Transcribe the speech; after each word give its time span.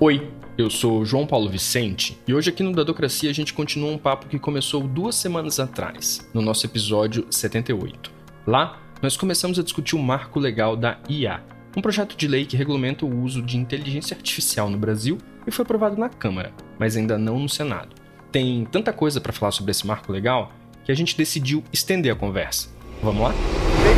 Oi, 0.00 0.30
eu 0.56 0.70
sou 0.70 1.04
João 1.04 1.26
Paulo 1.26 1.50
Vicente 1.50 2.16
e 2.24 2.32
hoje 2.32 2.50
aqui 2.50 2.62
no 2.62 2.72
Dadocracia 2.72 3.28
a 3.28 3.34
gente 3.34 3.52
continua 3.52 3.90
um 3.90 3.98
papo 3.98 4.28
que 4.28 4.38
começou 4.38 4.86
duas 4.86 5.16
semanas 5.16 5.58
atrás, 5.58 6.24
no 6.32 6.40
nosso 6.40 6.64
episódio 6.64 7.26
78. 7.28 8.08
Lá, 8.46 8.80
nós 9.02 9.16
começamos 9.16 9.58
a 9.58 9.62
discutir 9.62 9.96
o 9.96 9.98
marco 9.98 10.38
legal 10.38 10.76
da 10.76 11.00
IA, 11.08 11.42
um 11.76 11.82
projeto 11.82 12.16
de 12.16 12.28
lei 12.28 12.46
que 12.46 12.56
regulamenta 12.56 13.04
o 13.04 13.22
uso 13.24 13.42
de 13.42 13.56
inteligência 13.56 14.16
artificial 14.16 14.70
no 14.70 14.78
Brasil 14.78 15.18
e 15.44 15.50
foi 15.50 15.64
aprovado 15.64 15.96
na 15.96 16.08
Câmara, 16.08 16.52
mas 16.78 16.96
ainda 16.96 17.18
não 17.18 17.40
no 17.40 17.48
Senado. 17.48 17.96
Tem 18.30 18.64
tanta 18.70 18.92
coisa 18.92 19.20
para 19.20 19.32
falar 19.32 19.50
sobre 19.50 19.72
esse 19.72 19.84
marco 19.84 20.12
legal 20.12 20.52
que 20.84 20.92
a 20.92 20.94
gente 20.94 21.16
decidiu 21.16 21.64
estender 21.72 22.12
a 22.12 22.16
conversa. 22.16 22.68
Vamos 23.02 23.20
lá? 23.20 23.34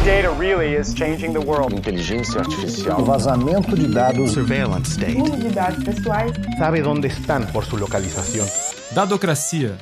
Big 0.00 0.06
data 0.06 0.30
really 0.30 0.74
is 0.74 0.94
changing 0.94 1.32
the 1.32 1.40
world. 1.40 1.74
Inteligência 1.74 2.40
artificial. 2.40 3.00
O 3.00 3.04
vazamento 3.04 3.76
de 3.76 3.86
dados. 3.86 4.30
Surveillance 4.32 4.92
state. 4.92 5.20
Uso 5.20 5.36
de 5.36 5.50
dados 5.50 5.84
pessoais. 5.84 6.32
Sabe 6.58 6.82
onde 6.82 7.08
estão 7.08 7.44
por 7.46 7.64
sua 7.64 7.80
localização. 7.80 8.46
Dadocracia, 8.92 9.76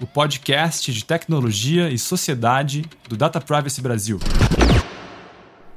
o 0.00 0.06
podcast 0.06 0.92
de 0.92 1.04
tecnologia 1.04 1.88
e 1.88 1.98
sociedade 1.98 2.84
do 3.08 3.16
Data 3.16 3.40
Privacy 3.40 3.80
Brasil. 3.80 4.18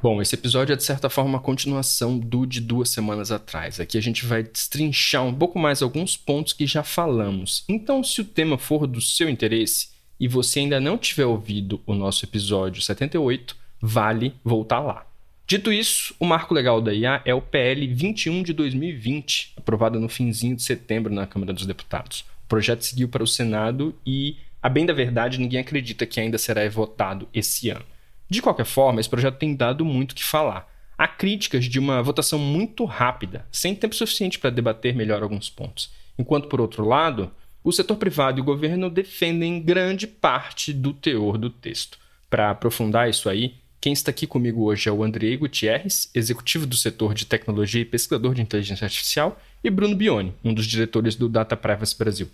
Bom, 0.02 0.22
esse 0.22 0.36
episódio 0.36 0.74
é 0.74 0.76
de 0.76 0.84
certa 0.84 1.10
forma 1.10 1.30
uma 1.30 1.40
continuação 1.40 2.18
do 2.18 2.46
de 2.46 2.60
duas 2.60 2.90
semanas 2.90 3.32
atrás. 3.32 3.80
Aqui 3.80 3.98
a 3.98 4.02
gente 4.02 4.26
vai 4.26 4.44
destrinchar 4.44 5.24
um 5.24 5.34
pouco 5.34 5.58
mais 5.58 5.82
alguns 5.82 6.18
pontos 6.18 6.52
que 6.52 6.68
já 6.68 6.84
falamos. 6.84 7.64
Então, 7.70 8.04
se 8.04 8.20
o 8.20 8.26
tema 8.26 8.58
for 8.58 8.88
do 8.88 9.00
seu 9.00 9.30
interesse 9.30 9.90
e 10.20 10.28
você 10.28 10.60
ainda 10.60 10.82
não 10.82 10.98
tiver 10.98 11.26
ouvido 11.26 11.82
o 11.86 11.94
nosso 11.94 12.26
episódio 12.26 12.82
78, 12.82 13.56
vale 13.82 14.36
voltar 14.44 14.80
lá. 14.80 15.06
Dito 15.48 15.72
isso, 15.72 16.16
o 16.20 16.26
marco 16.26 16.56
legal 16.56 16.82
da 16.82 16.92
IA 16.92 17.22
é 17.24 17.34
o 17.34 17.42
PL 17.42 17.86
21 17.88 18.42
de 18.42 18.52
2020, 18.52 19.54
aprovado 19.58 20.00
no 20.00 20.10
finzinho 20.10 20.56
de 20.56 20.64
setembro 20.64 21.14
na 21.14 21.28
Câmara 21.28 21.54
dos 21.54 21.68
Deputados. 21.68 22.26
O 22.46 22.48
projeto 22.48 22.84
seguiu 22.84 23.08
para 23.08 23.24
o 23.24 23.28
Senado 23.28 23.96
e, 24.06 24.38
a 24.62 24.68
bem 24.68 24.88
da 24.88 24.94
verdade, 24.94 25.40
ninguém 25.40 25.60
acredita 25.60 26.06
que 26.08 26.20
ainda 26.20 26.40
será 26.40 26.68
votado 26.68 27.28
esse 27.32 27.70
ano. 27.70 27.86
De 28.28 28.42
qualquer 28.42 28.66
forma, 28.66 29.00
esse 29.00 29.10
projeto 29.10 29.38
tem 29.38 29.56
dado 29.56 29.86
muito 29.86 30.14
o 30.14 30.16
que 30.16 30.24
falar. 30.24 30.68
Há 30.98 31.08
críticas 31.08 31.66
de 31.66 31.78
uma 31.78 32.02
votação 32.02 32.40
muito 32.40 32.84
rápida, 32.86 33.46
sem 33.52 33.76
tempo 33.76 33.94
suficiente 33.94 34.40
para 34.40 34.50
debater 34.50 34.96
melhor 34.96 35.22
alguns 35.22 35.50
pontos. 35.50 35.92
Enquanto, 36.18 36.48
por 36.48 36.60
outro 36.60 36.88
lado, 36.88 37.32
o 37.64 37.72
setor 37.72 37.98
privado 37.98 38.40
e 38.40 38.42
o 38.42 38.46
governo 38.46 38.90
defendem 38.90 39.62
grande 39.62 40.08
parte 40.08 40.74
do 40.74 40.94
teor 40.94 41.38
do 41.38 41.50
texto. 41.50 42.00
Para 42.30 42.52
aprofundar 42.52 43.10
isso 43.10 43.30
aí, 43.30 43.56
quem 43.86 43.94
está 43.94 44.10
aqui 44.10 44.26
comigo 44.26 44.64
hoje 44.64 44.90
é 44.90 44.92
o 44.92 45.04
Andrei 45.04 45.38
Gutierrez, 45.38 46.10
executivo 46.16 46.66
do 46.66 46.76
setor 46.76 47.14
de 47.14 47.24
tecnologia 47.24 47.84
e 47.84 47.86
pesquisador 47.86 48.34
de 48.34 48.42
inteligência 48.42 48.84
artificial, 48.84 49.38
e 49.64 49.70
Bruno 49.70 49.96
Bione, 49.96 50.34
um 50.44 50.56
dos 50.56 50.66
diretores 50.66 51.16
do 51.16 51.30
Data 51.30 51.56
Privacy 51.56 51.96
Brasil. 51.96 52.28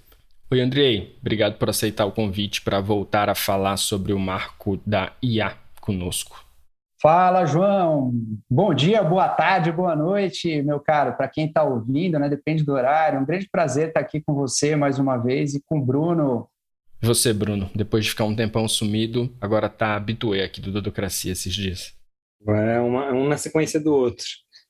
Oi, 0.49 0.61
Andrei, 0.61 1.17
obrigado 1.19 1.57
por 1.57 1.69
aceitar 1.69 2.05
o 2.05 2.11
convite 2.13 2.61
para 2.61 2.79
voltar 2.79 3.27
a 3.27 3.35
falar 3.35 3.75
sobre 3.75 4.13
o 4.13 4.17
marco 4.17 4.79
da 4.85 5.11
IA 5.21 5.53
conosco. 5.81 6.41
Fala, 7.01 7.45
João. 7.45 8.13
Bom 8.49 8.73
dia, 8.73 9.03
boa 9.03 9.27
tarde, 9.27 9.73
boa 9.73 9.93
noite, 9.93 10.61
meu 10.61 10.79
caro. 10.79 11.17
Para 11.17 11.27
quem 11.27 11.47
está 11.47 11.63
ouvindo, 11.63 12.17
né, 12.17 12.29
depende 12.29 12.63
do 12.63 12.71
horário. 12.71 13.19
Um 13.19 13.25
grande 13.25 13.49
prazer 13.51 13.89
estar 13.89 13.99
aqui 13.99 14.21
com 14.21 14.33
você 14.33 14.77
mais 14.77 14.97
uma 14.99 15.17
vez 15.17 15.53
e 15.53 15.61
com 15.61 15.79
o 15.79 15.85
Bruno 15.85 16.47
você, 17.05 17.33
Bruno, 17.33 17.69
depois 17.73 18.05
de 18.05 18.11
ficar 18.11 18.25
um 18.25 18.35
tempão 18.35 18.67
sumido, 18.67 19.35
agora 19.41 19.67
tá 19.67 19.95
habituê 19.95 20.43
aqui 20.43 20.61
do 20.61 20.71
Dodocracia 20.71 21.31
esses 21.31 21.53
dias. 21.53 21.93
É 22.47 22.79
uma, 22.79 23.11
um 23.11 23.27
na 23.27 23.37
sequência 23.37 23.79
do 23.79 23.93
outro. 23.93 24.25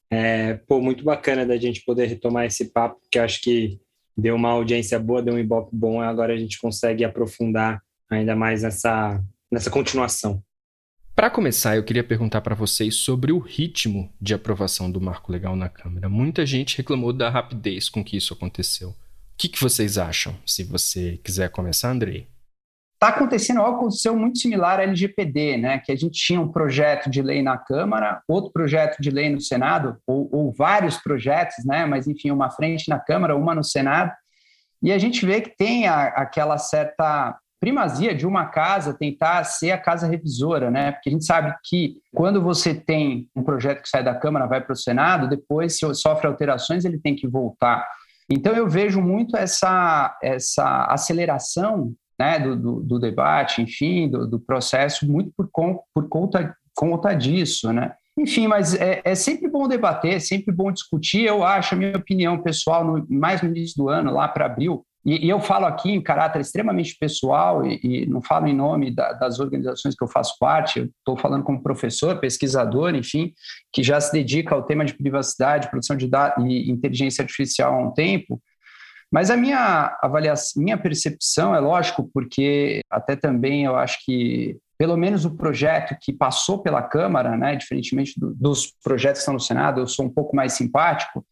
É, 0.09 0.55
pô, 0.67 0.81
muito 0.81 1.03
bacana 1.03 1.45
da 1.45 1.57
gente 1.57 1.83
poder 1.85 2.05
retomar 2.05 2.45
esse 2.45 2.71
papo, 2.71 2.99
que 3.09 3.19
acho 3.19 3.41
que 3.41 3.79
deu 4.17 4.35
uma 4.35 4.49
audiência 4.49 4.99
boa, 4.99 5.21
deu 5.21 5.35
um 5.35 5.39
ibope 5.39 5.69
bom, 5.73 6.01
agora 6.01 6.33
a 6.33 6.37
gente 6.37 6.59
consegue 6.59 7.03
aprofundar 7.03 7.81
ainda 8.09 8.35
mais 8.35 8.63
nessa, 8.63 9.23
nessa 9.51 9.69
continuação. 9.69 10.43
Para 11.15 11.29
começar, 11.29 11.75
eu 11.75 11.83
queria 11.83 12.03
perguntar 12.03 12.41
para 12.41 12.55
vocês 12.55 12.95
sobre 12.95 13.31
o 13.31 13.39
ritmo 13.39 14.11
de 14.19 14.33
aprovação 14.33 14.89
do 14.89 14.99
marco 14.99 15.31
legal 15.31 15.55
na 15.55 15.69
Câmara. 15.69 16.09
Muita 16.09 16.45
gente 16.45 16.77
reclamou 16.77 17.11
da 17.11 17.29
rapidez 17.29 17.89
com 17.89 18.03
que 18.03 18.15
isso 18.17 18.33
aconteceu 18.33 18.95
que, 19.41 19.49
que 19.49 19.59
vocês 19.59 19.97
acham? 19.97 20.35
Se 20.45 20.63
você 20.63 21.19
quiser 21.23 21.49
começar, 21.49 21.89
Andrei. 21.89 22.27
Está 22.93 23.07
acontecendo 23.07 23.59
algo 23.59 23.79
que 23.79 23.85
aconteceu 23.85 24.15
muito 24.15 24.37
similar 24.37 24.79
à 24.79 24.83
LGPD, 24.83 25.57
né? 25.57 25.79
Que 25.79 25.91
a 25.91 25.95
gente 25.95 26.11
tinha 26.11 26.39
um 26.39 26.51
projeto 26.51 27.09
de 27.09 27.23
lei 27.23 27.41
na 27.41 27.57
Câmara, 27.57 28.21
outro 28.27 28.51
projeto 28.51 29.01
de 29.01 29.09
lei 29.09 29.31
no 29.31 29.41
Senado, 29.41 29.97
ou, 30.05 30.29
ou 30.31 30.53
vários 30.53 30.97
projetos, 30.97 31.65
né? 31.65 31.87
Mas 31.87 32.07
enfim, 32.07 32.29
uma 32.29 32.51
frente 32.51 32.87
na 32.87 32.99
Câmara, 32.99 33.35
uma 33.35 33.55
no 33.55 33.63
Senado, 33.63 34.11
e 34.83 34.91
a 34.91 34.99
gente 34.99 35.25
vê 35.25 35.41
que 35.41 35.57
tem 35.57 35.87
a, 35.87 36.03
aquela 36.09 36.59
certa 36.59 37.35
primazia 37.59 38.13
de 38.13 38.27
uma 38.27 38.45
casa 38.45 38.93
tentar 38.93 39.43
ser 39.43 39.71
a 39.71 39.77
casa 39.79 40.05
revisora, 40.05 40.69
né? 40.69 40.91
Porque 40.91 41.09
a 41.09 41.13
gente 41.13 41.25
sabe 41.25 41.51
que 41.63 41.95
quando 42.13 42.39
você 42.39 42.75
tem 42.75 43.27
um 43.35 43.41
projeto 43.41 43.81
que 43.81 43.89
sai 43.89 44.03
da 44.03 44.13
Câmara, 44.13 44.45
vai 44.45 44.61
para 44.61 44.73
o 44.73 44.77
Senado, 44.77 45.27
depois 45.27 45.79
se 45.79 45.95
sofre 45.95 46.27
alterações, 46.27 46.85
ele 46.85 46.99
tem 46.99 47.15
que 47.15 47.27
voltar. 47.27 47.87
Então, 48.31 48.53
eu 48.53 48.67
vejo 48.67 49.01
muito 49.01 49.35
essa, 49.35 50.17
essa 50.23 50.85
aceleração 50.85 51.93
né, 52.17 52.39
do, 52.39 52.55
do, 52.55 52.79
do 52.81 52.99
debate, 52.99 53.61
enfim, 53.61 54.09
do, 54.09 54.25
do, 54.25 54.39
processo, 54.39 55.09
muito 55.09 55.31
por, 55.35 55.49
por 55.93 56.07
conta, 56.07 56.55
conta 56.73 57.13
disso, 57.13 57.73
né? 57.73 57.93
Enfim, 58.17 58.47
mas 58.47 58.75
é, 58.75 59.01
é, 59.03 59.15
sempre 59.15 59.49
bom 59.49 59.67
debater, 59.67 60.13
é 60.13 60.19
sempre 60.19 60.53
bom 60.53 60.71
discutir. 60.71 61.25
Eu 61.25 61.43
acho, 61.43 61.73
a 61.73 61.77
minha 61.77 61.97
opinião 61.97 62.41
pessoal, 62.41 62.85
no, 62.85 63.05
mais 63.09 63.41
no 63.41 63.49
início 63.49 63.75
do 63.77 63.89
ano, 63.89 64.13
lá 64.13 64.27
para 64.27 64.45
abril, 64.45 64.85
e, 65.03 65.25
e, 65.25 65.29
eu 65.29 65.39
falo 65.39 65.65
aqui 65.65 65.91
em 65.91 66.01
caráter 66.01 66.41
extremamente 66.41 66.95
pessoal 66.99 67.65
e, 67.65 67.79
e 67.83 68.05
não 68.05 68.21
falo 68.21 68.47
em 68.47 68.55
nome 68.55 68.91
da, 68.91 69.13
das 69.13 69.39
organizações 69.39 69.95
que 69.95 70.03
eu 70.03 70.07
faço 70.07 70.37
parte, 70.39 70.91
estou 70.99 71.17
falando 71.17 71.43
como 71.43 71.63
professor, 71.63 72.19
pesquisador, 72.19 72.93
enfim, 72.93 73.33
que 73.73 73.81
já 73.81 73.99
se 73.99 74.11
dedica 74.11 74.53
ao 74.53 74.63
tema 74.63 74.85
de 74.85 74.93
privacidade, 74.93 75.69
produção 75.69 75.95
de 75.95 76.07
dados 76.07 76.45
e 76.45 76.69
inteligência 76.69 77.23
artificial 77.23 77.73
há 77.73 77.79
um 77.79 77.91
tempo. 77.91 78.41
Mas 79.11 79.29
a 79.29 79.35
minha 79.35 79.97
avaliação, 80.01 80.63
minha 80.63 80.77
percepção 80.77 81.53
é 81.53 81.59
lógico, 81.59 82.09
porque 82.13 82.81
até 82.89 83.15
também 83.15 83.65
eu 83.65 83.75
acho 83.75 84.05
que 84.05 84.57
pelo 84.77 84.97
menos 84.97 85.25
o 85.25 85.35
projeto 85.35 85.95
que 86.01 86.11
passou 86.11 86.63
pela 86.63 86.81
Câmara, 86.81 87.37
né, 87.37 87.55
diferentemente 87.55 88.19
do, 88.19 88.33
dos 88.33 88.73
projetos 88.83 89.19
que 89.19 89.21
estão 89.21 89.35
no 89.35 89.39
Senado, 89.39 89.79
eu 89.79 89.87
sou 89.87 90.05
um 90.05 90.09
pouco 90.09 90.35
mais 90.35 90.53
simpático, 90.53 91.23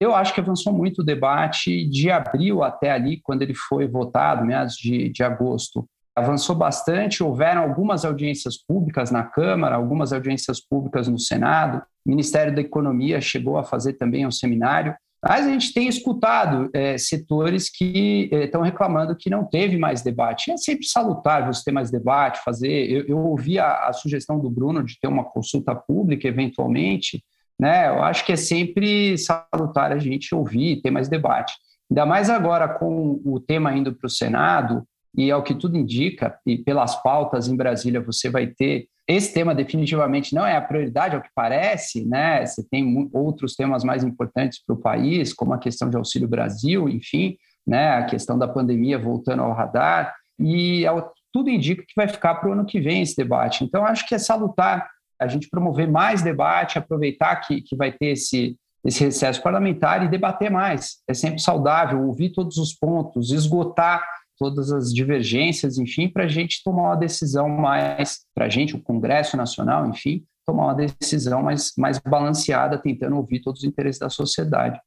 eu 0.00 0.14
acho 0.14 0.32
que 0.32 0.40
avançou 0.40 0.72
muito 0.72 1.00
o 1.00 1.04
debate 1.04 1.84
de 1.88 2.10
abril 2.10 2.62
até 2.62 2.90
ali, 2.90 3.20
quando 3.20 3.42
ele 3.42 3.54
foi 3.54 3.86
votado, 3.88 4.44
meados 4.44 4.76
de, 4.76 5.08
de 5.08 5.22
agosto. 5.24 5.88
Avançou 6.14 6.54
bastante, 6.54 7.22
houveram 7.22 7.62
algumas 7.62 8.04
audiências 8.04 8.56
públicas 8.56 9.10
na 9.10 9.24
Câmara, 9.24 9.76
algumas 9.76 10.12
audiências 10.12 10.60
públicas 10.60 11.08
no 11.08 11.18
Senado. 11.18 11.82
O 12.06 12.10
Ministério 12.10 12.54
da 12.54 12.60
Economia 12.60 13.20
chegou 13.20 13.56
a 13.56 13.64
fazer 13.64 13.94
também 13.94 14.26
um 14.26 14.30
seminário. 14.30 14.94
Mas 15.20 15.46
a 15.46 15.50
gente 15.50 15.72
tem 15.72 15.88
escutado 15.88 16.70
é, 16.72 16.96
setores 16.96 17.68
que 17.68 18.30
é, 18.32 18.44
estão 18.44 18.62
reclamando 18.62 19.16
que 19.16 19.28
não 19.28 19.44
teve 19.44 19.76
mais 19.76 20.00
debate. 20.00 20.52
É 20.52 20.56
sempre 20.56 20.86
salutar 20.86 21.44
você 21.44 21.64
ter 21.64 21.72
mais 21.72 21.90
debate, 21.90 22.40
fazer. 22.44 22.88
Eu, 22.88 23.04
eu 23.06 23.18
ouvi 23.18 23.58
a, 23.58 23.88
a 23.88 23.92
sugestão 23.92 24.38
do 24.38 24.48
Bruno 24.48 24.84
de 24.84 24.98
ter 25.00 25.08
uma 25.08 25.24
consulta 25.24 25.74
pública, 25.74 26.28
eventualmente 26.28 27.22
né? 27.58 27.88
Eu 27.88 28.02
acho 28.02 28.24
que 28.24 28.32
é 28.32 28.36
sempre 28.36 29.16
salutar 29.18 29.92
a 29.92 29.98
gente 29.98 30.34
ouvir, 30.34 30.80
ter 30.80 30.90
mais 30.90 31.08
debate. 31.08 31.54
Ainda 31.90 32.04
mais 32.04 32.28
agora 32.28 32.68
com 32.68 33.20
o 33.24 33.40
tema 33.40 33.74
indo 33.74 33.94
para 33.94 34.06
o 34.06 34.10
Senado, 34.10 34.84
e 35.16 35.30
ao 35.30 35.42
que 35.42 35.54
tudo 35.54 35.76
indica, 35.76 36.38
e 36.46 36.58
pelas 36.58 37.02
pautas 37.02 37.48
em 37.48 37.56
Brasília 37.56 38.00
você 38.00 38.30
vai 38.30 38.46
ter. 38.46 38.86
Esse 39.08 39.32
tema 39.32 39.54
definitivamente 39.54 40.34
não 40.34 40.46
é 40.46 40.54
a 40.54 40.60
prioridade, 40.60 41.16
ao 41.16 41.22
que 41.22 41.30
parece, 41.34 42.06
né? 42.06 42.44
Você 42.44 42.62
tem 42.68 43.08
outros 43.12 43.54
temas 43.54 43.82
mais 43.82 44.04
importantes 44.04 44.62
para 44.64 44.74
o 44.74 44.78
país, 44.78 45.32
como 45.32 45.54
a 45.54 45.58
questão 45.58 45.88
de 45.88 45.96
Auxílio 45.96 46.28
Brasil, 46.28 46.88
enfim, 46.88 47.36
né? 47.66 47.96
A 47.96 48.04
questão 48.04 48.38
da 48.38 48.46
pandemia 48.46 48.98
voltando 48.98 49.42
ao 49.42 49.54
radar, 49.54 50.14
e 50.38 50.86
ao, 50.86 51.12
tudo 51.32 51.50
indica 51.50 51.82
que 51.82 51.94
vai 51.96 52.06
ficar 52.06 52.36
para 52.36 52.50
o 52.50 52.52
ano 52.52 52.66
que 52.66 52.80
vem 52.80 53.02
esse 53.02 53.16
debate. 53.16 53.64
Então, 53.64 53.84
acho 53.84 54.06
que 54.06 54.14
é 54.14 54.18
salutar 54.18 54.88
a 55.20 55.26
gente 55.26 55.48
promover 55.48 55.90
mais 55.90 56.22
debate, 56.22 56.78
aproveitar 56.78 57.36
que, 57.36 57.60
que 57.60 57.76
vai 57.76 57.92
ter 57.92 58.08
esse, 58.08 58.56
esse 58.84 59.04
recesso 59.04 59.42
parlamentar 59.42 60.04
e 60.04 60.08
debater 60.08 60.50
mais. 60.50 60.98
É 61.08 61.14
sempre 61.14 61.40
saudável 61.40 62.06
ouvir 62.06 62.30
todos 62.30 62.56
os 62.56 62.72
pontos, 62.72 63.32
esgotar 63.32 64.02
todas 64.38 64.70
as 64.70 64.94
divergências, 64.94 65.78
enfim, 65.78 66.08
para 66.08 66.24
a 66.24 66.28
gente 66.28 66.62
tomar 66.62 66.82
uma 66.82 66.96
decisão 66.96 67.48
mais, 67.48 68.20
para 68.34 68.46
a 68.46 68.48
gente, 68.48 68.76
o 68.76 68.80
Congresso 68.80 69.36
Nacional, 69.36 69.88
enfim, 69.88 70.24
tomar 70.46 70.66
uma 70.66 70.74
decisão 70.74 71.42
mais, 71.42 71.72
mais 71.76 71.98
balanceada, 71.98 72.78
tentando 72.78 73.16
ouvir 73.16 73.40
todos 73.40 73.62
os 73.62 73.68
interesses 73.68 73.98
da 73.98 74.08
sociedade. 74.08 74.80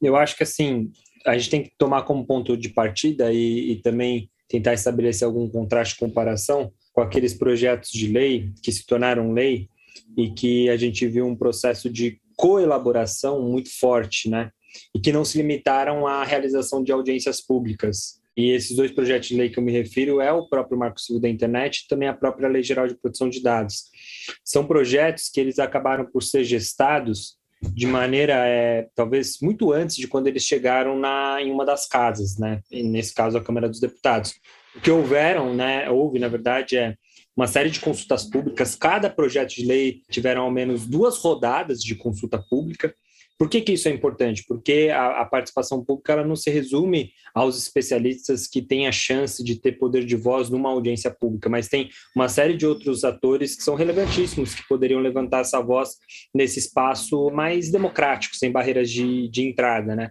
Eu 0.00 0.16
acho 0.16 0.34
que, 0.34 0.42
assim, 0.42 0.90
a 1.26 1.36
gente 1.36 1.50
tem 1.50 1.62
que 1.62 1.72
tomar 1.76 2.02
como 2.02 2.26
ponto 2.26 2.56
de 2.56 2.70
partida 2.70 3.30
e, 3.30 3.72
e 3.72 3.82
também 3.82 4.30
tentar 4.48 4.72
estabelecer 4.72 5.26
algum 5.26 5.48
contraste 5.48 5.98
comparação 5.98 6.72
com 6.92 7.00
aqueles 7.00 7.34
projetos 7.34 7.90
de 7.90 8.08
lei 8.08 8.52
que 8.62 8.72
se 8.72 8.86
tornaram 8.86 9.32
lei 9.32 9.68
e 10.16 10.30
que 10.30 10.68
a 10.68 10.76
gente 10.76 11.06
viu 11.06 11.26
um 11.26 11.36
processo 11.36 11.88
de 11.90 12.20
coelaboração 12.36 13.42
muito 13.42 13.70
forte, 13.78 14.28
né? 14.28 14.50
e 14.94 15.00
que 15.00 15.12
não 15.12 15.24
se 15.24 15.38
limitaram 15.38 16.06
à 16.06 16.24
realização 16.24 16.82
de 16.82 16.92
audiências 16.92 17.40
públicas. 17.40 18.20
E 18.36 18.50
esses 18.52 18.76
dois 18.76 18.90
projetos 18.90 19.28
de 19.28 19.36
lei 19.36 19.50
que 19.50 19.58
eu 19.58 19.62
me 19.62 19.72
refiro 19.72 20.20
é 20.20 20.32
o 20.32 20.48
próprio 20.48 20.78
Marco 20.78 21.00
Civil 21.00 21.20
da 21.20 21.28
Internet 21.28 21.82
e 21.84 21.88
também 21.88 22.08
a 22.08 22.14
própria 22.14 22.48
Lei 22.48 22.62
Geral 22.62 22.86
de 22.86 22.94
Proteção 22.94 23.28
de 23.28 23.42
Dados. 23.42 23.90
São 24.44 24.66
projetos 24.66 25.28
que 25.28 25.40
eles 25.40 25.58
acabaram 25.58 26.06
por 26.06 26.22
ser 26.22 26.44
gestados 26.44 27.36
de 27.60 27.86
maneira 27.86 28.34
é, 28.46 28.88
talvez 28.94 29.38
muito 29.42 29.72
antes 29.72 29.96
de 29.96 30.08
quando 30.08 30.28
eles 30.28 30.44
chegaram 30.44 30.98
na, 30.98 31.42
em 31.42 31.50
uma 31.50 31.66
das 31.66 31.86
casas, 31.86 32.38
né? 32.38 32.62
E 32.70 32.82
nesse 32.82 33.12
caso 33.12 33.36
a 33.36 33.44
Câmara 33.44 33.68
dos 33.68 33.80
Deputados. 33.80 34.34
O 34.76 34.80
que 34.80 34.90
houveram, 34.90 35.54
né? 35.54 35.90
Houve 35.90 36.18
na 36.18 36.28
verdade 36.28 36.76
é 36.76 36.94
uma 37.36 37.46
série 37.46 37.70
de 37.70 37.80
consultas 37.80 38.24
públicas. 38.24 38.74
Cada 38.74 39.08
projeto 39.08 39.54
de 39.54 39.64
lei 39.64 40.02
tiveram 40.10 40.42
ao 40.42 40.50
menos 40.50 40.86
duas 40.86 41.18
rodadas 41.18 41.80
de 41.80 41.94
consulta 41.94 42.38
pública. 42.38 42.94
Por 43.38 43.48
que, 43.48 43.62
que 43.62 43.72
isso 43.72 43.88
é 43.88 43.90
importante? 43.90 44.44
Porque 44.46 44.90
a, 44.92 45.22
a, 45.22 45.24
participação 45.24 45.82
pública 45.82 46.12
ela 46.12 46.26
não 46.26 46.36
se 46.36 46.50
resume 46.50 47.10
aos 47.34 47.56
especialistas 47.56 48.46
que 48.46 48.60
têm 48.60 48.86
a 48.86 48.92
chance 48.92 49.42
de 49.42 49.58
ter 49.58 49.78
poder 49.78 50.04
de 50.04 50.14
voz 50.14 50.50
numa 50.50 50.68
audiência 50.68 51.10
pública, 51.10 51.48
mas 51.48 51.66
tem 51.66 51.88
uma 52.14 52.28
série 52.28 52.54
de 52.54 52.66
outros 52.66 53.02
atores 53.02 53.56
que 53.56 53.62
são 53.62 53.74
relevantíssimos, 53.74 54.54
que 54.54 54.68
poderiam 54.68 55.00
levantar 55.00 55.40
essa 55.40 55.58
voz 55.62 55.96
nesse 56.34 56.58
espaço 56.58 57.30
mais 57.30 57.70
democrático, 57.70 58.36
sem 58.36 58.52
barreiras 58.52 58.90
de, 58.90 59.30
de 59.30 59.48
entrada. 59.48 59.96
Né? 59.96 60.10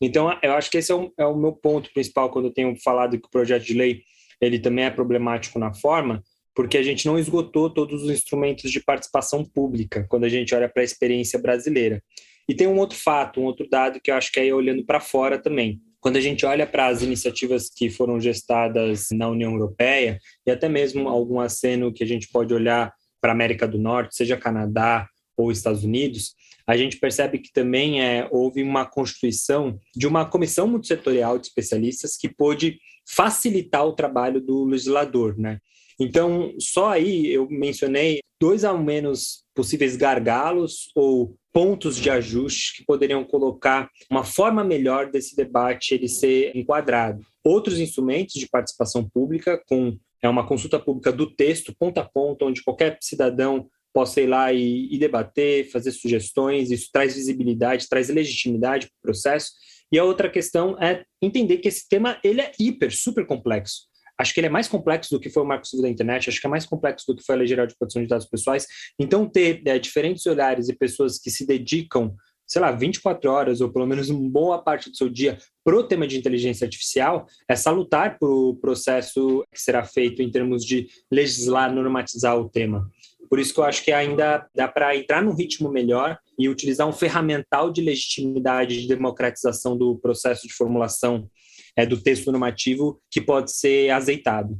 Então, 0.00 0.36
eu 0.42 0.52
acho 0.52 0.70
que 0.70 0.78
esse 0.78 0.92
é 0.92 0.94
o, 0.94 1.12
é 1.18 1.26
o 1.26 1.36
meu 1.36 1.52
ponto 1.52 1.92
principal 1.92 2.30
quando 2.30 2.46
eu 2.46 2.52
tenho 2.52 2.74
falado 2.76 3.18
que 3.18 3.26
o 3.26 3.30
projeto 3.30 3.64
de 3.64 3.74
lei 3.74 4.02
ele 4.40 4.58
também 4.58 4.84
é 4.84 4.90
problemático 4.90 5.58
na 5.58 5.74
forma, 5.74 6.22
porque 6.54 6.78
a 6.78 6.82
gente 6.82 7.06
não 7.06 7.18
esgotou 7.18 7.70
todos 7.70 8.02
os 8.02 8.10
instrumentos 8.10 8.70
de 8.70 8.80
participação 8.80 9.44
pública 9.44 10.06
quando 10.08 10.24
a 10.24 10.28
gente 10.28 10.54
olha 10.54 10.68
para 10.68 10.82
a 10.82 10.84
experiência 10.84 11.38
brasileira. 11.38 12.02
E 12.48 12.54
tem 12.54 12.66
um 12.66 12.78
outro 12.78 12.98
fato, 12.98 13.40
um 13.40 13.44
outro 13.44 13.68
dado 13.68 14.00
que 14.00 14.10
eu 14.10 14.14
acho 14.14 14.32
que 14.32 14.40
é 14.40 14.54
olhando 14.54 14.84
para 14.84 15.00
fora 15.00 15.38
também. 15.38 15.80
Quando 16.00 16.16
a 16.16 16.20
gente 16.20 16.46
olha 16.46 16.66
para 16.66 16.86
as 16.86 17.02
iniciativas 17.02 17.68
que 17.68 17.90
foram 17.90 18.20
gestadas 18.20 19.08
na 19.12 19.28
União 19.28 19.52
Europeia 19.52 20.18
e 20.46 20.50
até 20.50 20.68
mesmo 20.68 21.08
algum 21.08 21.40
aceno 21.40 21.92
que 21.92 22.02
a 22.02 22.06
gente 22.06 22.28
pode 22.28 22.54
olhar 22.54 22.92
para 23.20 23.32
a 23.32 23.34
América 23.34 23.66
do 23.66 23.78
Norte, 23.78 24.16
seja 24.16 24.36
Canadá 24.36 25.08
ou 25.36 25.50
Estados 25.52 25.84
Unidos, 25.84 26.34
a 26.68 26.76
gente 26.76 26.98
percebe 26.98 27.38
que 27.38 27.50
também 27.50 28.02
é, 28.02 28.28
houve 28.30 28.62
uma 28.62 28.84
constituição 28.84 29.80
de 29.96 30.06
uma 30.06 30.26
comissão 30.26 30.68
multissetorial 30.68 31.38
de 31.38 31.46
especialistas 31.46 32.14
que 32.14 32.28
pôde 32.28 32.78
facilitar 33.08 33.86
o 33.86 33.94
trabalho 33.94 34.38
do 34.38 34.64
legislador, 34.66 35.34
né? 35.38 35.58
Então, 35.98 36.54
só 36.60 36.90
aí 36.90 37.26
eu 37.26 37.48
mencionei 37.50 38.20
dois 38.38 38.64
ao 38.64 38.78
menos 38.78 39.44
possíveis 39.54 39.96
gargalos 39.96 40.90
ou 40.94 41.34
pontos 41.52 41.96
de 41.96 42.10
ajuste 42.10 42.76
que 42.76 42.84
poderiam 42.84 43.24
colocar 43.24 43.88
uma 44.10 44.22
forma 44.22 44.62
melhor 44.62 45.10
desse 45.10 45.34
debate 45.34 45.94
ele 45.94 46.06
ser 46.06 46.54
enquadrado. 46.54 47.24
Outros 47.42 47.80
instrumentos 47.80 48.34
de 48.34 48.46
participação 48.46 49.08
pública, 49.08 49.60
com 49.66 49.98
é 50.20 50.28
uma 50.28 50.46
consulta 50.46 50.78
pública 50.78 51.12
do 51.12 51.32
texto, 51.34 51.74
ponta 51.78 52.00
a 52.00 52.08
ponta, 52.08 52.44
onde 52.44 52.62
qualquer 52.62 52.98
cidadão 53.00 53.68
possa 53.98 54.20
ir 54.20 54.28
lá 54.28 54.52
e, 54.52 54.86
e 54.94 54.96
debater, 54.96 55.68
fazer 55.72 55.90
sugestões, 55.90 56.70
isso 56.70 56.88
traz 56.92 57.16
visibilidade, 57.16 57.88
traz 57.88 58.08
legitimidade 58.08 58.86
para 58.86 58.96
o 58.96 59.02
processo. 59.02 59.50
E 59.90 59.98
a 59.98 60.04
outra 60.04 60.30
questão 60.30 60.80
é 60.80 61.04
entender 61.20 61.56
que 61.56 61.66
esse 61.66 61.88
tema 61.88 62.16
ele 62.22 62.40
é 62.40 62.52
hiper, 62.60 62.94
super 62.94 63.26
complexo. 63.26 63.88
Acho 64.16 64.32
que 64.32 64.38
ele 64.38 64.46
é 64.46 64.50
mais 64.50 64.68
complexo 64.68 65.10
do 65.10 65.18
que 65.18 65.28
foi 65.28 65.42
o 65.42 65.46
Marco 65.46 65.66
Civil 65.66 65.82
da 65.82 65.88
Internet, 65.88 66.30
acho 66.30 66.40
que 66.40 66.46
é 66.46 66.50
mais 66.50 66.64
complexo 66.64 67.06
do 67.08 67.16
que 67.16 67.24
foi 67.24 67.34
a 67.34 67.38
Lei 67.38 67.48
Geral 67.48 67.66
de 67.66 67.74
Proteção 67.76 68.00
de 68.00 68.06
Dados 68.06 68.28
Pessoais. 68.28 68.68
Então, 69.00 69.28
ter 69.28 69.62
é, 69.66 69.80
diferentes 69.80 70.24
olhares 70.26 70.68
e 70.68 70.76
pessoas 70.76 71.18
que 71.18 71.28
se 71.28 71.44
dedicam, 71.44 72.14
sei 72.46 72.62
lá, 72.62 72.70
24 72.70 73.28
horas 73.28 73.60
ou 73.60 73.72
pelo 73.72 73.86
menos 73.86 74.10
uma 74.10 74.30
boa 74.30 74.62
parte 74.62 74.90
do 74.90 74.96
seu 74.96 75.08
dia 75.08 75.38
para 75.64 75.76
o 75.76 75.82
tema 75.82 76.06
de 76.06 76.16
inteligência 76.16 76.64
artificial 76.64 77.26
é 77.48 77.56
salutar 77.56 78.16
para 78.16 78.28
o 78.28 78.54
processo 78.54 79.44
que 79.52 79.60
será 79.60 79.84
feito 79.84 80.22
em 80.22 80.30
termos 80.30 80.64
de 80.64 80.86
legislar, 81.10 81.74
normatizar 81.74 82.38
o 82.38 82.48
tema. 82.48 82.88
Por 83.28 83.38
isso 83.38 83.52
que 83.52 83.60
eu 83.60 83.64
acho 83.64 83.84
que 83.84 83.92
ainda 83.92 84.46
dá 84.54 84.66
para 84.66 84.96
entrar 84.96 85.22
num 85.22 85.34
ritmo 85.34 85.70
melhor 85.70 86.18
e 86.38 86.48
utilizar 86.48 86.86
um 86.86 86.92
ferramental 86.92 87.70
de 87.70 87.82
legitimidade, 87.82 88.80
de 88.80 88.88
democratização 88.88 89.76
do 89.76 89.98
processo 89.98 90.46
de 90.46 90.54
formulação 90.54 91.28
é, 91.76 91.84
do 91.84 92.00
texto 92.00 92.30
normativo 92.30 93.00
que 93.10 93.20
pode 93.20 93.52
ser 93.52 93.90
azeitado. 93.90 94.58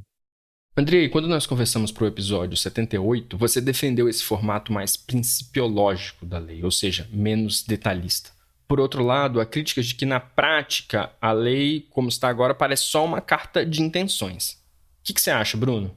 Andrei, 0.77 1.09
quando 1.09 1.27
nós 1.27 1.45
conversamos 1.45 1.91
para 1.91 2.05
o 2.05 2.07
episódio 2.07 2.57
78, 2.57 3.37
você 3.37 3.61
defendeu 3.61 4.09
esse 4.09 4.23
formato 4.23 4.73
mais 4.73 4.97
principiológico 4.97 6.25
da 6.25 6.39
lei, 6.39 6.63
ou 6.63 6.71
seja, 6.71 7.09
menos 7.11 7.65
detalhista. 7.65 8.31
Por 8.69 8.79
outro 8.79 9.03
lado, 9.03 9.41
há 9.41 9.47
críticas 9.47 9.87
de 9.87 9.97
que, 9.97 10.07
na 10.07 10.21
prática, 10.21 11.11
a 11.21 11.33
lei, 11.33 11.87
como 11.91 12.09
está 12.09 12.29
agora, 12.29 12.55
parece 12.55 12.85
só 12.85 13.05
uma 13.05 13.21
carta 13.21 13.67
de 13.67 13.83
intenções. 13.83 14.53
O 15.01 15.05
que, 15.05 15.15
que 15.15 15.21
você 15.21 15.33
acha, 15.33 15.57
Bruno? 15.57 15.97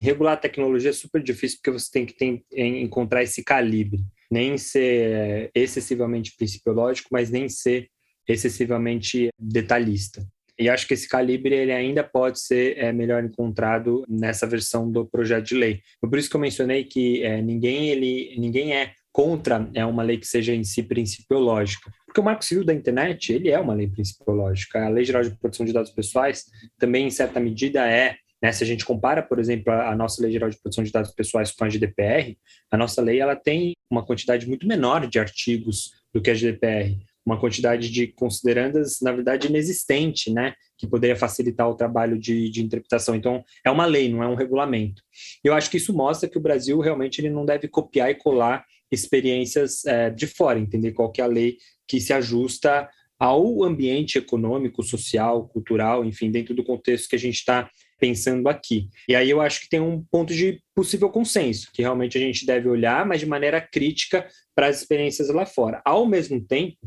Regular 0.00 0.34
a 0.34 0.36
tecnologia 0.36 0.90
é 0.90 0.92
super 0.92 1.22
difícil 1.22 1.58
porque 1.58 1.78
você 1.78 1.90
tem 1.90 2.06
que 2.06 2.14
ter, 2.14 2.42
encontrar 2.56 3.22
esse 3.22 3.42
calibre. 3.42 4.00
Nem 4.30 4.58
ser 4.58 5.50
excessivamente 5.54 6.34
principiológico, 6.36 7.08
mas 7.10 7.30
nem 7.30 7.48
ser 7.48 7.88
excessivamente 8.28 9.30
detalhista. 9.38 10.26
E 10.58 10.68
acho 10.68 10.88
que 10.88 10.94
esse 10.94 11.08
calibre 11.08 11.54
ele 11.54 11.72
ainda 11.72 12.02
pode 12.02 12.40
ser 12.40 12.76
é, 12.78 12.92
melhor 12.92 13.24
encontrado 13.24 14.04
nessa 14.08 14.44
versão 14.46 14.90
do 14.90 15.06
projeto 15.06 15.46
de 15.46 15.54
lei. 15.54 15.80
Por 16.00 16.18
isso 16.18 16.28
que 16.28 16.34
eu 16.34 16.40
mencionei 16.40 16.84
que 16.84 17.22
é, 17.22 17.40
ninguém, 17.40 17.88
ele, 17.88 18.34
ninguém 18.36 18.74
é 18.74 18.92
contra 19.12 19.68
é 19.72 19.84
uma 19.84 20.02
lei 20.02 20.18
que 20.18 20.26
seja 20.26 20.52
em 20.52 20.64
si 20.64 20.82
principiológica. 20.82 21.90
Porque 22.06 22.20
o 22.20 22.24
Marco 22.24 22.44
Civil 22.44 22.64
da 22.64 22.74
Internet, 22.74 23.32
ele 23.32 23.50
é 23.50 23.58
uma 23.58 23.74
lei 23.74 23.86
principiológica. 23.86 24.84
A 24.84 24.88
Lei 24.88 25.04
Geral 25.04 25.22
de 25.22 25.30
Proteção 25.30 25.64
de 25.64 25.72
Dados 25.72 25.92
Pessoais 25.92 26.44
também, 26.78 27.06
em 27.06 27.10
certa 27.10 27.38
medida, 27.38 27.88
é. 27.88 28.16
Né? 28.42 28.52
Se 28.52 28.62
a 28.62 28.66
gente 28.66 28.84
compara, 28.84 29.22
por 29.22 29.38
exemplo, 29.38 29.72
a 29.72 29.94
nossa 29.96 30.22
Lei 30.22 30.32
Geral 30.32 30.50
de 30.50 30.58
Proteção 30.58 30.84
de 30.84 30.92
Dados 30.92 31.12
Pessoais 31.12 31.50
com 31.52 31.64
a 31.64 31.68
GDPR, 31.68 32.36
a 32.70 32.76
nossa 32.76 33.02
lei 33.02 33.20
ela 33.20 33.34
tem 33.34 33.72
uma 33.90 34.04
quantidade 34.04 34.46
muito 34.46 34.66
menor 34.66 35.06
de 35.06 35.18
artigos 35.18 35.92
do 36.12 36.20
que 36.20 36.30
a 36.30 36.34
GDPR 36.34 36.98
uma 37.28 37.38
quantidade 37.38 37.90
de 37.90 38.06
considerandas, 38.06 39.00
na 39.02 39.12
verdade, 39.12 39.48
inexistente, 39.48 40.32
né? 40.32 40.54
Que 40.78 40.86
poderia 40.86 41.14
facilitar 41.14 41.68
o 41.68 41.74
trabalho 41.74 42.18
de, 42.18 42.48
de 42.48 42.62
interpretação. 42.62 43.14
Então, 43.14 43.44
é 43.62 43.70
uma 43.70 43.84
lei, 43.84 44.10
não 44.10 44.22
é 44.22 44.26
um 44.26 44.34
regulamento. 44.34 45.02
Eu 45.44 45.52
acho 45.52 45.70
que 45.70 45.76
isso 45.76 45.92
mostra 45.92 46.26
que 46.26 46.38
o 46.38 46.40
Brasil 46.40 46.80
realmente 46.80 47.20
ele 47.20 47.28
não 47.28 47.44
deve 47.44 47.68
copiar 47.68 48.10
e 48.10 48.14
colar 48.14 48.64
experiências 48.90 49.84
é, 49.84 50.08
de 50.08 50.26
fora, 50.26 50.58
entender 50.58 50.92
qual 50.92 51.12
que 51.12 51.20
é 51.20 51.24
a 51.24 51.28
lei 51.28 51.58
que 51.86 52.00
se 52.00 52.14
ajusta 52.14 52.88
ao 53.18 53.62
ambiente 53.62 54.16
econômico, 54.16 54.82
social, 54.82 55.46
cultural, 55.48 56.06
enfim, 56.06 56.30
dentro 56.30 56.54
do 56.54 56.64
contexto 56.64 57.10
que 57.10 57.16
a 57.16 57.18
gente 57.18 57.36
está 57.36 57.68
pensando 57.98 58.48
aqui. 58.48 58.88
E 59.08 59.14
aí 59.14 59.28
eu 59.28 59.40
acho 59.40 59.60
que 59.60 59.68
tem 59.68 59.80
um 59.80 60.04
ponto 60.10 60.32
de 60.32 60.62
possível 60.74 61.10
consenso, 61.10 61.70
que 61.72 61.82
realmente 61.82 62.16
a 62.16 62.20
gente 62.20 62.46
deve 62.46 62.68
olhar, 62.68 63.04
mas 63.04 63.20
de 63.20 63.26
maneira 63.26 63.60
crítica 63.60 64.26
para 64.54 64.68
as 64.68 64.80
experiências 64.80 65.28
lá 65.28 65.44
fora. 65.44 65.82
Ao 65.84 66.06
mesmo 66.06 66.40
tempo, 66.40 66.78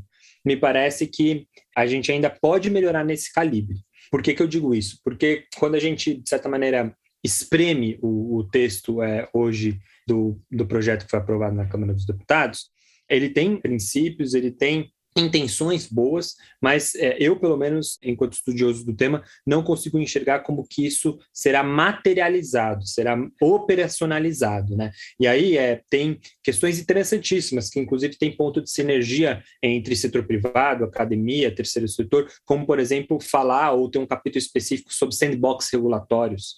me 0.44 0.56
parece 0.58 1.08
que 1.08 1.48
a 1.75 1.86
gente 1.86 2.12
ainda 2.12 2.30
pode 2.30 2.70
melhorar 2.70 3.03
nesse 3.03 3.32
calibre. 3.32 3.77
Por 4.10 4.22
que, 4.22 4.34
que 4.34 4.41
eu 4.41 4.48
digo 4.48 4.74
isso? 4.74 5.00
Porque 5.03 5.46
quando 5.58 5.75
a 5.75 5.80
gente, 5.80 6.15
de 6.15 6.27
certa 6.27 6.50
maneira, 6.50 6.96
espreme 7.24 7.98
o, 8.01 8.38
o 8.38 8.44
texto 8.50 9.01
é, 9.01 9.30
hoje 9.34 9.80
do, 10.08 10.41
do 10.50 10.65
projeto 10.65 11.06
que 11.06 11.12
foi 11.12 11.20
aprovado 11.20 11.56
na 11.56 11.68
Câmara 11.68 11.94
dos 11.94 12.06
Deputados, 12.06 12.70
ele 13.10 13.30
tem 13.30 13.58
princípios, 13.58 14.34
ele 14.34 14.51
tem 14.51 14.91
intenções 15.15 15.88
boas, 15.88 16.36
mas 16.62 16.96
é, 16.96 17.18
eu, 17.20 17.38
pelo 17.38 17.58
menos, 17.58 17.98
enquanto 18.01 18.34
estudioso 18.34 18.86
do 18.86 18.96
tema, 18.96 19.24
não 19.46 19.62
consigo 19.62 20.00
enxergar 20.00 20.39
como 20.39 20.65
que 20.65 20.86
isso 20.86 21.20
será 21.34 21.63
materializado, 21.63 22.86
será 22.86 23.18
operacionalizado, 23.41 24.75
né? 24.75 24.91
E 25.20 25.27
aí 25.27 25.58
é, 25.58 25.82
tem 25.89 26.20
questões 26.44 26.80
interessantíssimas, 26.80 27.70
que 27.70 27.80
inclusive 27.80 28.18
tem 28.18 28.36
ponto 28.36 28.62
de 28.62 28.70
sinergia 28.70 29.44
entre 29.62 29.96
setor 29.96 30.25
privado, 30.25 30.86
academia, 30.86 31.53
terceiro 31.53 31.88
setor, 31.88 32.32
como, 32.46 32.65
por 32.65 32.80
exemplo, 32.80 33.20
falar 33.20 33.72
ou 33.72 33.89
ter 33.89 34.00
um 34.00 34.08
capítulo 34.08 34.39
específico 34.39 34.94
sobre 34.94 35.15
sandbox 35.15 35.70
regulatórios 35.72 36.56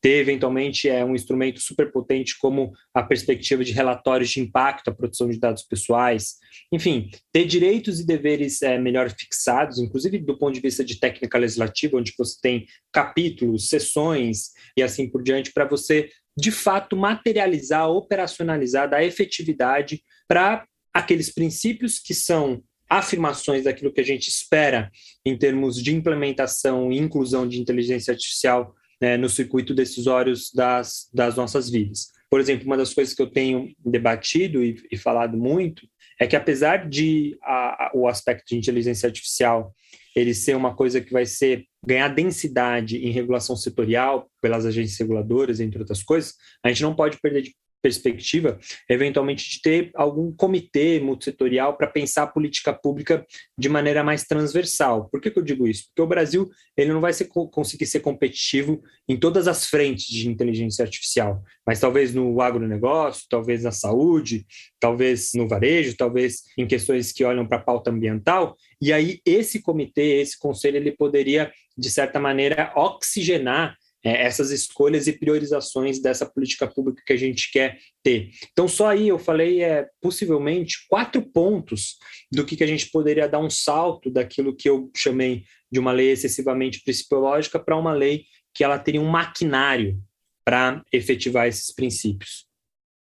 ter 0.00 0.18
eventualmente 0.18 0.88
é 0.88 1.04
um 1.04 1.14
instrumento 1.14 1.60
super 1.60 1.92
potente 1.92 2.38
como 2.38 2.72
a 2.94 3.02
perspectiva 3.02 3.62
de 3.62 3.72
relatórios 3.72 4.30
de 4.30 4.40
impacto, 4.40 4.88
a 4.88 4.94
produção 4.94 5.28
de 5.28 5.38
dados 5.38 5.62
pessoais, 5.62 6.36
enfim, 6.72 7.10
ter 7.32 7.44
direitos 7.44 8.00
e 8.00 8.06
deveres 8.06 8.62
é, 8.62 8.78
melhor 8.78 9.10
fixados, 9.10 9.78
inclusive 9.78 10.18
do 10.18 10.38
ponto 10.38 10.54
de 10.54 10.60
vista 10.60 10.84
de 10.84 10.98
técnica 10.98 11.38
legislativa, 11.38 11.98
onde 11.98 12.14
você 12.16 12.38
tem 12.40 12.66
capítulos, 12.92 13.68
sessões 13.68 14.50
e 14.76 14.82
assim 14.82 15.08
por 15.08 15.22
diante, 15.22 15.52
para 15.52 15.66
você 15.66 16.10
de 16.36 16.50
fato 16.50 16.96
materializar, 16.96 17.90
operacionalizar, 17.90 18.88
dar 18.88 19.04
efetividade 19.04 20.02
para 20.26 20.64
aqueles 20.94 21.32
princípios 21.32 21.98
que 21.98 22.14
são 22.14 22.62
afirmações 22.88 23.64
daquilo 23.64 23.92
que 23.92 24.00
a 24.00 24.04
gente 24.04 24.28
espera 24.28 24.90
em 25.24 25.38
termos 25.38 25.80
de 25.80 25.94
implementação 25.94 26.90
e 26.90 26.98
inclusão 26.98 27.46
de 27.46 27.60
inteligência 27.60 28.12
artificial 28.12 28.74
né, 29.00 29.16
no 29.16 29.28
circuito 29.28 29.74
decisórios 29.74 30.52
das, 30.52 31.08
das 31.12 31.36
nossas 31.36 31.70
vidas. 31.70 32.08
Por 32.28 32.40
exemplo, 32.40 32.66
uma 32.66 32.76
das 32.76 32.94
coisas 32.94 33.14
que 33.14 33.22
eu 33.22 33.30
tenho 33.30 33.74
debatido 33.84 34.62
e, 34.62 34.80
e 34.90 34.96
falado 34.96 35.36
muito 35.36 35.86
é 36.20 36.26
que 36.26 36.36
apesar 36.36 36.88
de 36.88 37.36
a, 37.42 37.86
a, 37.86 37.90
o 37.94 38.06
aspecto 38.06 38.48
de 38.48 38.56
inteligência 38.56 39.06
artificial 39.06 39.74
ele 40.14 40.34
ser 40.34 40.56
uma 40.56 40.74
coisa 40.74 41.00
que 41.00 41.12
vai 41.12 41.24
ser 41.24 41.64
ganhar 41.84 42.08
densidade 42.08 42.98
em 42.98 43.10
regulação 43.10 43.56
setorial 43.56 44.28
pelas 44.40 44.66
agências 44.66 44.98
reguladoras, 44.98 45.60
entre 45.60 45.78
outras 45.78 46.02
coisas, 46.02 46.34
a 46.62 46.68
gente 46.68 46.82
não 46.82 46.94
pode 46.94 47.18
perder 47.20 47.42
de 47.42 47.54
perspectiva, 47.82 48.58
eventualmente, 48.88 49.48
de 49.48 49.60
ter 49.60 49.90
algum 49.94 50.32
comitê 50.32 51.00
multissetorial 51.00 51.76
para 51.76 51.86
pensar 51.86 52.24
a 52.24 52.26
política 52.26 52.72
pública 52.72 53.24
de 53.56 53.68
maneira 53.68 54.04
mais 54.04 54.24
transversal. 54.24 55.08
Por 55.10 55.20
que, 55.20 55.30
que 55.30 55.38
eu 55.38 55.42
digo 55.42 55.66
isso? 55.66 55.86
Porque 55.88 56.02
o 56.02 56.06
Brasil 56.06 56.48
ele 56.76 56.92
não 56.92 57.00
vai 57.00 57.12
ser, 57.12 57.26
conseguir 57.26 57.86
ser 57.86 58.00
competitivo 58.00 58.82
em 59.08 59.16
todas 59.16 59.48
as 59.48 59.66
frentes 59.66 60.06
de 60.06 60.28
inteligência 60.28 60.84
artificial, 60.84 61.42
mas 61.66 61.80
talvez 61.80 62.14
no 62.14 62.40
agronegócio, 62.40 63.26
talvez 63.28 63.64
na 63.64 63.72
saúde, 63.72 64.46
talvez 64.78 65.30
no 65.34 65.48
varejo, 65.48 65.96
talvez 65.96 66.42
em 66.56 66.66
questões 66.66 67.12
que 67.12 67.24
olham 67.24 67.46
para 67.46 67.58
a 67.58 67.62
pauta 67.62 67.90
ambiental, 67.90 68.56
e 68.80 68.92
aí 68.92 69.20
esse 69.26 69.60
comitê, 69.60 70.20
esse 70.20 70.38
conselho, 70.38 70.76
ele 70.76 70.92
poderia, 70.92 71.52
de 71.76 71.90
certa 71.90 72.18
maneira, 72.18 72.72
oxigenar 72.74 73.76
é, 74.04 74.24
essas 74.24 74.50
escolhas 74.50 75.06
e 75.06 75.12
priorizações 75.12 76.00
dessa 76.00 76.26
política 76.26 76.66
pública 76.66 77.02
que 77.06 77.12
a 77.12 77.16
gente 77.16 77.50
quer 77.52 77.78
ter. 78.02 78.30
Então, 78.52 78.66
só 78.66 78.88
aí 78.88 79.08
eu 79.08 79.18
falei, 79.18 79.62
é, 79.62 79.86
possivelmente, 80.00 80.86
quatro 80.88 81.22
pontos 81.22 81.96
do 82.32 82.44
que, 82.44 82.56
que 82.56 82.64
a 82.64 82.66
gente 82.66 82.90
poderia 82.90 83.28
dar 83.28 83.38
um 83.38 83.50
salto 83.50 84.10
daquilo 84.10 84.56
que 84.56 84.68
eu 84.68 84.90
chamei 84.96 85.44
de 85.70 85.78
uma 85.78 85.92
lei 85.92 86.10
excessivamente 86.10 86.82
principiológica 86.82 87.58
para 87.58 87.76
uma 87.76 87.92
lei 87.92 88.24
que 88.54 88.64
ela 88.64 88.78
teria 88.78 89.00
um 89.00 89.08
maquinário 89.08 90.00
para 90.44 90.82
efetivar 90.92 91.46
esses 91.46 91.72
princípios. 91.72 92.46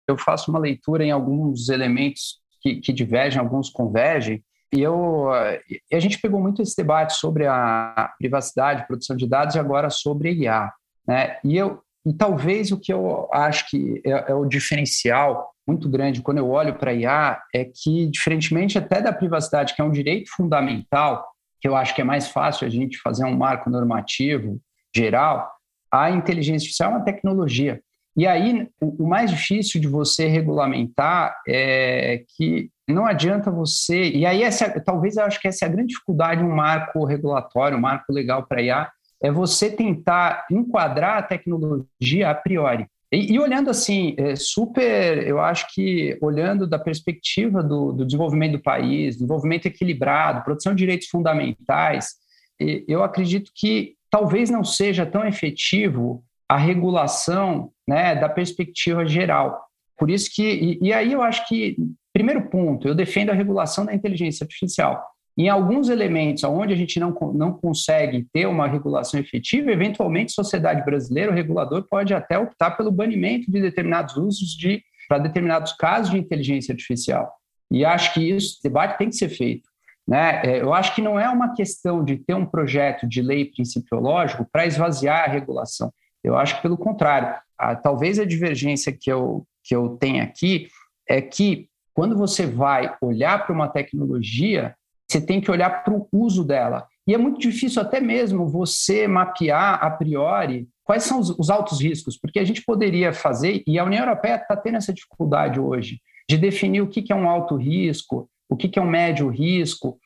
Eu 0.08 0.16
faço 0.16 0.50
uma 0.50 0.58
leitura 0.58 1.04
em 1.04 1.10
alguns 1.10 1.68
elementos 1.68 2.40
que, 2.60 2.76
que 2.76 2.92
divergem, 2.92 3.38
alguns 3.38 3.70
convergem, 3.70 4.42
e 4.72 4.82
eu, 4.82 5.30
a 5.30 5.98
gente 5.98 6.20
pegou 6.20 6.40
muito 6.40 6.60
esse 6.60 6.76
debate 6.76 7.14
sobre 7.14 7.46
a 7.46 8.12
privacidade, 8.18 8.86
produção 8.86 9.16
de 9.16 9.26
dados 9.26 9.54
e 9.54 9.58
agora 9.58 9.88
sobre 9.88 10.32
IA. 10.32 10.70
Né? 11.08 11.38
E, 11.42 11.56
eu, 11.56 11.80
e 12.06 12.12
talvez 12.12 12.70
o 12.70 12.78
que 12.78 12.92
eu 12.92 13.28
acho 13.32 13.68
que 13.70 14.02
é, 14.04 14.30
é 14.30 14.34
o 14.34 14.44
diferencial 14.44 15.50
muito 15.66 15.88
grande 15.88 16.22
quando 16.22 16.38
eu 16.38 16.48
olho 16.48 16.74
para 16.74 16.90
a 16.90 16.94
IA 16.94 17.42
é 17.54 17.64
que, 17.64 18.06
diferentemente 18.08 18.78
até 18.78 19.02
da 19.02 19.12
privacidade, 19.12 19.74
que 19.74 19.82
é 19.82 19.84
um 19.84 19.90
direito 19.90 20.30
fundamental, 20.34 21.26
que 21.60 21.68
eu 21.68 21.74
acho 21.74 21.94
que 21.94 22.00
é 22.00 22.04
mais 22.04 22.28
fácil 22.28 22.66
a 22.66 22.70
gente 22.70 22.98
fazer 22.98 23.24
um 23.24 23.36
marco 23.36 23.68
normativo 23.68 24.60
geral, 24.94 25.50
a 25.92 26.10
inteligência 26.10 26.66
artificial 26.66 26.92
é 26.92 26.94
uma 26.96 27.04
tecnologia. 27.04 27.80
E 28.16 28.26
aí, 28.26 28.68
o, 28.80 29.06
mais 29.06 29.30
difícil 29.30 29.80
de 29.80 29.86
você 29.86 30.26
regulamentar 30.26 31.36
é 31.46 32.24
que 32.36 32.70
não 32.88 33.06
adianta 33.06 33.50
você. 33.50 34.10
E 34.10 34.26
aí, 34.26 34.42
essa, 34.42 34.80
talvez 34.80 35.16
eu 35.16 35.24
acho 35.24 35.40
que 35.40 35.46
essa 35.46 35.64
é 35.64 35.68
a 35.68 35.70
grande 35.70 35.92
dificuldade 35.92 36.42
um 36.42 36.54
marco 36.54 37.04
regulatório, 37.04 37.76
um 37.76 37.80
marco 37.80 38.12
legal 38.12 38.44
para 38.44 38.62
IA, 38.62 38.90
é 39.22 39.30
você 39.30 39.70
tentar 39.70 40.46
enquadrar 40.50 41.18
a 41.18 41.22
tecnologia 41.22 42.30
a 42.30 42.34
priori. 42.34 42.86
E, 43.12 43.32
e 43.32 43.38
olhando 43.38 43.70
assim, 43.70 44.14
é 44.18 44.36
super, 44.36 45.26
eu 45.26 45.40
acho 45.40 45.66
que 45.74 46.18
olhando 46.20 46.66
da 46.66 46.78
perspectiva 46.78 47.62
do, 47.62 47.92
do 47.92 48.04
desenvolvimento 48.04 48.52
do 48.52 48.62
país, 48.62 49.16
desenvolvimento 49.16 49.66
equilibrado, 49.66 50.44
produção 50.44 50.74
de 50.74 50.78
direitos 50.78 51.08
fundamentais, 51.08 52.16
eu 52.60 53.02
acredito 53.02 53.52
que 53.54 53.94
talvez 54.10 54.50
não 54.50 54.64
seja 54.64 55.06
tão 55.06 55.24
efetivo 55.26 56.24
a 56.48 56.56
regulação 56.56 57.70
né, 57.86 58.14
da 58.14 58.28
perspectiva 58.28 59.06
geral. 59.06 59.62
Por 59.96 60.10
isso 60.10 60.30
que, 60.34 60.42
e, 60.42 60.88
e 60.88 60.92
aí 60.92 61.12
eu 61.12 61.22
acho 61.22 61.46
que, 61.46 61.76
primeiro 62.12 62.48
ponto, 62.48 62.88
eu 62.88 62.94
defendo 62.94 63.30
a 63.30 63.34
regulação 63.34 63.84
da 63.84 63.94
inteligência 63.94 64.44
artificial. 64.44 65.04
Em 65.38 65.48
alguns 65.48 65.88
elementos 65.88 66.42
onde 66.42 66.74
a 66.74 66.76
gente 66.76 66.98
não, 66.98 67.12
não 67.32 67.52
consegue 67.52 68.26
ter 68.32 68.46
uma 68.46 68.66
regulação 68.66 69.20
efetiva, 69.20 69.70
eventualmente, 69.70 70.32
sociedade 70.32 70.84
brasileira, 70.84 71.30
o 71.30 71.34
regulador 71.34 71.86
pode 71.88 72.12
até 72.12 72.36
optar 72.36 72.72
pelo 72.72 72.90
banimento 72.90 73.48
de 73.48 73.60
determinados 73.60 74.16
usos 74.16 74.56
de 74.56 74.82
para 75.08 75.18
determinados 75.18 75.72
casos 75.72 76.10
de 76.10 76.18
inteligência 76.18 76.72
artificial. 76.72 77.32
E 77.70 77.84
acho 77.84 78.12
que 78.12 78.30
isso, 78.30 78.58
debate 78.64 78.98
tem 78.98 79.08
que 79.08 79.14
ser 79.14 79.28
feito. 79.28 79.68
Né? 80.06 80.42
É, 80.42 80.60
eu 80.60 80.74
acho 80.74 80.92
que 80.94 81.00
não 81.00 81.20
é 81.20 81.28
uma 81.28 81.54
questão 81.54 82.04
de 82.04 82.16
ter 82.16 82.34
um 82.34 82.44
projeto 82.44 83.06
de 83.06 83.22
lei 83.22 83.44
principiológico 83.44 84.44
para 84.50 84.66
esvaziar 84.66 85.24
a 85.24 85.32
regulação. 85.32 85.92
Eu 86.24 86.36
acho 86.36 86.56
que, 86.56 86.62
pelo 86.62 86.76
contrário, 86.76 87.34
a, 87.56 87.76
talvez 87.76 88.18
a 88.18 88.24
divergência 88.24 88.92
que 88.92 89.10
eu, 89.10 89.46
que 89.62 89.74
eu 89.74 89.90
tenho 90.00 90.22
aqui 90.22 90.68
é 91.08 91.20
que, 91.22 91.68
quando 91.94 92.16
você 92.16 92.44
vai 92.44 92.96
olhar 93.00 93.46
para 93.46 93.54
uma 93.54 93.68
tecnologia, 93.68 94.74
você 95.08 95.20
tem 95.20 95.40
que 95.40 95.50
olhar 95.50 95.82
para 95.82 95.94
o 95.94 96.06
uso 96.12 96.44
dela. 96.44 96.86
E 97.06 97.14
é 97.14 97.18
muito 97.18 97.40
difícil 97.40 97.80
até 97.80 98.00
mesmo 98.00 98.46
você 98.46 99.08
mapear 99.08 99.82
a 99.82 99.90
priori 99.90 100.68
quais 100.84 101.04
são 101.04 101.18
os, 101.18 101.30
os 101.30 101.50
altos 101.50 101.80
riscos, 101.80 102.18
porque 102.18 102.38
a 102.38 102.44
gente 102.44 102.62
poderia 102.62 103.12
fazer, 103.12 103.62
e 103.66 103.78
a 103.78 103.84
União 103.84 104.04
Europeia 104.04 104.36
está 104.36 104.56
tendo 104.56 104.76
essa 104.76 104.92
dificuldade 104.92 105.58
hoje, 105.58 106.00
de 106.28 106.36
definir 106.36 106.82
o 106.82 106.88
que, 106.88 107.02
que 107.02 107.12
é 107.12 107.16
um 107.16 107.28
alto 107.28 107.56
risco, 107.56 108.28
o 108.48 108.56
que, 108.56 108.68
que 108.68 108.78
é 108.78 108.82
um 108.82 108.88
médio 108.88 109.28
risco. 109.28 109.98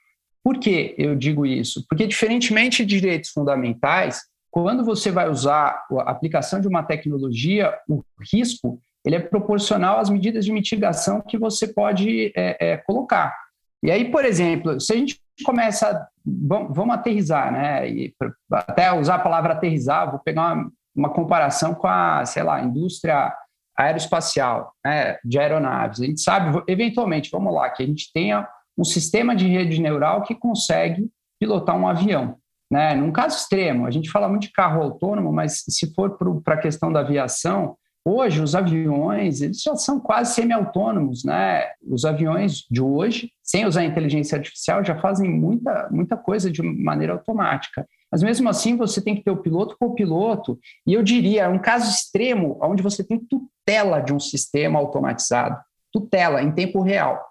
Por 0.45 0.59
que 0.59 0.95
eu 0.99 1.15
digo 1.17 1.45
isso? 1.45 1.85
Porque, 1.89 2.07
diferentemente 2.07 2.85
de 2.85 2.99
direitos 3.01 3.31
fundamentais, 3.31 4.23
quando 4.51 4.85
você 4.85 5.11
vai 5.11 5.29
usar 5.29 5.85
a 6.01 6.11
aplicação 6.11 6.61
de 6.61 6.69
uma 6.69 6.83
tecnologia, 6.83 7.73
o 7.89 8.03
risco 8.33 8.81
ele 9.05 9.17
é 9.17 9.21
proporcional 9.21 9.99
às 9.99 10.09
medidas 10.09 10.45
de 10.45 10.53
mitigação 10.53 11.21
que 11.21 11.37
você 11.37 11.67
pode 11.67 12.33
é, 12.37 12.73
é, 12.73 12.77
colocar. 12.77 13.37
E 13.83 13.91
aí, 13.91 14.11
por 14.11 14.25
exemplo, 14.25 14.81
se 14.81 14.93
a 14.93 14.97
gente 14.97 15.21
começa, 15.45 16.09
vamos, 16.25 16.75
vamos 16.75 16.95
aterrizar, 16.95 17.53
né? 17.53 17.89
E 17.89 18.15
até 18.53 18.93
usar 18.93 19.17
a 19.17 19.21
palavra 19.21 19.55
aterrizar, 19.55 20.11
vou 20.11 20.21
pegar 20.21 20.55
uma, 20.55 20.71
uma 20.95 21.11
comparação 21.11 21.75
com 21.75 21.89
a, 21.89 22.25
sei 22.25 22.43
lá, 22.43 22.63
indústria 22.63 23.35
aeroespacial, 23.77 24.73
né, 24.85 25.19
de 25.25 25.39
aeronaves. 25.39 26.01
A 26.01 26.05
gente 26.05 26.21
sabe, 26.21 26.63
eventualmente, 26.69 27.31
vamos 27.31 27.53
lá, 27.55 27.71
que 27.71 27.83
a 27.83 27.87
gente 27.87 28.13
tenha 28.13 28.47
um 28.77 28.85
sistema 28.85 29.35
de 29.35 29.47
rede 29.49 29.81
neural 29.81 30.23
que 30.23 30.35
consegue 30.35 31.11
pilotar 31.41 31.77
um 31.77 31.89
avião. 31.89 32.37
Né? 32.71 32.95
Num 32.95 33.13
caso 33.13 33.37
extremo, 33.37 33.87
a 33.87 33.91
gente 33.91 34.11
fala 34.11 34.29
muito 34.29 34.43
de 34.43 34.53
carro 34.53 34.83
autônomo, 34.83 35.33
mas 35.33 35.65
se 35.69 35.93
for 35.95 36.17
para 36.43 36.55
a 36.55 36.61
questão 36.61 36.93
da 36.93 37.01
aviação, 37.01 37.77
Hoje, 38.05 38.41
os 38.41 38.55
aviões 38.55 39.41
eles 39.41 39.61
já 39.63 39.77
são 39.77 40.01
quase 40.01 40.35
semi-autônomos. 40.35 41.25
Né? 41.25 41.65
Os 41.89 42.05
aviões 42.05 42.65
de 42.71 42.81
hoje, 42.81 43.31
sem 43.43 43.65
usar 43.67 43.85
inteligência 43.85 44.37
artificial, 44.37 44.85
já 44.85 44.99
fazem 44.99 45.31
muita, 45.31 45.89
muita 45.91 46.17
coisa 46.17 46.51
de 46.51 46.63
maneira 46.63 47.13
automática. 47.13 47.87
Mas 48.11 48.23
mesmo 48.23 48.49
assim, 48.49 48.77
você 48.77 49.01
tem 49.01 49.15
que 49.15 49.23
ter 49.23 49.31
o 49.31 49.41
piloto 49.41 49.77
com 49.79 49.87
o 49.87 49.95
piloto. 49.95 50.59
E 50.87 50.93
eu 50.93 51.03
diria, 51.03 51.45
é 51.45 51.49
um 51.49 51.59
caso 51.59 51.91
extremo, 51.91 52.59
onde 52.63 52.83
você 52.83 53.03
tem 53.03 53.19
tutela 53.19 54.01
de 54.01 54.13
um 54.13 54.21
sistema 54.21 54.79
automatizado 54.79 55.59
tutela 55.93 56.43
em 56.43 56.51
tempo 56.51 56.81
real. 56.81 57.23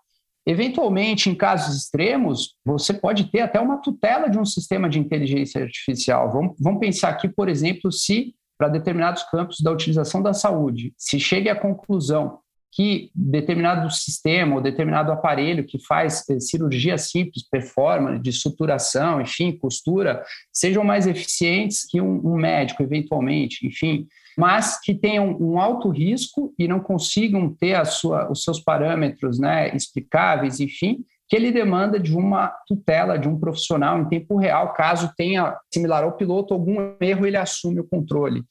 Eventualmente, 0.45 1.29
em 1.29 1.35
casos 1.35 1.75
extremos, 1.75 2.55
você 2.65 2.93
pode 2.93 3.29
ter 3.31 3.41
até 3.41 3.59
uma 3.59 3.77
tutela 3.77 4.29
de 4.29 4.39
um 4.39 4.45
sistema 4.45 4.89
de 4.89 4.99
inteligência 4.99 5.61
artificial. 5.61 6.31
Vamos, 6.31 6.55
vamos 6.59 6.79
pensar 6.79 7.09
aqui, 7.09 7.27
por 7.27 7.49
exemplo, 7.49 7.91
se 7.91 8.33
para 8.61 8.69
determinados 8.69 9.23
campos 9.23 9.59
da 9.59 9.71
utilização 9.71 10.21
da 10.21 10.33
saúde, 10.33 10.93
se 10.95 11.19
chegue 11.19 11.49
à 11.49 11.55
conclusão 11.55 12.37
que 12.71 13.09
determinado 13.15 13.89
sistema 13.89 14.55
ou 14.55 14.61
determinado 14.61 15.11
aparelho 15.11 15.65
que 15.65 15.79
faz 15.79 16.23
eh, 16.29 16.39
cirurgia 16.39 16.95
simples, 16.95 17.43
performance, 17.49 18.21
de 18.21 18.31
suturação, 18.31 19.19
enfim, 19.19 19.51
costura, 19.51 20.23
sejam 20.53 20.83
mais 20.83 21.07
eficientes 21.07 21.87
que 21.89 21.99
um, 21.99 22.21
um 22.23 22.35
médico, 22.35 22.83
eventualmente, 22.83 23.65
enfim, 23.65 24.05
mas 24.37 24.79
que 24.79 24.93
tenham 24.93 25.35
um 25.41 25.59
alto 25.59 25.89
risco 25.89 26.53
e 26.59 26.67
não 26.67 26.79
consigam 26.79 27.51
ter 27.51 27.83
sua, 27.87 28.31
os 28.31 28.43
seus 28.43 28.59
parâmetros 28.59 29.39
né, 29.39 29.75
explicáveis, 29.75 30.59
enfim, 30.59 31.03
que 31.31 31.37
ele 31.37 31.49
demanda 31.49 31.97
de 31.97 32.13
uma 32.13 32.49
tutela 32.67 33.17
de 33.17 33.29
um 33.29 33.39
profissional 33.39 33.97
em 33.97 34.09
tempo 34.09 34.35
real, 34.35 34.73
caso 34.73 35.13
tenha, 35.15 35.57
similar 35.73 36.03
ao 36.03 36.17
piloto, 36.17 36.53
algum 36.53 36.93
erro, 36.99 37.25
ele 37.25 37.37
assume 37.37 37.79
o 37.79 37.87
controle. 37.87 38.43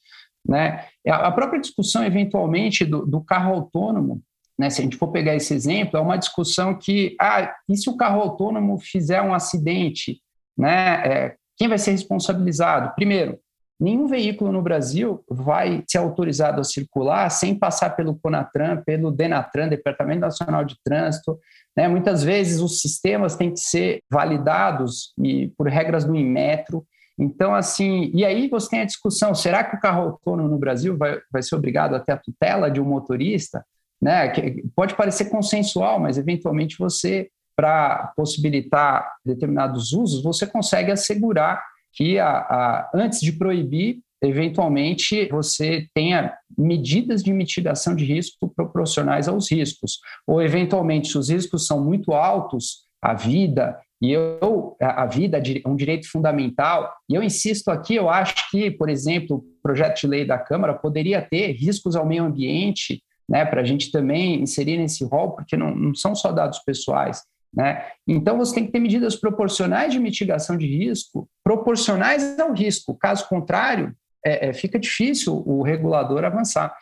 Né? 0.49 0.87
A 1.07 1.31
própria 1.31 1.61
discussão, 1.61 2.03
eventualmente, 2.03 2.87
do, 2.87 3.05
do 3.05 3.21
carro 3.21 3.53
autônomo, 3.53 4.23
né, 4.59 4.71
se 4.71 4.81
a 4.81 4.85
gente 4.85 4.97
for 4.97 5.09
pegar 5.09 5.35
esse 5.35 5.53
exemplo, 5.53 5.99
é 5.99 6.01
uma 6.01 6.17
discussão 6.17 6.75
que, 6.75 7.17
ah, 7.21 7.55
e 7.69 7.77
se 7.77 7.91
o 7.91 7.99
carro 7.99 8.23
autônomo 8.23 8.79
fizer 8.79 9.21
um 9.21 9.35
acidente, 9.35 10.19
né, 10.57 11.03
é, 11.07 11.37
quem 11.59 11.69
vai 11.69 11.77
ser 11.77 11.91
responsabilizado? 11.91 12.95
Primeiro, 12.95 13.39
nenhum 13.81 14.07
veículo 14.07 14.53
no 14.53 14.63
Brasil 14.63 15.25
vai 15.29 15.83
ser 15.89 15.99
autorizado 15.99 16.61
a 16.61 16.65
circular 16.65 17.29
sem 17.31 17.55
passar 17.55 17.91
pelo 17.97 18.15
CONATRAN, 18.17 18.83
pelo 18.85 19.11
DENATRAN, 19.11 19.69
Departamento 19.69 20.21
Nacional 20.21 20.65
de 20.65 20.77
Trânsito, 20.85 21.39
né? 21.77 21.89
Muitas 21.89 22.23
vezes 22.23 22.61
os 22.61 22.81
sistemas 22.81 23.37
têm 23.37 23.53
que 23.53 23.61
ser 23.61 24.03
validados 24.11 25.13
e 25.19 25.49
por 25.57 25.69
regras 25.69 26.05
do 26.05 26.15
Inmetro. 26.15 26.85
Então, 27.19 27.55
assim, 27.55 28.11
e 28.15 28.25
aí 28.25 28.49
você 28.49 28.69
tem 28.69 28.81
a 28.81 28.87
discussão: 28.87 29.35
será 29.35 29.65
que 29.65 29.77
o 29.77 29.81
carro 29.81 30.03
autônomo 30.03 30.49
no 30.49 30.59
Brasil 30.59 30.97
vai, 30.97 31.19
vai 31.33 31.43
ser 31.43 31.55
obrigado 31.55 31.95
a 31.95 32.01
ter 32.01 32.13
a 32.13 32.17
tutela 32.17 32.71
de 32.71 32.81
um 32.81 32.85
motorista? 32.85 33.65
né? 34.01 34.29
Que 34.31 34.65
pode 34.75 34.95
parecer 34.95 35.27
consensual, 35.27 36.01
mas 36.01 36.17
eventualmente 36.17 36.79
você, 36.79 37.29
para 37.55 38.13
possibilitar 38.17 39.13
determinados 39.25 39.93
usos, 39.93 40.23
você 40.23 40.47
consegue 40.47 40.91
assegurar 40.91 41.63
que 41.93 42.19
a, 42.19 42.29
a, 42.29 42.91
antes 42.95 43.21
de 43.21 43.33
proibir, 43.33 44.01
eventualmente 44.23 45.27
você 45.31 45.89
tenha 45.95 46.35
medidas 46.57 47.23
de 47.23 47.33
mitigação 47.33 47.95
de 47.97 48.05
risco 48.05 48.49
proporcionais 48.55 49.29
aos 49.29 49.51
riscos. 49.51 49.99
Ou, 50.27 50.43
eventualmente, 50.43 51.09
se 51.09 51.19
os 51.19 51.31
riscos 51.31 51.67
são 51.67 51.83
muito 51.83 52.13
altos, 52.13 52.89
a 53.03 53.15
vida, 53.15 53.79
e 54.03 54.13
eu, 54.13 54.77
a 54.81 55.07
vida 55.07 55.39
é 55.39 55.69
um 55.69 55.77
direito 55.77 56.11
fundamental, 56.11 56.93
e 57.09 57.15
eu 57.15 57.23
insisto 57.23 57.71
aqui, 57.71 57.95
eu 57.95 58.09
acho 58.09 58.51
que, 58.51 58.71
por 58.71 58.89
exemplo, 58.89 59.37
o 59.37 59.63
projeto 59.63 60.01
de 60.01 60.07
lei 60.07 60.25
da 60.25 60.39
Câmara 60.39 60.75
poderia 60.75 61.21
ter 61.21 61.53
riscos 61.53 61.97
ao 61.97 62.07
meio 62.07 62.25
ambiente, 62.25 63.03
né, 63.29 63.45
para 63.45 63.61
a 63.61 63.65
gente 63.65 63.91
também 63.91 64.43
inserir 64.43 64.77
nesse 64.77 65.05
rol, 65.05 65.33
porque 65.33 65.57
não, 65.57 65.75
não 65.75 65.95
são 65.95 66.15
só 66.15 66.33
dados 66.33 66.59
pessoais. 66.61 67.23
Né? 67.53 67.85
Então, 68.07 68.39
você 68.39 68.55
tem 68.55 68.67
que 68.67 68.73
ter 68.73 68.79
medidas 68.79 69.17
proporcionais 69.17 69.93
de 69.93 69.99
mitigação 69.99 70.57
de 70.57 70.67
risco, 70.67 71.29
proporcionais 71.43 72.39
ao 72.39 72.53
risco. 72.53 72.97
Caso 72.97 73.29
contrário, 73.29 73.95
é, 74.25 74.49
é, 74.49 74.53
fica 74.53 74.79
difícil 74.79 75.43
o 75.47 75.63
regulador 75.63 76.25
avançar. 76.25 76.75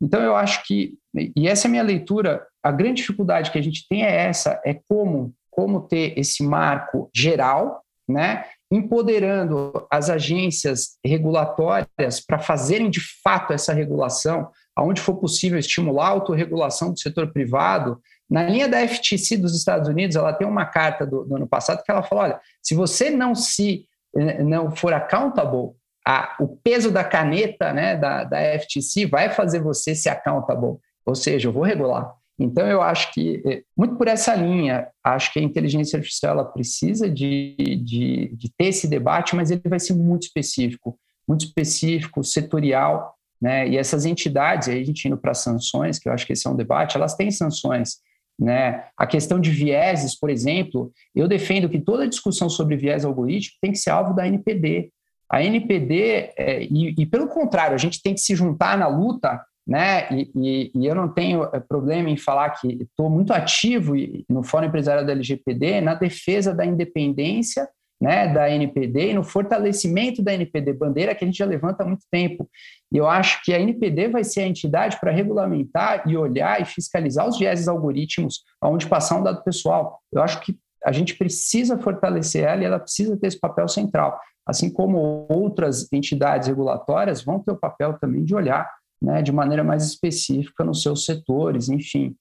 Então, 0.00 0.22
eu 0.22 0.36
acho 0.36 0.64
que, 0.64 0.94
e 1.36 1.48
essa 1.48 1.66
é 1.66 1.68
a 1.68 1.70
minha 1.70 1.82
leitura, 1.82 2.46
a 2.62 2.70
grande 2.70 3.00
dificuldade 3.00 3.50
que 3.50 3.58
a 3.58 3.62
gente 3.62 3.86
tem 3.88 4.04
é 4.04 4.26
essa, 4.26 4.60
é 4.64 4.78
como, 4.88 5.34
como 5.50 5.80
ter 5.80 6.18
esse 6.18 6.42
marco 6.42 7.10
geral, 7.14 7.82
né, 8.08 8.44
empoderando 8.70 9.86
as 9.90 10.10
agências 10.10 10.98
regulatórias 11.04 12.20
para 12.26 12.38
fazerem 12.38 12.90
de 12.90 13.00
fato 13.22 13.52
essa 13.52 13.72
regulação, 13.72 14.50
aonde 14.76 15.00
for 15.00 15.14
possível 15.16 15.58
estimular 15.58 16.06
a 16.06 16.10
autorregulação 16.10 16.92
do 16.92 16.98
setor 16.98 17.32
privado. 17.32 18.00
Na 18.28 18.42
linha 18.44 18.68
da 18.68 18.86
FTC 18.86 19.36
dos 19.36 19.56
Estados 19.56 19.88
Unidos, 19.88 20.16
ela 20.16 20.32
tem 20.32 20.46
uma 20.46 20.64
carta 20.64 21.06
do, 21.06 21.24
do 21.24 21.36
ano 21.36 21.46
passado 21.46 21.82
que 21.82 21.90
ela 21.90 22.02
fala, 22.02 22.22
olha, 22.22 22.40
se 22.62 22.74
você 22.74 23.10
não 23.10 23.34
se 23.34 23.86
eh, 24.16 24.42
não 24.42 24.74
for 24.74 24.92
accountable, 24.92 25.72
a, 26.06 26.36
o 26.40 26.48
peso 26.48 26.90
da 26.90 27.04
caneta 27.04 27.72
né, 27.72 27.96
da, 27.96 28.24
da 28.24 28.38
FTC 28.58 29.06
vai 29.06 29.30
fazer 29.30 29.60
você 29.60 29.94
ser 29.94 30.10
accountable, 30.10 30.78
ou 31.04 31.14
seja, 31.14 31.48
eu 31.48 31.52
vou 31.52 31.62
regular. 31.62 32.14
Então, 32.38 32.66
eu 32.66 32.82
acho 32.82 33.12
que, 33.12 33.42
eh, 33.46 33.62
muito 33.76 33.96
por 33.96 34.08
essa 34.08 34.34
linha, 34.34 34.88
acho 35.02 35.32
que 35.32 35.38
a 35.38 35.42
inteligência 35.42 35.96
artificial 35.96 36.32
ela 36.32 36.44
precisa 36.44 37.08
de, 37.08 37.54
de, 37.84 38.34
de 38.34 38.52
ter 38.56 38.66
esse 38.66 38.88
debate, 38.88 39.36
mas 39.36 39.50
ele 39.50 39.62
vai 39.64 39.78
ser 39.78 39.94
muito 39.94 40.24
específico, 40.24 40.98
muito 41.28 41.44
específico, 41.44 42.24
setorial, 42.24 43.14
né? 43.40 43.68
E 43.68 43.76
essas 43.76 44.04
entidades, 44.04 44.68
aí 44.68 44.80
a 44.80 44.84
gente 44.84 45.06
indo 45.06 45.16
para 45.16 45.34
sanções, 45.34 45.98
que 45.98 46.08
eu 46.08 46.12
acho 46.12 46.26
que 46.26 46.32
esse 46.32 46.46
é 46.46 46.50
um 46.50 46.56
debate, 46.56 46.96
elas 46.96 47.14
têm 47.14 47.30
sanções. 47.30 47.98
Né? 48.38 48.84
A 48.96 49.06
questão 49.06 49.38
de 49.38 49.50
vieses, 49.50 50.18
por 50.18 50.28
exemplo, 50.28 50.92
eu 51.14 51.28
defendo 51.28 51.68
que 51.68 51.78
toda 51.78 52.08
discussão 52.08 52.48
sobre 52.48 52.76
viés 52.76 53.04
algorítmico 53.04 53.58
tem 53.60 53.72
que 53.72 53.78
ser 53.78 53.90
alvo 53.90 54.14
da 54.14 54.26
NPD. 54.26 54.90
A 55.30 55.42
NPD, 55.42 56.32
é, 56.36 56.64
e, 56.64 56.94
e, 56.98 57.06
pelo 57.06 57.28
contrário, 57.28 57.74
a 57.74 57.78
gente 57.78 58.02
tem 58.02 58.14
que 58.14 58.20
se 58.20 58.34
juntar 58.34 58.76
na 58.76 58.86
luta, 58.86 59.40
né? 59.66 60.08
E, 60.12 60.30
e, 60.36 60.72
e 60.74 60.86
eu 60.86 60.94
não 60.94 61.08
tenho 61.08 61.44
é, 61.44 61.60
problema 61.60 62.10
em 62.10 62.16
falar 62.16 62.50
que 62.50 62.82
estou 62.82 63.08
muito 63.08 63.32
ativo 63.32 63.94
no 64.28 64.42
Fórum 64.42 64.66
Empresarial 64.66 65.06
da 65.06 65.12
LGPD 65.12 65.80
na 65.80 65.94
defesa 65.94 66.54
da 66.54 66.66
independência 66.66 67.68
né, 68.04 68.28
da 68.28 68.50
NPD 68.50 69.10
e 69.10 69.14
no 69.14 69.24
fortalecimento 69.24 70.22
da 70.22 70.34
NPD, 70.34 70.74
bandeira 70.74 71.14
que 71.14 71.24
a 71.24 71.26
gente 71.26 71.38
já 71.38 71.46
levanta 71.46 71.82
há 71.82 71.86
muito 71.86 72.04
tempo. 72.10 72.48
E 72.92 72.98
eu 72.98 73.08
acho 73.08 73.42
que 73.42 73.54
a 73.54 73.58
NPD 73.58 74.08
vai 74.08 74.22
ser 74.22 74.42
a 74.42 74.46
entidade 74.46 75.00
para 75.00 75.10
regulamentar 75.10 76.06
e 76.06 76.14
olhar 76.14 76.60
e 76.60 76.66
fiscalizar 76.66 77.26
os 77.26 77.38
vieses 77.38 77.66
algoritmos 77.66 78.42
aonde 78.60 78.86
passar 78.86 79.18
um 79.18 79.22
dado 79.22 79.42
pessoal. 79.42 80.00
Eu 80.12 80.22
acho 80.22 80.40
que 80.42 80.54
a 80.84 80.92
gente 80.92 81.16
precisa 81.16 81.78
fortalecer 81.78 82.44
ela 82.44 82.62
e 82.62 82.66
ela 82.66 82.78
precisa 82.78 83.16
ter 83.16 83.28
esse 83.28 83.40
papel 83.40 83.66
central 83.68 84.18
assim 84.46 84.70
como 84.70 85.26
outras 85.30 85.90
entidades 85.90 86.48
regulatórias 86.48 87.24
vão 87.24 87.38
ter 87.40 87.52
o 87.52 87.56
papel 87.56 87.98
também 87.98 88.22
de 88.22 88.34
olhar 88.34 88.70
né, 89.00 89.22
de 89.22 89.32
maneira 89.32 89.64
mais 89.64 89.84
específica 89.86 90.62
nos 90.62 90.82
seus 90.82 91.06
setores, 91.06 91.70
enfim. 91.70 92.14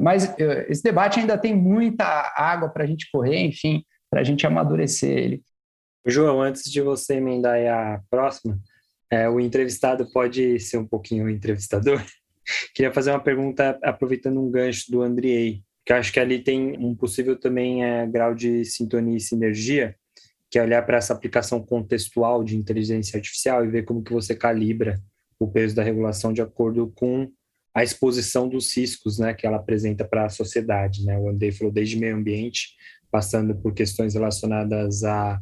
Mas 0.00 0.38
eh, 0.38 0.66
esse 0.68 0.82
debate 0.82 1.18
ainda 1.18 1.36
tem 1.36 1.54
muita 1.54 2.04
água 2.36 2.68
para 2.68 2.84
a 2.84 2.86
gente 2.86 3.10
correr, 3.10 3.38
enfim, 3.38 3.82
para 4.10 4.20
a 4.20 4.24
gente 4.24 4.46
amadurecer 4.46 5.16
ele. 5.16 5.42
João, 6.04 6.42
antes 6.42 6.64
de 6.64 6.80
você 6.80 7.14
emendar 7.14 7.58
a 7.66 8.02
próxima, 8.10 8.58
é, 9.10 9.28
o 9.28 9.38
entrevistado 9.38 10.10
pode 10.12 10.58
ser 10.58 10.78
um 10.78 10.86
pouquinho 10.86 11.26
o 11.26 11.30
entrevistador. 11.30 12.02
Queria 12.74 12.92
fazer 12.92 13.10
uma 13.10 13.22
pergunta 13.22 13.78
aproveitando 13.82 14.40
um 14.40 14.50
gancho 14.50 14.90
do 14.90 15.02
Andriei, 15.02 15.62
que 15.84 15.92
acho 15.92 16.12
que 16.12 16.20
ali 16.20 16.42
tem 16.42 16.76
um 16.78 16.94
possível 16.94 17.38
também 17.38 17.84
é, 17.84 18.06
grau 18.06 18.34
de 18.34 18.64
sintonia 18.64 19.16
e 19.16 19.20
sinergia, 19.20 19.94
que 20.50 20.58
é 20.58 20.62
olhar 20.62 20.84
para 20.84 20.96
essa 20.96 21.12
aplicação 21.12 21.62
contextual 21.62 22.42
de 22.42 22.56
inteligência 22.56 23.16
artificial 23.16 23.64
e 23.64 23.68
ver 23.68 23.84
como 23.84 24.02
que 24.02 24.12
você 24.12 24.34
calibra 24.34 25.00
o 25.38 25.48
peso 25.48 25.74
da 25.74 25.82
regulação 25.82 26.32
de 26.32 26.42
acordo 26.42 26.92
com 26.94 27.30
a 27.72 27.84
exposição 27.84 28.48
dos 28.48 28.76
riscos 28.76 29.18
né, 29.18 29.32
que 29.32 29.46
ela 29.46 29.56
apresenta 29.56 30.04
para 30.04 30.26
a 30.26 30.28
sociedade. 30.28 31.04
Né? 31.04 31.16
O 31.18 31.28
Andrei 31.28 31.52
falou 31.52 31.72
desde 31.72 31.98
meio 31.98 32.16
ambiente, 32.16 32.74
passando 33.10 33.54
por 33.54 33.74
questões 33.74 34.14
relacionadas 34.14 35.04
a 35.04 35.40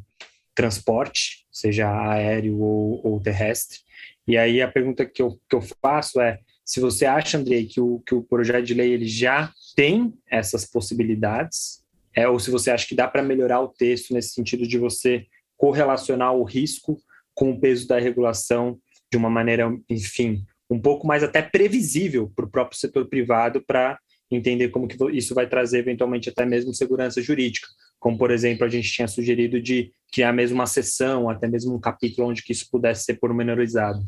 transporte, 0.54 1.46
seja 1.52 1.88
aéreo 2.10 2.60
ou, 2.60 3.00
ou 3.06 3.20
terrestre. 3.20 3.78
E 4.26 4.36
aí 4.36 4.60
a 4.60 4.70
pergunta 4.70 5.06
que 5.06 5.22
eu, 5.22 5.38
que 5.48 5.56
eu 5.56 5.62
faço 5.82 6.20
é 6.20 6.40
se 6.64 6.80
você 6.80 7.06
acha, 7.06 7.38
Andrei, 7.38 7.64
que 7.66 7.80
o, 7.80 8.00
que 8.00 8.14
o 8.14 8.22
projeto 8.22 8.66
de 8.66 8.74
lei 8.74 8.92
ele 8.92 9.06
já 9.06 9.50
tem 9.74 10.12
essas 10.30 10.66
possibilidades 10.66 11.82
é, 12.14 12.28
ou 12.28 12.38
se 12.38 12.50
você 12.50 12.70
acha 12.70 12.86
que 12.86 12.94
dá 12.94 13.06
para 13.06 13.22
melhorar 13.22 13.60
o 13.60 13.68
texto 13.68 14.12
nesse 14.12 14.34
sentido 14.34 14.66
de 14.66 14.76
você 14.76 15.26
correlacionar 15.56 16.34
o 16.34 16.44
risco 16.44 17.00
com 17.32 17.52
o 17.52 17.60
peso 17.60 17.86
da 17.86 17.98
regulação 17.98 18.78
de 19.10 19.16
uma 19.16 19.30
maneira, 19.30 19.72
enfim, 19.88 20.44
um 20.68 20.80
pouco 20.80 21.06
mais 21.06 21.22
até 21.22 21.40
previsível 21.40 22.30
para 22.34 22.44
o 22.44 22.50
próprio 22.50 22.78
setor 22.78 23.08
privado 23.08 23.62
para 23.64 23.98
entender 24.30 24.68
como 24.68 24.86
que 24.86 24.96
isso 25.16 25.34
vai 25.34 25.48
trazer 25.48 25.78
eventualmente 25.78 26.28
até 26.28 26.44
mesmo 26.44 26.74
segurança 26.74 27.20
jurídica, 27.22 27.66
como 27.98 28.18
por 28.18 28.30
exemplo 28.30 28.64
a 28.64 28.68
gente 28.68 28.90
tinha 28.90 29.08
sugerido 29.08 29.60
de 29.60 29.92
criar 30.12 30.32
mesmo 30.32 30.56
uma 30.56 30.66
sessão, 30.66 31.28
até 31.28 31.48
mesmo 31.48 31.74
um 31.74 31.80
capítulo 31.80 32.28
onde 32.28 32.42
que 32.42 32.52
isso 32.52 32.68
pudesse 32.70 33.04
ser 33.04 33.14
pormenorizado. 33.14 34.00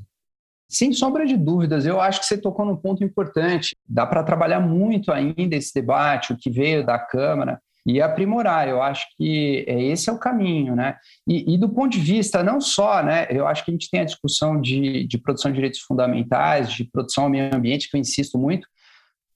Sem 0.68 0.92
sombra 0.92 1.26
de 1.26 1.36
dúvidas, 1.36 1.84
eu 1.84 2.00
acho 2.00 2.20
que 2.20 2.26
você 2.26 2.38
tocou 2.38 2.64
num 2.64 2.76
ponto 2.76 3.02
importante. 3.02 3.74
Dá 3.88 4.06
para 4.06 4.22
trabalhar 4.22 4.60
muito 4.60 5.10
ainda 5.10 5.56
esse 5.56 5.74
debate, 5.74 6.32
o 6.32 6.36
que 6.36 6.48
veio 6.48 6.86
da 6.86 6.96
Câmara, 6.96 7.60
e 7.84 8.00
aprimorar. 8.00 8.68
Eu 8.68 8.80
acho 8.80 9.06
que 9.16 9.64
é, 9.66 9.82
esse 9.82 10.08
é 10.08 10.12
o 10.12 10.18
caminho, 10.18 10.76
né? 10.76 10.96
E, 11.26 11.54
e, 11.54 11.58
do 11.58 11.68
ponto 11.68 11.90
de 11.90 11.98
vista 11.98 12.42
não 12.42 12.60
só, 12.60 13.02
né? 13.02 13.26
Eu 13.30 13.48
acho 13.48 13.64
que 13.64 13.70
a 13.70 13.74
gente 13.74 13.90
tem 13.90 14.00
a 14.00 14.04
discussão 14.04 14.60
de, 14.60 15.06
de 15.08 15.18
produção 15.18 15.50
de 15.50 15.56
direitos 15.56 15.80
fundamentais, 15.80 16.72
de 16.72 16.84
produção 16.84 17.24
ao 17.24 17.30
meio 17.30 17.52
ambiente, 17.52 17.90
que 17.90 17.96
eu 17.96 18.00
insisto 18.00 18.38
muito, 18.38 18.68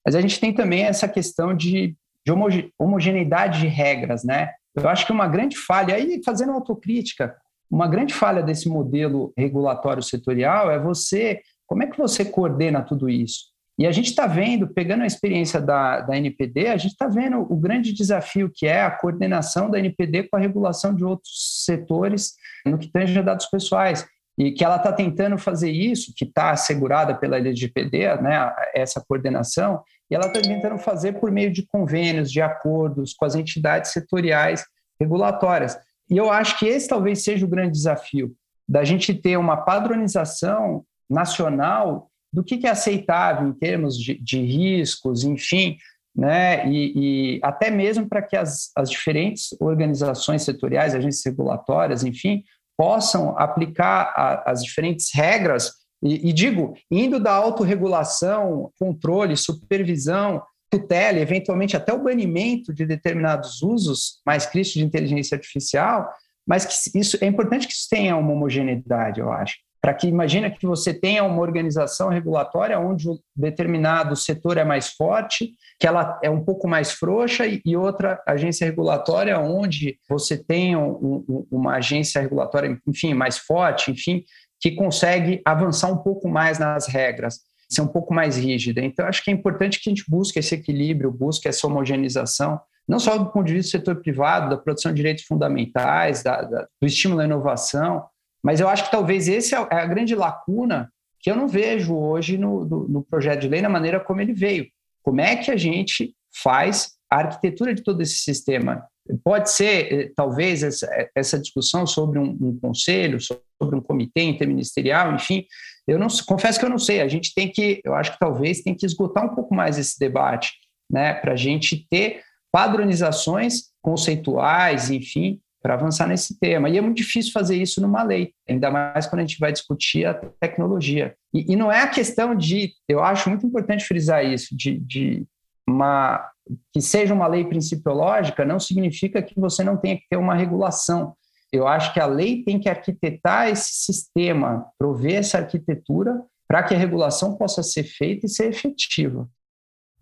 mas 0.04 0.14
a 0.14 0.20
gente 0.20 0.38
tem 0.38 0.52
também 0.52 0.82
essa 0.82 1.08
questão 1.08 1.54
de, 1.54 1.96
de 2.24 2.32
homogeneidade 2.78 3.60
de 3.60 3.66
regras, 3.66 4.24
né? 4.24 4.50
Eu 4.74 4.88
acho 4.88 5.06
que 5.06 5.12
uma 5.12 5.28
grande 5.28 5.56
falha, 5.56 5.94
aí 5.94 6.20
fazendo 6.24 6.52
autocrítica, 6.52 7.36
uma 7.70 7.88
grande 7.88 8.12
falha 8.12 8.42
desse 8.42 8.68
modelo 8.68 9.32
regulatório 9.36 10.02
setorial 10.02 10.70
é 10.70 10.78
você, 10.78 11.40
como 11.66 11.82
é 11.82 11.86
que 11.86 11.98
você 11.98 12.24
coordena 12.24 12.82
tudo 12.82 13.08
isso? 13.08 13.54
E 13.76 13.86
a 13.86 13.92
gente 13.92 14.10
está 14.10 14.26
vendo, 14.26 14.68
pegando 14.68 15.02
a 15.02 15.06
experiência 15.06 15.60
da, 15.60 16.00
da 16.00 16.16
NPD, 16.16 16.68
a 16.68 16.76
gente 16.76 16.92
está 16.92 17.08
vendo 17.08 17.40
o 17.40 17.56
grande 17.56 17.92
desafio 17.92 18.50
que 18.52 18.66
é 18.66 18.82
a 18.82 18.90
coordenação 18.90 19.68
da 19.68 19.78
NPD 19.78 20.24
com 20.24 20.36
a 20.36 20.40
regulação 20.40 20.94
de 20.94 21.04
outros 21.04 21.64
setores 21.64 22.34
no 22.64 22.78
que 22.78 22.88
tange 22.88 23.18
a 23.18 23.22
dados 23.22 23.46
pessoais. 23.46 24.06
E 24.38 24.50
que 24.50 24.64
ela 24.64 24.76
está 24.76 24.92
tentando 24.92 25.38
fazer 25.38 25.70
isso, 25.70 26.12
que 26.16 26.24
está 26.24 26.50
assegurada 26.50 27.14
pela 27.14 27.36
LGPD, 27.36 28.20
né, 28.20 28.52
essa 28.74 29.00
coordenação, 29.06 29.80
e 30.10 30.14
ela 30.14 30.26
está 30.26 30.40
tentando 30.40 30.78
fazer 30.78 31.14
por 31.14 31.30
meio 31.30 31.52
de 31.52 31.66
convênios, 31.66 32.30
de 32.30 32.40
acordos 32.40 33.14
com 33.14 33.24
as 33.24 33.34
entidades 33.34 33.92
setoriais 33.92 34.64
regulatórias. 35.00 35.78
E 36.10 36.16
eu 36.16 36.30
acho 36.30 36.58
que 36.58 36.66
esse 36.66 36.88
talvez 36.88 37.24
seja 37.24 37.44
o 37.44 37.48
grande 37.48 37.72
desafio, 37.72 38.34
da 38.68 38.84
gente 38.84 39.14
ter 39.14 39.36
uma 39.36 39.56
padronização 39.56 40.84
nacional 41.08 42.10
do 42.32 42.42
que, 42.42 42.66
é 42.66 42.70
aceitável 42.70 43.48
em 43.48 43.52
termos 43.52 43.96
de, 43.96 44.18
de 44.18 44.40
riscos, 44.40 45.22
enfim, 45.22 45.76
né? 46.14 46.68
E, 46.68 47.36
e 47.36 47.40
até 47.42 47.70
mesmo 47.70 48.08
para 48.08 48.22
que 48.22 48.36
as, 48.36 48.70
as 48.76 48.90
diferentes 48.90 49.54
organizações 49.60 50.42
setoriais, 50.42 50.94
agências 50.94 51.24
regulatórias, 51.24 52.04
enfim, 52.04 52.42
possam 52.76 53.38
aplicar 53.38 54.12
a, 54.16 54.50
as 54.50 54.62
diferentes 54.64 55.10
regras 55.14 55.72
e, 56.04 56.28
e, 56.28 56.32
digo, 56.34 56.74
indo 56.90 57.18
da 57.18 57.32
autorregulação, 57.32 58.70
controle, 58.78 59.36
supervisão, 59.36 60.42
tutela, 60.70 61.18
eventualmente 61.18 61.76
até 61.76 61.92
o 61.94 62.02
banimento 62.02 62.74
de 62.74 62.84
determinados 62.84 63.62
usos 63.62 64.20
mais 64.26 64.44
críticos 64.44 64.80
de 64.80 64.84
inteligência 64.84 65.34
artificial, 65.36 66.10
mas 66.46 66.66
que 66.66 66.98
isso 66.98 67.16
é 67.22 67.26
importante 67.26 67.66
que 67.66 67.72
isso 67.72 67.88
tenha 67.88 68.16
uma 68.16 68.32
homogeneidade, 68.32 69.20
eu 69.20 69.32
acho. 69.32 69.54
para 69.80 69.92
que 69.92 70.06
imagina 70.06 70.50
que 70.50 70.66
você 70.66 70.94
tenha 70.94 71.22
uma 71.24 71.42
organização 71.42 72.08
regulatória 72.08 72.78
onde 72.78 73.06
um 73.06 73.18
determinado 73.36 74.16
setor 74.16 74.56
é 74.56 74.64
mais 74.64 74.88
forte, 74.88 75.52
que 75.78 75.86
ela 75.86 76.18
é 76.22 76.30
um 76.30 76.42
pouco 76.42 76.66
mais 76.66 76.92
frouxa, 76.92 77.44
e 77.46 77.76
outra 77.76 78.18
agência 78.26 78.64
regulatória 78.64 79.38
onde 79.38 79.98
você 80.08 80.42
tem 80.42 80.74
um, 80.74 81.24
um, 81.28 81.46
uma 81.50 81.76
agência 81.76 82.18
regulatória, 82.18 82.80
enfim, 82.88 83.12
mais 83.12 83.36
forte, 83.36 83.90
enfim, 83.90 84.24
que 84.60 84.72
consegue 84.72 85.42
avançar 85.44 85.88
um 85.88 85.98
pouco 85.98 86.28
mais 86.28 86.58
nas 86.58 86.86
regras, 86.86 87.40
ser 87.68 87.82
um 87.82 87.86
pouco 87.86 88.14
mais 88.14 88.36
rígida. 88.36 88.80
Então, 88.80 89.06
acho 89.06 89.22
que 89.22 89.30
é 89.30 89.34
importante 89.34 89.80
que 89.80 89.88
a 89.88 89.92
gente 89.92 90.04
busque 90.08 90.38
esse 90.38 90.54
equilíbrio, 90.54 91.10
busque 91.10 91.48
essa 91.48 91.66
homogeneização, 91.66 92.60
não 92.86 92.98
só 92.98 93.16
do 93.16 93.30
ponto 93.30 93.46
de 93.46 93.54
vista 93.54 93.78
do 93.78 93.80
setor 93.80 94.02
privado, 94.02 94.50
da 94.50 94.56
produção 94.56 94.92
de 94.92 94.96
direitos 94.96 95.24
fundamentais, 95.24 96.22
da, 96.22 96.42
da, 96.42 96.68
do 96.80 96.86
estímulo 96.86 97.20
à 97.20 97.24
inovação, 97.24 98.04
mas 98.42 98.60
eu 98.60 98.68
acho 98.68 98.84
que 98.84 98.90
talvez 98.90 99.26
esse 99.26 99.54
é, 99.54 99.58
é 99.58 99.76
a 99.76 99.86
grande 99.86 100.14
lacuna 100.14 100.90
que 101.20 101.30
eu 101.30 101.36
não 101.36 101.48
vejo 101.48 101.96
hoje 101.96 102.36
no, 102.36 102.66
no, 102.66 102.88
no 102.88 103.02
projeto 103.02 103.40
de 103.40 103.48
lei, 103.48 103.62
na 103.62 103.70
maneira 103.70 103.98
como 103.98 104.20
ele 104.20 104.34
veio. 104.34 104.66
Como 105.02 105.20
é 105.20 105.36
que 105.36 105.50
a 105.50 105.56
gente 105.56 106.14
faz 106.42 106.92
a 107.10 107.20
arquitetura 107.20 107.74
de 107.74 107.82
todo 107.82 108.02
esse 108.02 108.16
sistema? 108.16 108.86
Pode 109.22 109.50
ser, 109.50 109.92
eh, 109.92 110.12
talvez, 110.16 110.62
essa, 110.62 110.88
essa 111.14 111.38
discussão 111.38 111.86
sobre 111.86 112.18
um, 112.18 112.36
um, 112.40 112.58
conselho, 112.58 113.20
sobre 113.20 113.76
um 113.76 113.80
comitê 113.80 114.22
interministerial, 114.22 115.14
enfim, 115.14 115.44
eu 115.86 115.98
não 115.98 116.08
confesso 116.26 116.58
que 116.58 116.64
eu 116.64 116.70
não 116.70 116.78
sei. 116.78 117.00
A 117.00 117.08
gente 117.08 117.34
tem 117.34 117.50
que, 117.50 117.80
eu 117.84 117.94
acho 117.94 118.12
que 118.12 118.18
talvez 118.18 118.62
tem 118.62 118.74
que 118.74 118.86
esgotar 118.86 119.24
um 119.24 119.34
pouco 119.34 119.54
mais 119.54 119.78
esse 119.78 119.98
debate, 119.98 120.52
né, 120.90 121.14
para 121.14 121.32
a 121.32 121.36
gente 121.36 121.86
ter 121.90 122.22
padronizações 122.50 123.64
conceituais, 123.82 124.90
enfim, 124.90 125.40
para 125.62 125.74
avançar 125.74 126.06
nesse 126.06 126.38
tema. 126.38 126.68
E 126.68 126.78
é 126.78 126.80
muito 126.80 126.98
difícil 126.98 127.32
fazer 127.32 127.56
isso 127.56 127.80
numa 127.80 128.02
lei, 128.02 128.32
ainda 128.48 128.70
mais 128.70 129.06
quando 129.06 129.20
a 129.20 129.24
gente 129.24 129.38
vai 129.38 129.52
discutir 129.52 130.06
a 130.06 130.14
tecnologia. 130.14 131.14
E, 131.32 131.52
e 131.52 131.56
não 131.56 131.70
é 131.70 131.82
a 131.82 131.88
questão 131.88 132.34
de, 132.34 132.72
eu 132.88 133.02
acho 133.02 133.28
muito 133.28 133.46
importante 133.46 133.84
frisar 133.84 134.24
isso, 134.24 134.56
de, 134.56 134.78
de 134.78 135.26
uma 135.68 136.30
que 136.72 136.80
seja 136.80 137.14
uma 137.14 137.26
lei 137.26 137.44
principiológica 137.44 138.44
não 138.44 138.60
significa 138.60 139.22
que 139.22 139.38
você 139.38 139.64
não 139.64 139.76
tenha 139.76 139.96
que 139.96 140.06
ter 140.08 140.16
uma 140.16 140.34
regulação. 140.34 141.14
Eu 141.52 141.66
acho 141.66 141.92
que 141.92 142.00
a 142.00 142.06
lei 142.06 142.42
tem 142.42 142.58
que 142.58 142.68
arquitetar 142.68 143.48
esse 143.48 143.84
sistema, 143.84 144.66
prover 144.78 145.14
essa 145.14 145.38
arquitetura 145.38 146.20
para 146.46 146.62
que 146.62 146.74
a 146.74 146.78
regulação 146.78 147.36
possa 147.36 147.62
ser 147.62 147.84
feita 147.84 148.26
e 148.26 148.28
ser 148.28 148.50
efetiva. 148.50 149.28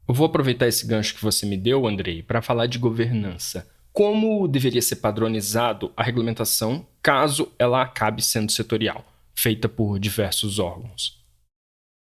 Eu 0.09 0.15
vou 0.15 0.27
aproveitar 0.27 0.67
esse 0.67 0.87
gancho 0.87 1.15
que 1.15 1.23
você 1.23 1.47
me 1.47 1.57
deu, 1.57 1.87
Andrei, 1.87 2.23
para 2.23 2.43
falar 2.43 2.67
de 2.67 2.79
governança. 2.79 3.69
Como 3.93 4.49
deveria 4.49 4.83
ser 4.83 4.97
padronizado 4.97 5.93
a 5.97 6.03
regulamentação 6.03 6.87
caso 7.03 7.53
ela 7.59 7.83
acabe 7.83 8.23
sendo 8.23 8.51
setorial, 8.51 9.05
feita 9.35 9.69
por 9.69 9.99
diversos 9.99 10.59
órgãos? 10.59 11.23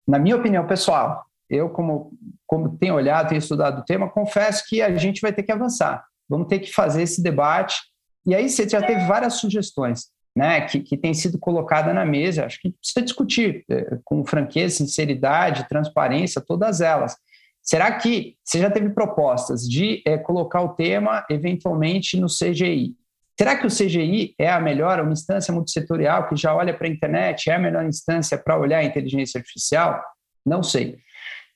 Na 0.08 0.18
minha 0.18 0.36
opinião 0.36 0.66
pessoal, 0.66 1.24
eu, 1.50 1.68
como, 1.68 2.12
como 2.46 2.78
tenho 2.78 2.94
olhado, 2.94 3.28
tenho 3.28 3.40
estudado 3.40 3.80
o 3.80 3.84
tema, 3.84 4.08
confesso 4.08 4.64
que 4.68 4.80
a 4.80 4.96
gente 4.96 5.20
vai 5.20 5.32
ter 5.32 5.42
que 5.42 5.52
avançar. 5.52 6.04
Vamos 6.28 6.46
ter 6.46 6.60
que 6.60 6.72
fazer 6.72 7.02
esse 7.02 7.22
debate. 7.22 7.76
E 8.24 8.34
aí 8.34 8.48
você 8.48 8.68
já 8.68 8.80
teve 8.80 9.04
várias 9.06 9.34
sugestões 9.34 10.06
né, 10.36 10.60
que, 10.60 10.80
que 10.80 10.96
têm 10.96 11.12
sido 11.12 11.38
colocadas 11.38 11.94
na 11.94 12.06
mesa. 12.06 12.46
Acho 12.46 12.60
que 12.60 12.70
precisa 12.70 13.02
discutir 13.02 13.64
eh, 13.68 13.98
com 14.04 14.24
franqueza, 14.24 14.76
sinceridade, 14.76 15.68
transparência, 15.68 16.40
todas 16.40 16.80
elas. 16.80 17.16
Será 17.62 17.92
que 17.92 18.36
você 18.44 18.58
já 18.58 18.70
teve 18.70 18.90
propostas 18.90 19.62
de 19.62 20.02
é, 20.06 20.16
colocar 20.16 20.62
o 20.62 20.70
tema 20.70 21.24
eventualmente 21.28 22.18
no 22.18 22.26
CGI? 22.26 22.94
Será 23.38 23.56
que 23.56 23.66
o 23.66 23.70
CGI 23.70 24.34
é 24.38 24.50
a 24.50 24.60
melhor, 24.60 25.00
uma 25.00 25.12
instância 25.12 25.52
multissetorial 25.52 26.28
que 26.28 26.36
já 26.36 26.54
olha 26.54 26.74
para 26.74 26.86
a 26.86 26.90
internet, 26.90 27.50
é 27.50 27.54
a 27.54 27.58
melhor 27.58 27.84
instância 27.84 28.36
para 28.38 28.58
olhar 28.58 28.78
a 28.78 28.84
inteligência 28.84 29.38
artificial? 29.38 30.02
Não 30.44 30.62
sei. 30.62 30.98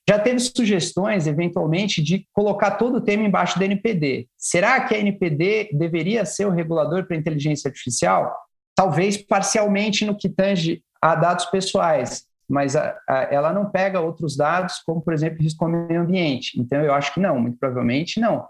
Já 0.09 0.19
teve 0.19 0.39
sugestões, 0.39 1.27
eventualmente, 1.27 2.03
de 2.03 2.27
colocar 2.33 2.73
todo 2.73 2.97
o 2.97 3.01
tema 3.01 3.25
embaixo 3.25 3.59
da 3.59 3.65
NPD. 3.65 4.29
Será 4.37 4.81
que 4.83 4.95
a 4.95 4.99
NPD 4.99 5.71
deveria 5.73 6.25
ser 6.27 6.47
o 6.47 6.51
regulador 6.51 7.07
para 7.07 7.17
inteligência 7.17 7.69
artificial? 7.69 8.35
Talvez 8.75 9.17
parcialmente 9.17 10.05
no 10.05 10.17
que 10.17 10.29
tange 10.29 10.83
a 11.01 11.15
dados 11.15 11.47
pessoais, 11.47 12.27
mas 12.49 12.77
a, 12.77 12.99
a, 13.09 13.23
ela 13.31 13.53
não 13.53 13.71
pega 13.71 14.01
outros 14.01 14.37
dados, 14.37 14.79
como, 14.85 15.01
por 15.01 15.15
exemplo, 15.15 15.43
risco 15.43 15.65
ao 15.65 15.71
meio 15.71 16.01
ambiente. 16.01 16.61
Então, 16.61 16.83
eu 16.83 16.93
acho 16.93 17.15
que 17.15 17.21
não, 17.21 17.39
muito 17.39 17.59
provavelmente 17.59 18.21
não. 18.21 18.47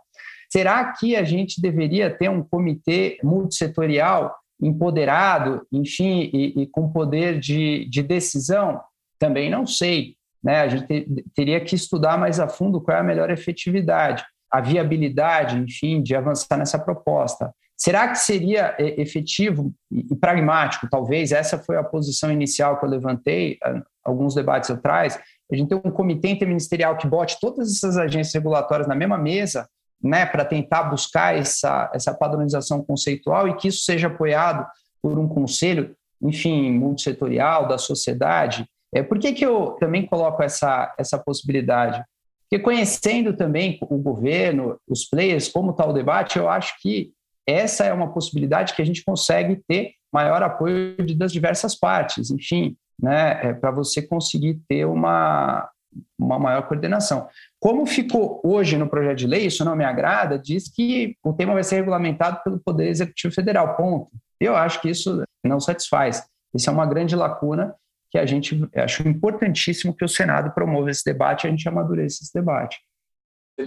Será 0.50 0.92
que 0.92 1.16
a 1.16 1.24
gente 1.24 1.60
deveria 1.60 2.10
ter 2.10 2.28
um 2.28 2.42
comitê 2.42 3.18
multissetorial 3.22 4.34
empoderado, 4.60 5.66
enfim, 5.72 6.30
e, 6.32 6.62
e 6.62 6.66
com 6.68 6.92
poder 6.92 7.38
de, 7.40 7.88
de, 7.90 8.02
decisão? 8.02 8.80
Também 9.18 9.50
não 9.50 9.66
sei. 9.66 10.16
Né? 10.44 10.60
A 10.60 10.68
gente 10.68 10.86
te, 10.86 11.24
teria 11.34 11.60
que 11.60 11.74
estudar 11.74 12.18
mais 12.18 12.38
a 12.38 12.46
fundo 12.46 12.80
qual 12.80 12.98
é 12.98 13.00
a 13.00 13.04
melhor 13.04 13.30
efetividade, 13.30 14.22
a 14.50 14.60
viabilidade, 14.60 15.58
enfim, 15.58 16.02
de 16.02 16.14
avançar 16.14 16.58
nessa 16.58 16.78
proposta. 16.78 17.52
Será 17.76 18.08
que 18.08 18.18
seria 18.18 18.74
é, 18.78 19.00
efetivo 19.00 19.72
e 19.90 20.14
pragmático? 20.14 20.88
Talvez 20.88 21.32
essa 21.32 21.58
foi 21.58 21.76
a 21.76 21.82
posição 21.82 22.30
inicial 22.30 22.78
que 22.78 22.84
eu 22.84 22.90
levantei 22.90 23.58
alguns 24.04 24.34
debates 24.34 24.70
atrás. 24.70 25.18
A 25.50 25.56
gente 25.56 25.68
tem 25.68 25.78
um 25.78 25.90
comitê 25.90 26.28
interministerial 26.28 26.96
que 26.96 27.06
bote 27.06 27.38
todas 27.40 27.68
essas 27.70 27.96
agências 27.96 28.34
regulatórias 28.34 28.86
na 28.86 28.94
mesma 28.94 29.18
mesa, 29.18 29.68
né, 30.02 30.26
para 30.26 30.44
tentar 30.44 30.84
buscar 30.84 31.34
essa, 31.34 31.90
essa 31.94 32.12
padronização 32.12 32.84
conceitual 32.84 33.48
e 33.48 33.56
que 33.56 33.68
isso 33.68 33.84
seja 33.84 34.08
apoiado 34.08 34.66
por 35.02 35.18
um 35.18 35.26
conselho, 35.26 35.96
enfim, 36.22 36.70
multissetorial 36.70 37.66
da 37.66 37.78
sociedade. 37.78 38.66
É, 38.94 39.02
por 39.02 39.18
que, 39.18 39.32
que 39.32 39.44
eu 39.44 39.72
também 39.80 40.06
coloco 40.06 40.42
essa, 40.42 40.94
essa 40.96 41.18
possibilidade? 41.18 42.02
Porque 42.48 42.62
conhecendo 42.62 43.36
também 43.36 43.78
o 43.82 43.98
governo, 43.98 44.78
os 44.88 45.04
players, 45.04 45.48
como 45.48 45.72
está 45.72 45.84
o 45.84 45.92
debate, 45.92 46.38
eu 46.38 46.48
acho 46.48 46.80
que 46.80 47.12
essa 47.46 47.84
é 47.84 47.92
uma 47.92 48.12
possibilidade 48.12 48.74
que 48.74 48.80
a 48.80 48.86
gente 48.86 49.04
consegue 49.04 49.60
ter 49.66 49.94
maior 50.12 50.42
apoio 50.42 50.96
das 51.16 51.32
diversas 51.32 51.74
partes, 51.74 52.30
enfim, 52.30 52.76
né, 53.00 53.48
é, 53.48 53.52
para 53.52 53.72
você 53.72 54.00
conseguir 54.00 54.60
ter 54.68 54.86
uma, 54.86 55.68
uma 56.16 56.38
maior 56.38 56.62
coordenação. 56.68 57.28
Como 57.58 57.84
ficou 57.84 58.40
hoje 58.44 58.78
no 58.78 58.88
projeto 58.88 59.18
de 59.18 59.26
lei, 59.26 59.46
isso 59.46 59.64
não 59.64 59.74
me 59.74 59.84
agrada, 59.84 60.38
diz 60.38 60.68
que 60.68 61.16
o 61.24 61.32
tema 61.32 61.52
vai 61.52 61.64
ser 61.64 61.76
regulamentado 61.76 62.40
pelo 62.44 62.60
Poder 62.60 62.88
Executivo 62.88 63.34
Federal, 63.34 63.76
ponto. 63.76 64.08
Eu 64.40 64.54
acho 64.54 64.80
que 64.80 64.88
isso 64.88 65.24
não 65.44 65.58
satisfaz. 65.58 66.24
Isso 66.54 66.70
é 66.70 66.72
uma 66.72 66.86
grande 66.86 67.16
lacuna 67.16 67.74
que 68.14 68.18
a 68.18 68.24
gente 68.24 68.56
acho 68.76 69.08
importantíssimo 69.08 69.92
que 69.92 70.04
o 70.04 70.08
Senado 70.08 70.54
promova 70.54 70.88
esse 70.88 71.04
debate 71.04 71.44
e 71.44 71.48
a 71.48 71.50
gente 71.50 71.68
amadureça 71.68 72.22
esse 72.22 72.32
debate. 72.32 72.78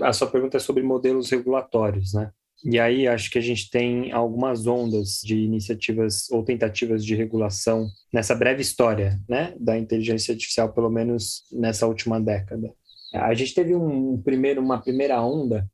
A 0.01 0.13
sua 0.13 0.31
pergunta 0.31 0.55
é 0.55 0.59
sobre 0.59 0.81
modelos 0.81 1.29
regulatórios, 1.29 2.13
né? 2.13 2.31
E 2.63 2.79
aí 2.79 3.09
acho 3.09 3.29
que 3.29 3.37
a 3.37 3.41
gente 3.41 3.69
tem 3.69 4.09
algumas 4.13 4.65
ondas 4.65 5.19
de 5.21 5.37
iniciativas 5.37 6.29
ou 6.31 6.45
tentativas 6.45 7.03
de 7.03 7.13
regulação 7.13 7.89
nessa 8.13 8.33
breve 8.33 8.61
história 8.61 9.19
né, 9.27 9.53
da 9.59 9.77
inteligência 9.77 10.31
artificial, 10.31 10.71
pelo 10.71 10.89
menos 10.89 11.43
nessa 11.51 11.85
última 11.85 12.17
década. 12.17 12.73
A 13.15 13.33
gente 13.33 13.53
teve 13.53 13.75
um 13.75 14.21
primeiro, 14.21 14.61
uma 14.61 14.81
primeira 14.81 15.21
onda 15.21 15.69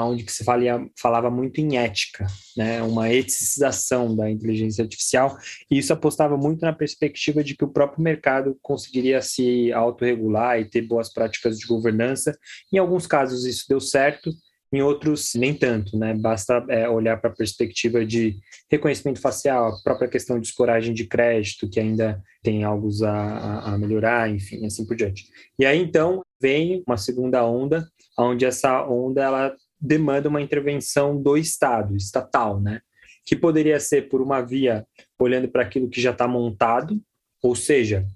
onde 0.00 0.24
que 0.24 0.32
se 0.32 0.44
falia, 0.44 0.84
falava 0.98 1.30
muito 1.30 1.60
em 1.60 1.76
ética, 1.76 2.26
né, 2.56 2.82
uma 2.82 3.12
eticização 3.12 4.14
da 4.14 4.30
inteligência 4.30 4.82
artificial, 4.82 5.36
e 5.70 5.78
isso 5.78 5.92
apostava 5.92 6.36
muito 6.36 6.62
na 6.62 6.72
perspectiva 6.72 7.42
de 7.42 7.56
que 7.56 7.64
o 7.64 7.68
próprio 7.68 8.02
mercado 8.02 8.56
conseguiria 8.62 9.20
se 9.20 9.72
autorregular 9.72 10.58
e 10.60 10.64
ter 10.64 10.82
boas 10.82 11.12
práticas 11.12 11.58
de 11.58 11.66
governança. 11.66 12.36
Em 12.72 12.78
alguns 12.78 13.06
casos 13.06 13.44
isso 13.44 13.66
deu 13.68 13.80
certo, 13.80 14.30
em 14.72 14.80
outros 14.80 15.34
nem 15.34 15.52
tanto, 15.52 15.98
né? 15.98 16.14
Basta 16.14 16.64
é, 16.70 16.88
olhar 16.88 17.20
para 17.20 17.28
a 17.28 17.34
perspectiva 17.34 18.06
de 18.06 18.38
reconhecimento 18.70 19.20
facial, 19.20 19.68
a 19.68 19.82
própria 19.82 20.08
questão 20.08 20.40
de 20.40 20.46
escoragem 20.46 20.94
de 20.94 21.04
crédito, 21.04 21.68
que 21.68 21.78
ainda 21.78 22.22
tem 22.42 22.64
algo 22.64 22.88
a, 23.04 23.74
a 23.74 23.78
melhorar, 23.78 24.30
enfim, 24.30 24.64
assim 24.64 24.86
por 24.86 24.96
diante. 24.96 25.26
E 25.58 25.66
aí 25.66 25.78
então 25.78 26.24
vem 26.40 26.82
uma 26.86 26.96
segunda 26.96 27.44
onda, 27.44 27.86
onde 28.18 28.46
essa 28.46 28.82
onda 28.86 29.22
ela 29.22 29.54
demanda 29.82 30.28
uma 30.28 30.40
intervenção 30.40 31.20
do 31.20 31.36
Estado, 31.36 31.96
estatal, 31.96 32.60
né? 32.60 32.80
Que 33.26 33.34
poderia 33.34 33.80
ser 33.80 34.08
por 34.08 34.22
uma 34.22 34.40
via 34.40 34.86
olhando 35.18 35.48
para 35.48 35.62
aquilo 35.62 35.88
que 35.88 36.00
já 36.00 36.12
está 36.12 36.28
montado, 36.28 37.00
ou 37.42 37.56
seja, 37.56 38.06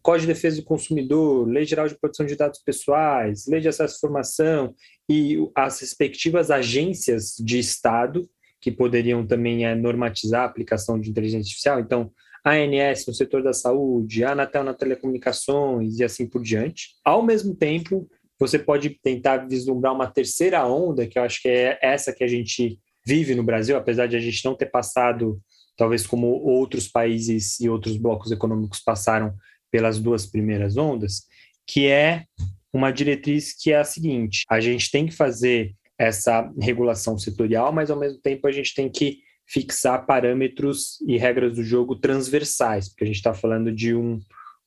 Código 0.00 0.28
de 0.28 0.34
Defesa 0.34 0.56
do 0.56 0.64
Consumidor, 0.64 1.46
Lei 1.48 1.64
Geral 1.64 1.88
de 1.88 1.98
Proteção 1.98 2.24
de 2.24 2.36
Dados 2.36 2.60
Pessoais, 2.60 3.46
Lei 3.46 3.60
de 3.60 3.68
Acesso 3.68 3.94
à 3.94 3.96
Informação 3.96 4.74
e 5.10 5.36
as 5.54 5.80
respectivas 5.80 6.50
agências 6.50 7.34
de 7.38 7.58
Estado 7.58 8.28
que 8.60 8.70
poderiam 8.70 9.26
também 9.26 9.66
é, 9.66 9.74
normatizar 9.74 10.42
a 10.42 10.44
aplicação 10.46 10.98
de 11.00 11.10
inteligência 11.10 11.46
artificial. 11.46 11.80
Então, 11.80 12.10
a 12.44 12.52
ANS 12.52 13.06
no 13.06 13.14
setor 13.14 13.42
da 13.42 13.52
saúde, 13.52 14.24
a 14.24 14.32
Anatel 14.32 14.64
na 14.64 14.74
telecomunicações 14.74 15.98
e 15.98 16.04
assim 16.04 16.26
por 16.26 16.42
diante. 16.42 16.94
Ao 17.04 17.22
mesmo 17.22 17.54
tempo, 17.54 18.08
você 18.38 18.58
pode 18.58 18.90
tentar 19.02 19.48
vislumbrar 19.48 19.94
uma 19.94 20.06
terceira 20.06 20.66
onda, 20.66 21.06
que 21.06 21.18
eu 21.18 21.22
acho 21.22 21.42
que 21.42 21.48
é 21.48 21.78
essa 21.82 22.12
que 22.12 22.22
a 22.22 22.28
gente 22.28 22.78
vive 23.06 23.34
no 23.34 23.42
Brasil, 23.42 23.76
apesar 23.76 24.06
de 24.06 24.16
a 24.16 24.20
gente 24.20 24.44
não 24.44 24.54
ter 24.54 24.66
passado 24.66 25.40
talvez 25.76 26.06
como 26.06 26.26
outros 26.26 26.88
países 26.88 27.58
e 27.60 27.68
outros 27.68 27.96
blocos 27.96 28.30
econômicos 28.30 28.80
passaram 28.80 29.34
pelas 29.70 29.98
duas 29.98 30.26
primeiras 30.26 30.76
ondas, 30.76 31.22
que 31.66 31.86
é 31.86 32.24
uma 32.72 32.90
diretriz 32.90 33.54
que 33.54 33.72
é 33.72 33.78
a 33.78 33.84
seguinte: 33.84 34.44
a 34.50 34.60
gente 34.60 34.90
tem 34.90 35.06
que 35.06 35.14
fazer 35.14 35.74
essa 35.98 36.50
regulação 36.60 37.18
setorial, 37.18 37.72
mas 37.72 37.90
ao 37.90 37.98
mesmo 37.98 38.20
tempo 38.20 38.46
a 38.46 38.52
gente 38.52 38.74
tem 38.74 38.90
que 38.90 39.18
fixar 39.46 40.04
parâmetros 40.04 41.00
e 41.06 41.16
regras 41.16 41.54
do 41.54 41.64
jogo 41.64 41.96
transversais, 41.96 42.88
porque 42.88 43.04
a 43.04 43.06
gente 43.06 43.16
está 43.16 43.32
falando 43.32 43.72
de 43.72 43.94
um, 43.94 44.18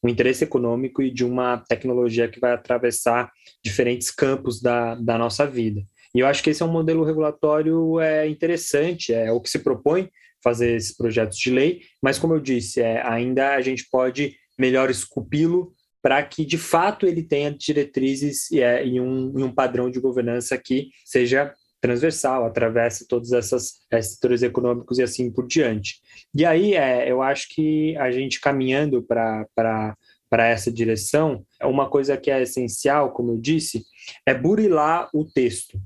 um 0.03 0.09
interesse 0.09 0.43
econômico 0.43 1.01
e 1.01 1.11
de 1.11 1.23
uma 1.23 1.57
tecnologia 1.57 2.27
que 2.27 2.39
vai 2.39 2.53
atravessar 2.53 3.31
diferentes 3.63 4.09
campos 4.09 4.61
da, 4.61 4.95
da 4.95 5.17
nossa 5.17 5.45
vida. 5.45 5.81
E 6.13 6.19
eu 6.19 6.27
acho 6.27 6.43
que 6.43 6.49
esse 6.49 6.61
é 6.61 6.65
um 6.65 6.71
modelo 6.71 7.03
regulatório 7.03 7.99
é 7.99 8.27
interessante, 8.27 9.13
é 9.13 9.31
o 9.31 9.39
que 9.39 9.49
se 9.49 9.59
propõe 9.59 10.09
fazer 10.43 10.75
esses 10.75 10.95
projetos 10.95 11.37
de 11.37 11.51
lei, 11.51 11.81
mas 12.01 12.17
como 12.17 12.33
eu 12.33 12.39
disse, 12.39 12.81
é, 12.81 13.05
ainda 13.07 13.53
a 13.53 13.61
gente 13.61 13.87
pode 13.89 14.35
melhor 14.57 14.89
esculpi-lo 14.89 15.73
para 16.01 16.21
que 16.23 16.43
de 16.43 16.57
fato 16.57 17.05
ele 17.05 17.21
tenha 17.21 17.51
diretrizes 17.51 18.49
e, 18.49 18.59
é, 18.59 18.85
e, 18.85 18.99
um, 18.99 19.37
e 19.37 19.43
um 19.43 19.53
padrão 19.53 19.89
de 19.89 19.99
governança 19.99 20.57
que 20.57 20.89
seja 21.05 21.53
transversal, 21.81 22.45
atravessa 22.45 23.05
todos 23.09 23.31
esses 23.31 23.81
setores 24.03 24.43
econômicos 24.43 24.99
e 24.99 25.03
assim 25.03 25.31
por 25.31 25.47
diante. 25.47 25.99
E 26.33 26.45
aí, 26.45 26.75
é, 26.75 27.11
eu 27.11 27.21
acho 27.21 27.49
que 27.49 27.97
a 27.97 28.11
gente 28.11 28.39
caminhando 28.39 29.01
para 29.01 29.47
para 30.31 30.47
essa 30.47 30.71
direção, 30.71 31.45
uma 31.61 31.89
coisa 31.89 32.15
que 32.15 32.31
é 32.31 32.41
essencial, 32.41 33.11
como 33.11 33.33
eu 33.33 33.37
disse, 33.37 33.83
é 34.25 34.33
burilar 34.33 35.09
o 35.13 35.25
texto. 35.25 35.77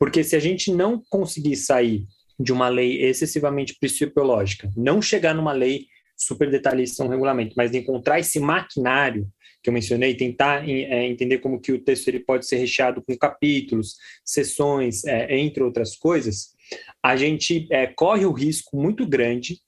Porque 0.00 0.24
se 0.24 0.34
a 0.34 0.40
gente 0.40 0.72
não 0.72 1.00
conseguir 1.08 1.54
sair 1.54 2.04
de 2.38 2.52
uma 2.52 2.68
lei 2.68 3.00
excessivamente 3.04 3.76
principiológica, 3.78 4.68
não 4.76 5.00
chegar 5.00 5.32
numa 5.32 5.52
lei 5.52 5.86
super 6.16 6.50
detalhista, 6.50 7.04
um 7.04 7.08
regulamento, 7.08 7.54
mas 7.56 7.72
encontrar 7.72 8.18
esse 8.18 8.40
maquinário 8.40 9.28
que 9.64 9.70
eu 9.70 9.74
mencionei, 9.74 10.14
tentar 10.14 10.68
é, 10.68 11.06
entender 11.06 11.38
como 11.38 11.58
que 11.58 11.72
o 11.72 11.80
texto 11.80 12.08
ele 12.08 12.20
pode 12.20 12.46
ser 12.46 12.56
recheado 12.56 13.02
com 13.02 13.16
capítulos, 13.16 13.96
sessões, 14.22 15.06
é, 15.06 15.38
entre 15.38 15.62
outras 15.62 15.96
coisas, 15.96 16.54
a 17.02 17.16
gente 17.16 17.66
é, 17.70 17.86
corre 17.86 18.26
o 18.26 18.32
risco 18.32 18.76
muito 18.76 19.06
grande 19.06 19.58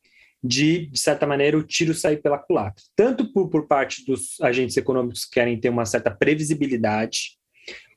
de, 0.45 0.87
de 0.87 0.99
certa 1.01 1.27
maneira, 1.27 1.57
o 1.57 1.63
tiro 1.63 1.95
sair 1.95 2.19
pela 2.19 2.39
culatra. 2.39 2.85
Tanto 2.95 3.33
por, 3.33 3.49
por 3.49 3.67
parte 3.67 4.05
dos 4.05 4.39
agentes 4.43 4.77
econômicos 4.77 5.25
que 5.25 5.33
querem 5.33 5.59
ter 5.59 5.71
uma 5.71 5.87
certa 5.87 6.11
previsibilidade, 6.11 7.39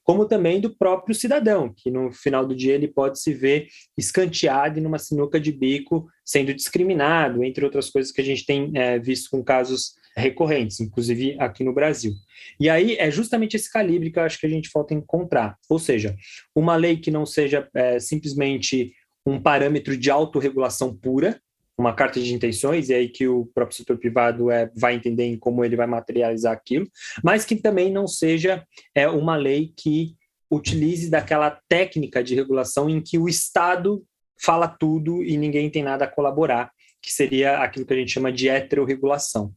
como 0.01 0.25
também 0.25 0.62
do 0.62 0.73
próprio 0.73 1.13
cidadão, 1.13 1.73
que 1.75 1.91
no 1.91 2.13
final 2.13 2.45
do 2.45 2.55
dia 2.55 2.75
ele 2.75 2.88
pode 2.88 3.19
se 3.19 3.33
ver 3.33 3.67
escanteado 3.97 4.79
numa 4.79 4.97
sinuca 4.97 5.38
de 5.38 5.51
bico, 5.51 6.07
sendo 6.23 6.53
discriminado, 6.53 7.43
entre 7.43 7.65
outras 7.65 7.89
coisas 7.89 8.09
que 8.09 8.21
a 8.21 8.23
gente 8.23 8.45
tem 8.45 8.71
é, 8.73 8.97
visto 8.97 9.29
com 9.29 9.43
casos 9.43 9.98
recorrentes, 10.19 10.79
inclusive 10.79 11.36
aqui 11.39 11.63
no 11.63 11.73
Brasil. 11.73 12.13
E 12.60 12.69
aí 12.69 12.95
é 12.97 13.10
justamente 13.10 13.55
esse 13.55 13.71
calibre 13.71 14.12
que 14.12 14.19
eu 14.19 14.23
acho 14.23 14.39
que 14.39 14.45
a 14.45 14.49
gente 14.49 14.69
falta 14.69 14.93
encontrar, 14.93 15.58
ou 15.69 15.79
seja, 15.79 16.15
uma 16.55 16.75
lei 16.75 16.97
que 16.97 17.12
não 17.12 17.25
seja 17.25 17.67
é, 17.73 17.99
simplesmente 17.99 18.93
um 19.25 19.41
parâmetro 19.41 19.97
de 19.97 20.10
autorregulação 20.10 20.95
pura, 20.95 21.39
uma 21.77 21.93
carta 21.93 22.19
de 22.19 22.34
intenções, 22.34 22.89
e 22.89 22.93
aí 22.93 23.08
que 23.08 23.27
o 23.27 23.45
próprio 23.53 23.77
setor 23.77 23.97
privado 23.97 24.51
é, 24.51 24.69
vai 24.75 24.95
entender 24.95 25.25
em 25.25 25.38
como 25.38 25.63
ele 25.63 25.77
vai 25.77 25.88
materializar 25.88 26.51
aquilo, 26.51 26.88
mas 27.23 27.45
que 27.45 27.55
também 27.55 27.91
não 27.91 28.05
seja 28.05 28.65
é, 28.93 29.08
uma 29.08 29.38
lei 29.38 29.73
que 29.77 30.15
utilize 30.51 31.10
daquela 31.10 31.60
técnica 31.69 32.23
de 32.23 32.36
regulação 32.36 32.89
em 32.89 32.99
que 33.01 33.17
o 33.17 33.29
Estado 33.29 34.03
fala 34.41 34.67
tudo 34.67 35.23
e 35.23 35.38
ninguém 35.38 35.69
tem 35.69 35.84
nada 35.84 36.05
a 36.05 36.08
colaborar, 36.08 36.71
que 37.01 37.12
seria 37.12 37.60
aquilo 37.60 37.86
que 37.86 37.93
a 37.93 37.97
gente 37.97 38.12
chama 38.12 38.32
de 38.32 38.49
heterorregulação. 38.49 39.53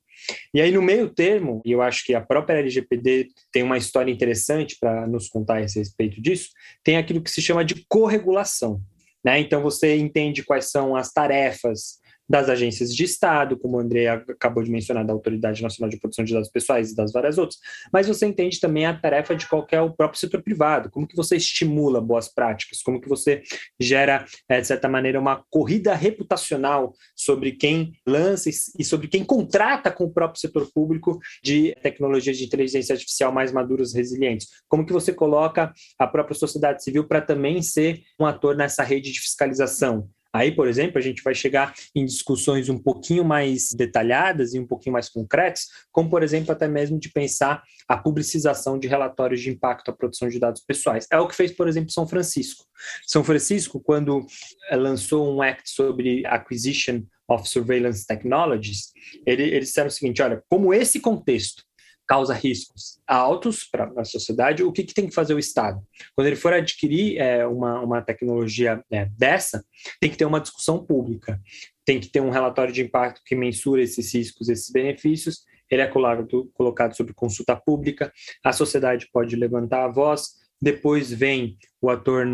E 0.55 0.61
aí, 0.61 0.71
no 0.71 0.83
meio 0.83 1.09
termo, 1.09 1.63
e 1.65 1.73
eu 1.73 1.83
acho 1.83 2.05
que 2.05 2.15
a 2.15 2.21
própria 2.21 2.59
LGPD 2.59 3.29
tem 3.53 3.63
uma 3.63 3.79
história 3.79 4.11
interessante 4.11 4.77
para 4.81 5.07
nos 5.07 5.29
contar 5.29 5.59
a 5.59 5.61
respeito 5.61 6.21
disso, 6.21 6.51
tem 6.85 6.97
aquilo 6.97 7.23
que 7.23 7.31
se 7.31 7.43
chama 7.43 7.65
de 7.65 7.85
corregulação. 7.89 8.81
Né? 9.25 9.41
Então, 9.41 9.63
você 9.63 9.97
entende 9.97 10.43
quais 10.43 10.71
são 10.71 10.97
as 10.97 11.13
tarefas, 11.13 12.01
das 12.33 12.49
agências 12.49 12.95
de 12.95 13.05
Estado, 13.05 13.59
como 13.59 13.77
o 13.77 13.79
André 13.79 14.09
acabou 14.09 14.63
de 14.63 14.71
mencionar, 14.71 15.05
da 15.05 15.13
Autoridade 15.13 15.63
Nacional 15.63 15.91
de 15.91 15.99
Proteção 15.99 16.25
de 16.25 16.33
Dados 16.33 16.49
Pessoais 16.49 16.91
e 16.91 16.97
das 16.97 17.13
várias 17.13 17.37
outras, 17.37 17.61
mas 17.93 18.09
você 18.09 18.25
entende 18.25 18.59
também 18.59 18.87
a 18.87 18.99
tarefa 18.99 19.37
de 19.37 19.47
qualquer 19.47 19.83
o 19.83 19.95
próprio 19.95 20.19
setor 20.19 20.43
privado, 20.43 20.89
como 20.91 21.07
que 21.07 21.15
você 21.15 21.37
estimula 21.37 22.01
boas 22.01 22.33
práticas, 22.33 22.81
como 22.81 22.99
que 22.99 23.07
você 23.07 23.43
gera, 23.79 24.25
é, 24.49 24.63
de 24.63 24.67
certa 24.67 24.89
maneira, 24.89 25.21
uma 25.21 25.45
corrida 25.51 25.95
reputacional 25.95 26.95
sobre 27.15 27.53
quem 27.53 27.93
lança 28.07 28.49
e 28.49 28.83
sobre 28.83 29.09
quem 29.09 29.23
contrata 29.23 29.91
com 29.91 30.05
o 30.05 30.11
próprio 30.11 30.41
setor 30.41 30.71
público 30.73 31.21
de 31.45 31.77
tecnologias 31.83 32.39
de 32.39 32.45
inteligência 32.45 32.95
artificial 32.95 33.31
mais 33.31 33.53
maduras 33.53 33.93
e 33.93 33.99
resilientes, 33.99 34.49
como 34.71 34.87
que 34.87 34.93
você 34.93 35.13
coloca 35.13 35.71
a 35.99 36.07
própria 36.07 36.35
sociedade 36.35 36.83
civil 36.83 37.07
para 37.07 37.21
também 37.21 37.61
ser 37.61 38.01
um 38.19 38.25
ator 38.25 38.57
nessa 38.57 38.83
rede 38.83 39.13
de 39.13 39.21
fiscalização, 39.21 40.09
Aí, 40.33 40.51
por 40.51 40.67
exemplo, 40.67 40.99
a 40.99 41.01
gente 41.03 41.23
vai 41.23 41.35
chegar 41.35 41.75
em 41.95 42.05
discussões 42.05 42.69
um 42.69 42.79
pouquinho 42.79 43.25
mais 43.25 43.69
detalhadas 43.73 44.55
e 44.55 44.59
um 44.59 44.67
pouquinho 44.67 44.95
mais 44.95 45.09
concretas, 45.09 45.67
como, 45.91 46.09
por 46.09 46.23
exemplo, 46.23 46.53
até 46.53 46.67
mesmo 46.67 46.99
de 46.99 47.11
pensar 47.11 47.63
a 47.87 47.97
publicização 47.97 48.79
de 48.79 48.89
relatórios 48.89 49.41
de 49.41 49.51
impacto 49.51 49.91
à 49.91 49.93
produção 49.93 50.29
de 50.29 50.39
dados 50.39 50.63
pessoais. 50.63 51.07
É 51.11 51.19
o 51.19 51.29
que 51.29 51.35
fez, 51.35 51.53
por 51.53 51.69
exemplo, 51.69 51.91
São 51.91 52.07
Francisco. 52.07 52.65
São 53.07 53.23
Francisco, 53.23 53.81
quando 53.81 54.25
eh, 54.71 54.77
lançou 54.77 55.35
um 55.35 55.43
act 55.43 55.69
sobre 55.71 56.25
acquisition 56.27 57.03
of 57.29 57.49
surveillance 57.49 58.07
technologies, 58.07 58.93
ele, 59.27 59.43
eles 59.43 59.69
disseram 59.69 59.89
o 59.89 59.91
seguinte: 59.91 60.23
olha, 60.23 60.43
como 60.49 60.73
esse 60.73 61.01
contexto 61.01 61.63
causa 62.07 62.35
riscos 62.35 63.01
altos 63.07 63.65
para 63.65 63.93
a 63.97 64.05
sociedade, 64.05 64.63
o 64.63 64.73
que, 64.73 64.85
que, 64.85 64.95
tem 64.95 65.07
que 65.07 65.15
fazer 65.15 65.35
o 65.35 65.39
Estado? 65.39 65.81
Quando 66.15 66.27
ele 66.27 66.37
for 66.37 66.53
adquirir 66.53 67.19
é, 67.19 67.47
uma, 67.47 67.81
uma 67.81 68.03
tecnologia 68.03 68.83
é, 68.91 69.07
dessa, 69.17 69.65
tem 70.01 70.11
que 70.11 70.17
ter 70.17 70.25
uma 70.25 70.41
discussão 70.41 70.85
pública, 70.85 71.41
tem 71.85 72.01
que 72.01 72.09
ter 72.09 72.21
um 72.21 72.31
relatório 72.31 72.73
de 72.73 72.83
impacto 72.83 73.23
que 73.25 73.35
mensura 73.35 73.83
esses 73.83 74.13
riscos, 74.15 74.49
esses 74.49 74.71
benefícios, 74.71 75.45
ele 75.71 75.83
é 75.83 75.87
colocado, 75.87 76.51
colocado 76.53 76.97
sobre 76.97 77.15
consulta 77.15 77.57
pública, 77.57 78.13
a 78.45 78.53
sociedade 78.53 79.09
pode 79.13 79.35
levantar 79.37 79.85
a 79.85 79.89
voz, 79.89 80.43
depois 80.61 81.13
vem 81.13 81.57
o 81.81 81.91
ator 81.91 82.27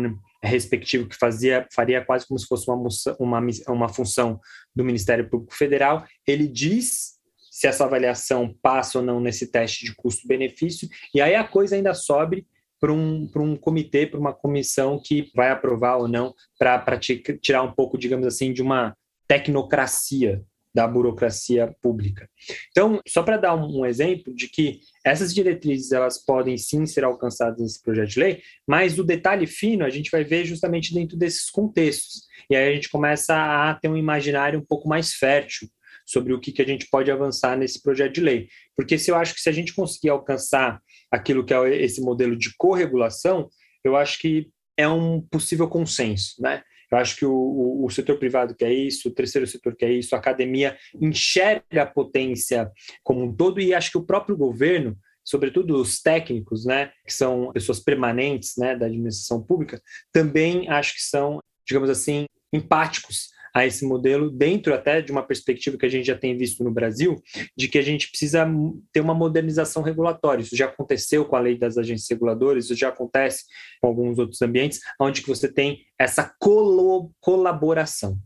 respectivo 0.43 1.07
que 1.07 1.15
fazia 1.15 1.67
faria 1.73 2.03
quase 2.03 2.25
como 2.27 2.39
se 2.39 2.45
fosse 2.45 2.69
uma, 2.69 2.87
uma, 3.19 3.41
uma 3.67 3.89
função 3.89 4.39
do 4.73 4.83
Ministério 4.85 5.29
Público 5.29 5.53
Federal, 5.53 6.05
ele 6.25 6.47
diz 6.47 7.18
se 7.59 7.67
essa 7.67 7.83
avaliação 7.83 8.55
passa 8.61 8.99
ou 8.99 9.03
não 9.03 9.19
nesse 9.19 9.51
teste 9.51 9.83
de 9.83 9.93
custo-benefício, 9.93 10.87
e 11.13 11.19
aí 11.19 11.35
a 11.35 11.43
coisa 11.43 11.75
ainda 11.75 11.93
sobe 11.93 12.47
para 12.79 12.93
um, 12.93 13.29
um 13.35 13.57
comitê, 13.57 14.07
para 14.07 14.17
uma 14.17 14.33
comissão 14.33 14.97
que 14.97 15.29
vai 15.35 15.51
aprovar 15.51 15.97
ou 15.97 16.07
não, 16.07 16.33
para 16.57 16.97
tirar 16.97 17.63
um 17.63 17.73
pouco, 17.73 17.97
digamos 17.97 18.25
assim, 18.25 18.53
de 18.53 18.61
uma 18.61 18.95
tecnocracia 19.27 20.41
da 20.73 20.87
burocracia 20.87 21.75
pública. 21.81 22.29
Então, 22.71 23.01
só 23.05 23.23
para 23.23 23.35
dar 23.35 23.55
um, 23.55 23.81
um, 23.81 23.85
exemplo 23.85 24.33
de 24.33 24.47
que 24.47 24.79
essas 25.03 25.33
diretrizes 25.33 25.91
elas 25.91 26.17
podem 26.23 26.57
sim 26.57 26.85
ser 26.85 27.03
alcançadas 27.03 27.59
nesse 27.59 27.83
projeto 27.83 28.11
de 28.11 28.19
lei, 28.21 28.41
mas 28.65 28.97
o 28.97 29.03
detalhe 29.03 29.45
fino 29.45 29.83
a 29.83 29.89
gente 29.89 30.09
vai 30.09 30.23
ver 30.23 30.45
justamente 30.45 30.93
dentro 30.93 31.17
desses 31.17 31.49
contextos. 31.49 32.21
E 32.49 32.55
aí 32.55 32.71
a 32.71 32.73
gente 32.75 32.87
começa 32.87 33.35
a 33.35 33.75
ter 33.75 33.89
um 33.89 33.97
imaginário 33.97 34.59
um 34.59 34.65
pouco 34.65 34.87
mais 34.87 35.11
fértil 35.11 35.67
sobre 36.09 36.33
o 36.33 36.39
que, 36.39 36.51
que 36.51 36.61
a 36.61 36.65
gente 36.65 36.87
pode 36.89 37.11
avançar 37.11 37.55
nesse 37.55 37.81
projeto 37.83 38.15
de 38.15 38.21
lei. 38.21 38.47
Porque 38.75 38.97
se 38.97 39.11
eu 39.11 39.15
acho 39.15 39.35
que 39.35 39.41
se 39.41 39.47
a 39.47 39.51
gente 39.51 39.75
conseguir 39.75 40.09
alcançar 40.09 40.81
aquilo 41.11 41.45
que 41.45 41.53
é 41.53 41.83
esse 41.83 42.01
modelo 42.01 42.35
de 42.35 42.51
corregulação, 42.57 43.47
eu 43.83 43.95
acho 43.95 44.17
que 44.17 44.49
é 44.75 44.87
um 44.87 45.21
possível 45.21 45.67
consenso, 45.67 46.41
né? 46.41 46.63
Eu 46.91 46.97
acho 46.97 47.15
que 47.15 47.25
o, 47.25 47.31
o, 47.31 47.85
o, 47.85 47.89
setor 47.91 48.17
privado 48.17 48.55
quer 48.55 48.71
isso, 48.71 49.09
o 49.09 49.13
terceiro 49.13 49.45
setor 49.45 49.75
quer 49.75 49.91
isso, 49.91 50.15
a 50.15 50.17
academia 50.17 50.75
enxerga 50.99 51.83
a 51.83 51.85
potência 51.85 52.71
como 53.03 53.23
um 53.23 53.35
todo 53.35 53.61
e 53.61 53.75
acho 53.75 53.91
que 53.91 53.97
o 53.99 54.05
próprio 54.05 54.35
governo, 54.35 54.97
sobretudo 55.23 55.79
os 55.79 56.01
técnicos, 56.01 56.65
né, 56.65 56.91
que 57.05 57.13
são 57.13 57.51
pessoas 57.51 57.79
permanentes, 57.79 58.53
né, 58.57 58.75
da 58.75 58.87
administração 58.87 59.39
pública, 59.39 59.79
também 60.11 60.67
acho 60.67 60.95
que 60.95 61.03
são, 61.03 61.39
digamos 61.63 61.91
assim, 61.91 62.25
empáticos 62.51 63.29
a 63.53 63.65
esse 63.65 63.85
modelo, 63.85 64.29
dentro 64.29 64.73
até 64.73 65.01
de 65.01 65.11
uma 65.11 65.23
perspectiva 65.23 65.77
que 65.77 65.85
a 65.85 65.89
gente 65.89 66.05
já 66.05 66.17
tem 66.17 66.37
visto 66.37 66.63
no 66.63 66.71
Brasil, 66.71 67.21
de 67.57 67.67
que 67.67 67.77
a 67.77 67.81
gente 67.81 68.09
precisa 68.09 68.47
ter 68.91 69.01
uma 69.01 69.13
modernização 69.13 69.81
regulatória. 69.83 70.41
Isso 70.41 70.55
já 70.55 70.65
aconteceu 70.65 71.25
com 71.25 71.35
a 71.35 71.39
lei 71.39 71.57
das 71.57 71.77
agências 71.77 72.09
reguladoras, 72.09 72.65
isso 72.65 72.75
já 72.75 72.89
acontece 72.89 73.45
com 73.81 73.87
alguns 73.87 74.17
outros 74.17 74.41
ambientes, 74.41 74.79
onde 74.99 75.21
que 75.21 75.27
você 75.27 75.51
tem 75.51 75.79
essa 75.97 76.33
colo 76.39 77.11
colaboração. 77.19 78.17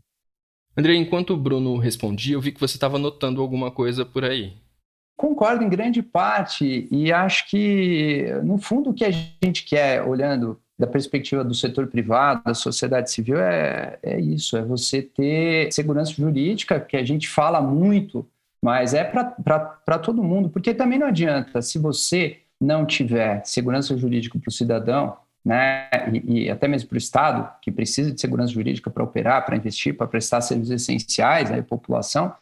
André, 0.76 0.94
enquanto 0.94 1.34
o 1.34 1.36
Bruno 1.36 1.76
respondia, 1.78 2.34
eu 2.34 2.40
vi 2.40 2.50
que 2.50 2.60
você 2.60 2.76
estava 2.76 2.96
anotando 2.96 3.40
alguma 3.40 3.70
coisa 3.70 4.04
por 4.04 4.24
aí. 4.24 4.54
Concordo 5.16 5.62
em 5.62 5.68
grande 5.68 6.02
parte 6.02 6.88
e 6.90 7.12
acho 7.12 7.48
que, 7.48 8.26
no 8.42 8.58
fundo, 8.58 8.90
o 8.90 8.94
que 8.94 9.04
a 9.04 9.10
gente 9.10 9.64
quer, 9.64 10.02
olhando 10.02 10.60
da 10.78 10.86
perspectiva 10.86 11.44
do 11.44 11.54
setor 11.54 11.86
privado, 11.86 12.42
da 12.44 12.54
sociedade 12.54 13.10
civil, 13.10 13.38
é, 13.38 13.98
é 14.02 14.20
isso: 14.20 14.56
é 14.56 14.62
você 14.62 15.02
ter 15.02 15.72
segurança 15.72 16.12
jurídica, 16.12 16.80
que 16.80 16.96
a 16.96 17.04
gente 17.04 17.28
fala 17.28 17.60
muito, 17.60 18.26
mas 18.62 18.94
é 18.94 19.04
para 19.04 19.98
todo 19.98 20.22
mundo, 20.22 20.48
porque 20.48 20.74
também 20.74 20.98
não 20.98 21.06
adianta, 21.06 21.62
se 21.62 21.78
você 21.78 22.38
não 22.60 22.86
tiver 22.86 23.44
segurança 23.44 23.96
jurídica 23.96 24.38
para 24.38 24.48
o 24.48 24.52
cidadão, 24.52 25.16
né, 25.44 25.88
e, 26.12 26.44
e 26.44 26.50
até 26.50 26.66
mesmo 26.66 26.88
para 26.88 26.96
o 26.96 26.98
Estado, 26.98 27.48
que 27.60 27.70
precisa 27.70 28.10
de 28.10 28.20
segurança 28.20 28.52
jurídica 28.52 28.90
para 28.90 29.04
operar, 29.04 29.44
para 29.44 29.56
investir, 29.56 29.96
para 29.96 30.06
prestar 30.06 30.40
serviços 30.40 30.82
essenciais 30.82 31.52
à 31.52 31.62
população, 31.62 32.34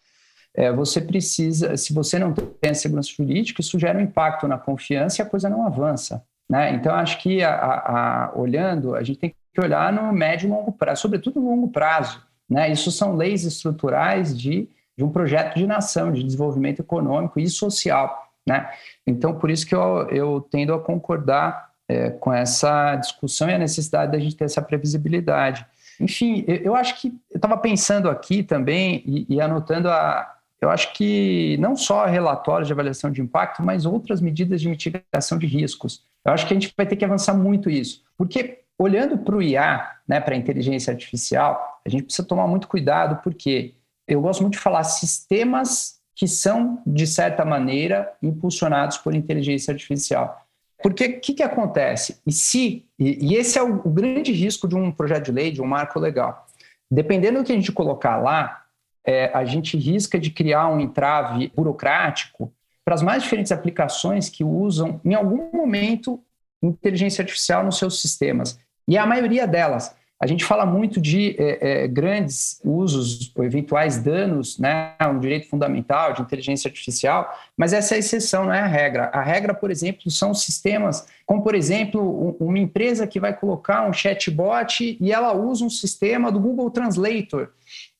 é, 0.55 0.71
você 0.71 1.01
precisa, 1.01 1.77
se 1.77 1.93
você 1.93 2.19
não 2.19 2.33
tem 2.33 2.75
segurança 2.75 3.11
jurídica, 3.11 3.61
isso 3.61 3.79
gera 3.79 3.99
um 3.99 4.03
impacto 4.03 4.47
na 4.47 4.59
confiança 4.59 5.21
e 5.21 5.23
a 5.23 5.29
coisa 5.29 5.49
não 5.49 5.67
avança. 5.67 6.25
Né? 6.49 6.75
Então, 6.75 6.95
acho 6.95 7.21
que, 7.21 7.43
a, 7.43 7.55
a, 7.55 8.25
a, 8.25 8.33
olhando, 8.35 8.95
a 8.95 9.03
gente 9.03 9.19
tem 9.19 9.35
que 9.55 9.61
olhar 9.61 9.93
no 9.93 10.13
médio 10.13 10.47
e 10.47 10.51
longo 10.51 10.73
prazo, 10.73 11.03
sobretudo 11.03 11.41
no 11.41 11.51
longo 11.51 11.69
prazo. 11.69 12.23
Né? 12.49 12.71
Isso 12.71 12.91
são 12.91 13.17
leis 13.17 13.45
estruturais 13.45 14.37
de, 14.37 14.69
de 14.97 15.05
um 15.05 15.11
projeto 15.11 15.57
de 15.57 15.67
nação, 15.67 16.13
de 16.13 16.23
desenvolvimento 16.23 16.81
econômico 16.81 17.41
e 17.41 17.49
social. 17.49 18.29
Né? 18.47 18.69
Então, 19.07 19.35
por 19.35 19.51
isso 19.51 19.67
que 19.67 19.75
eu, 19.75 20.09
eu 20.11 20.47
tendo 20.51 20.75
a 20.75 20.81
concordar 20.81 21.71
é, 21.89 22.11
com 22.11 22.33
essa 22.33 22.97
discussão 22.97 23.49
e 23.49 23.55
a 23.55 23.59
necessidade 23.59 24.13
da 24.13 24.19
gente 24.19 24.37
ter 24.37 24.45
essa 24.45 24.63
previsibilidade. 24.63 25.67
Enfim, 26.01 26.45
eu, 26.47 26.57
eu 26.57 26.75
acho 26.75 27.01
que 27.01 27.09
eu 27.31 27.37
estava 27.37 27.57
pensando 27.57 28.09
aqui 28.09 28.43
também 28.43 29.03
e, 29.07 29.27
e, 29.37 29.41
anotando 29.41 29.89
a. 29.89 30.29
Eu 30.61 30.71
acho 30.71 30.93
que 30.93 31.57
não 31.59 31.77
só 31.77 32.07
relatórios 32.07 32.69
de 32.69 32.73
avaliação 32.73 33.11
de 33.11 33.21
impacto, 33.21 33.63
mas 33.63 33.85
outras 33.85 34.21
medidas 34.21 34.61
de 34.61 34.69
mitigação 34.69 35.37
de 35.37 35.47
riscos. 35.47 36.05
Eu 36.25 36.33
acho 36.33 36.47
que 36.47 36.55
a 36.55 36.59
gente 36.59 36.73
vai 36.77 36.87
ter 36.87 36.97
que 36.97 37.05
avançar 37.05 37.35
muito 37.35 37.69
isso, 37.69 38.03
porque 38.17 38.61
olhando 38.79 39.19
para 39.19 39.37
o 39.37 39.43
IA, 39.43 39.91
né, 40.07 40.21
para 40.21 40.35
a 40.35 40.39
inteligência 40.39 40.93
artificial, 40.93 41.81
a 41.85 41.89
gente 41.89 42.05
precisa 42.05 42.27
tomar 42.27 42.47
muito 42.47 42.69
cuidado, 42.69 43.21
porque 43.23 43.75
eu 44.07 44.21
gosto 44.21 44.41
muito 44.41 44.55
de 44.55 44.61
falar 44.61 44.85
sistemas 44.85 46.01
que 46.15 46.29
são, 46.29 46.83
de 46.87 47.07
certa 47.07 47.45
maneira, 47.45 48.13
impulsionados 48.23 48.99
por 48.99 49.15
inteligência 49.15 49.73
artificial. 49.73 50.47
Porque 50.83 51.07
o 51.07 51.21
que, 51.21 51.35
que 51.35 51.43
acontece? 51.43 52.21
E 52.27 52.33
se, 52.33 52.85
e, 52.99 53.33
e 53.33 53.37
esse 53.37 53.59
é 53.59 53.63
o, 53.63 53.77
o, 53.85 53.91
grande 53.91 54.33
risco 54.33 54.67
de 54.67 54.75
um 54.75 54.91
projeto 54.91 55.27
de 55.27 55.33
lei, 55.33 55.51
de 55.51 55.63
um 55.63 55.67
marco 55.67 55.99
legal. 55.99 56.47
Dependendo 56.91 57.39
do 57.39 57.45
que 57.45 57.53
a 57.53 57.55
gente 57.55 57.73
colocar 57.73 58.17
lá, 58.17 58.65
é, 59.05 59.31
a 59.33 59.45
gente 59.45 59.77
risca 59.77 60.19
de 60.19 60.31
criar 60.31 60.69
um 60.69 60.81
entrave 60.81 61.53
burocrático 61.55 62.53
para 62.85 62.95
as 62.95 63.03
mais 63.03 63.23
diferentes 63.23 63.53
aplicações 63.53 64.29
que 64.29 64.43
usam, 64.45 65.01
em 65.05 65.15
algum 65.15 65.51
momento, 65.53 66.21
inteligência 66.63 67.23
artificial 67.23 67.65
nos 67.65 67.79
seus 67.79 68.01
sistemas. 68.01 68.59
E 68.87 68.99
a 68.99 69.07
maioria 69.07 69.47
delas 69.47 69.95
a 70.23 70.27
gente 70.29 70.45
fala 70.45 70.65
muito 70.65 71.01
de 71.01 71.35
é, 71.37 71.83
é, 71.83 71.89
grandes 71.89 72.61
usos 72.65 73.33
eventuais 73.39 73.99
danos 73.99 74.57
né, 74.57 74.95
um 75.11 75.19
direito 75.19 75.49
fundamental 75.49 76.13
de 76.13 76.23
inteligência 76.23 76.69
artificial, 76.69 77.37
mas 77.57 77.73
essa 77.73 77.95
é 77.95 77.97
a 77.97 77.99
exceção, 77.99 78.45
não 78.45 78.55
é 78.55 78.61
a 78.61 78.67
regra. 78.69 79.11
A 79.13 79.21
regra, 79.21 79.53
por 79.53 79.69
exemplo, 79.69 80.09
são 80.13 80.33
sistemas, 80.33 81.09
como 81.27 81.43
por 81.43 81.57
exemplo, 81.57 82.37
uma 82.39 82.57
empresa 82.57 83.05
que 83.05 83.19
vai 83.19 83.37
colocar 83.37 83.85
um 83.85 83.93
chatbot 83.93 84.97
e 85.01 85.13
ela 85.13 85.35
usa 85.35 85.65
um 85.65 85.71
sistema 85.71 86.31
do 86.31 86.39
Google 86.39 86.71
Translator, 86.71 87.49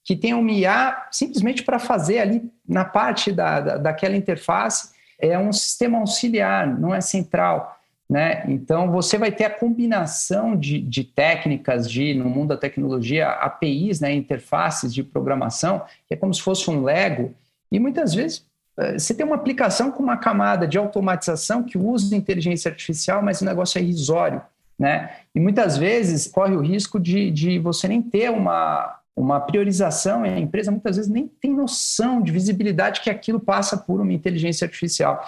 que 0.05 0.17
tem 0.17 0.35
um 0.35 0.49
IA 0.49 1.07
simplesmente 1.11 1.63
para 1.63 1.79
fazer 1.79 2.19
ali 2.19 2.51
na 2.69 2.85
parte 2.85 3.31
da, 3.33 3.61
da, 3.61 3.77
daquela 3.77 4.17
interface, 4.17 4.91
é 5.19 5.39
um 5.39 5.53
sistema 5.53 5.99
auxiliar, 5.99 6.67
não 6.67 6.95
é 6.95 7.01
central. 7.01 7.79
Né? 8.11 8.45
Então, 8.49 8.91
você 8.91 9.17
vai 9.17 9.33
ter 9.33 9.45
a 9.45 9.51
combinação 9.51 10.57
de, 10.57 10.81
de, 10.81 11.05
técnicas 11.05 11.91
de, 11.91 12.13
no 12.13 12.29
mundo 12.29 12.49
da 12.49 12.57
tecnologia, 12.57 13.29
APIs, 13.29 14.01
né, 14.01 14.13
interfaces 14.13 14.93
de 14.93 15.03
programação, 15.03 15.83
que 16.07 16.15
é 16.15 16.17
como 16.17 16.35
se 16.35 16.43
fosse 16.43 16.69
um 16.71 16.83
Lego, 16.83 17.35
e 17.71 17.81
muitas 17.81 18.13
vezes 18.13 18.45
eh, 18.79 18.99
você 18.99 19.15
tem 19.15 19.25
uma 19.25 19.37
aplicação 19.37 19.91
com 19.91 20.03
uma 20.03 20.19
camada 20.19 20.67
de 20.67 20.77
automatização 20.77 21.63
que 21.63 21.79
usa 21.79 22.15
inteligência 22.15 22.71
artificial, 22.71 23.23
mas 23.23 23.41
o 23.41 23.47
negócio 23.47 23.79
é 23.79 23.83
irrisório. 23.83 24.43
Né? 24.79 25.11
E 25.35 25.41
muitas 25.41 25.79
vezes 25.79 26.27
corre 26.27 26.55
o 26.55 26.61
risco 26.61 27.01
de, 27.01 27.31
de 27.31 27.59
você 27.59 27.89
nem 27.89 28.03
ter 28.03 28.31
uma, 28.31 28.99
uma 29.15 29.41
priorização, 29.41 30.25
e 30.25 30.29
a 30.31 30.39
empresa 30.39 30.71
muitas 30.71 30.97
vezes 30.97 31.11
nem 31.11 31.29
tem 31.29 31.53
noção 31.53 32.23
de 32.23 32.33
visibilidade 32.33 33.01
que 33.01 33.11
aquilo 33.11 33.39
passa 33.39 33.77
por 33.77 34.01
uma 34.01 34.13
inteligência 34.13 34.65
artificial. 34.65 35.23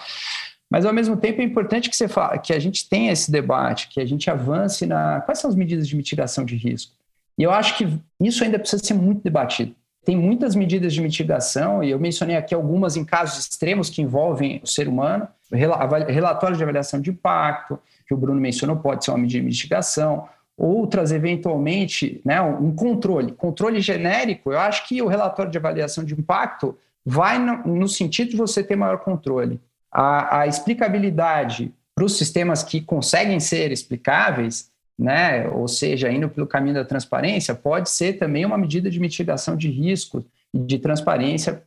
Mas, 0.71 0.87
ao 0.87 0.93
mesmo 0.93 1.17
tempo, 1.17 1.41
é 1.41 1.45
importante 1.45 1.91
que, 1.91 1.97
você 1.97 2.09
fala, 2.09 2.39
que 2.39 2.53
a 2.53 2.59
gente 2.59 2.89
tenha 2.89 3.13
esse 3.13 3.31
debate, 3.31 3.89
que 3.89 4.01
a 4.01 4.07
gente 4.07 4.31
avance 4.31 4.87
na. 4.87 5.21
Quais 5.21 5.39
são 5.39 5.49
as 5.51 5.55
medidas 5.55 5.87
de 5.87 5.95
mitigação 5.95 6.45
de 6.45 6.57
risco? 6.57 6.93
E 7.39 7.43
eu 7.43 7.51
acho 7.51 7.77
que 7.77 7.87
isso 8.21 8.43
ainda 8.43 8.59
precisa 8.59 8.83
ser 8.83 8.95
muito 8.95 9.23
debatido. 9.23 9.75
Tem 10.05 10.17
muitas 10.17 10.55
medidas 10.55 10.93
de 10.93 11.01
mitigação, 11.01 11.83
e 11.83 11.91
eu 11.91 11.99
mencionei 11.99 12.37
aqui 12.37 12.55
algumas 12.55 12.97
em 12.97 13.05
casos 13.05 13.39
extremos 13.39 13.89
que 13.89 14.03
envolvem 14.03 14.61
o 14.63 14.67
ser 14.67 14.89
humano. 14.89 15.29
Relatório 15.53 16.57
de 16.57 16.63
avaliação 16.63 17.01
de 17.01 17.11
impacto, 17.11 17.79
que 18.07 18.13
o 18.13 18.17
Bruno 18.17 18.41
mencionou, 18.41 18.77
pode 18.77 19.05
ser 19.05 19.13
uma 19.13 19.19
medida 19.19 19.41
de 19.41 19.47
mitigação. 19.47 20.29
Outras, 20.57 21.11
eventualmente, 21.11 22.21
né, 22.25 22.41
um 22.41 22.75
controle. 22.75 23.33
Controle 23.33 23.81
genérico, 23.81 24.53
eu 24.53 24.59
acho 24.59 24.87
que 24.87 25.03
o 25.03 25.09
relatório 25.09 25.51
de 25.51 25.59
avaliação 25.59 26.05
de 26.05 26.15
impacto 26.15 26.77
vai 27.05 27.39
no, 27.39 27.67
no 27.67 27.89
sentido 27.89 28.31
de 28.31 28.37
você 28.37 28.63
ter 28.63 28.77
maior 28.77 28.99
controle 28.99 29.61
a, 29.95 30.41
a 30.41 30.47
explicabilidade 30.49 31.73
para 31.95 32.05
os 32.05 32.19
sistemas 32.19 32.65
que 32.65 32.81
conseguem 32.81 33.39
ser 33.39 33.71
explicáveis, 33.71 34.69
né, 34.99 35.49
ou 35.49 35.69
seja, 35.69 36.11
indo 36.11 36.29
pelo 36.29 36.47
caminho 36.47 36.75
da 36.75 36.85
transparência, 36.85 37.55
pode 37.55 37.89
ser 37.89 38.15
também 38.15 38.45
uma 38.45 38.59
medida 38.59 38.91
de 38.91 38.99
mitigação 38.99 39.57
de 39.57 39.71
risco 39.71 40.25
e 40.53 40.59
de 40.59 40.79
transparência 40.79 41.63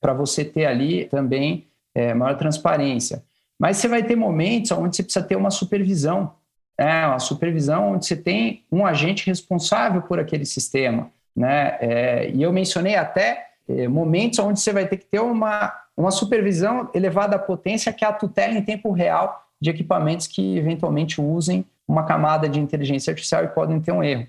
para 0.00 0.12
você 0.12 0.44
ter 0.44 0.66
ali 0.66 1.04
também 1.04 1.66
é, 1.94 2.12
maior 2.12 2.36
transparência. 2.36 3.22
Mas 3.58 3.76
você 3.76 3.86
vai 3.86 4.02
ter 4.02 4.16
momentos 4.16 4.72
onde 4.72 4.96
você 4.96 5.02
precisa 5.02 5.24
ter 5.24 5.36
uma 5.36 5.50
supervisão, 5.50 6.32
né, 6.80 7.06
uma 7.06 7.18
supervisão 7.18 7.92
onde 7.92 8.06
você 8.06 8.16
tem 8.16 8.64
um 8.72 8.86
agente 8.86 9.26
responsável 9.26 10.02
por 10.02 10.18
aquele 10.18 10.44
sistema. 10.44 11.10
Né, 11.36 11.76
é, 11.80 12.30
e 12.30 12.42
eu 12.42 12.52
mencionei 12.52 12.96
até 12.96 13.46
é, 13.68 13.86
momentos 13.86 14.38
onde 14.40 14.58
você 14.58 14.72
vai 14.72 14.86
ter 14.86 14.96
que 14.96 15.06
ter 15.06 15.20
uma 15.20 15.72
uma 16.00 16.10
supervisão 16.10 16.88
elevada 16.94 17.36
à 17.36 17.38
potência 17.38 17.92
que 17.92 18.04
é 18.04 18.08
a 18.08 18.12
tutela 18.12 18.54
em 18.54 18.62
tempo 18.62 18.90
real 18.90 19.46
de 19.60 19.70
equipamentos 19.70 20.26
que 20.26 20.56
eventualmente 20.56 21.20
usem 21.20 21.64
uma 21.86 22.04
camada 22.04 22.48
de 22.48 22.58
inteligência 22.58 23.10
artificial 23.10 23.44
e 23.44 23.48
podem 23.48 23.80
ter 23.80 23.92
um 23.92 24.02
erro. 24.02 24.26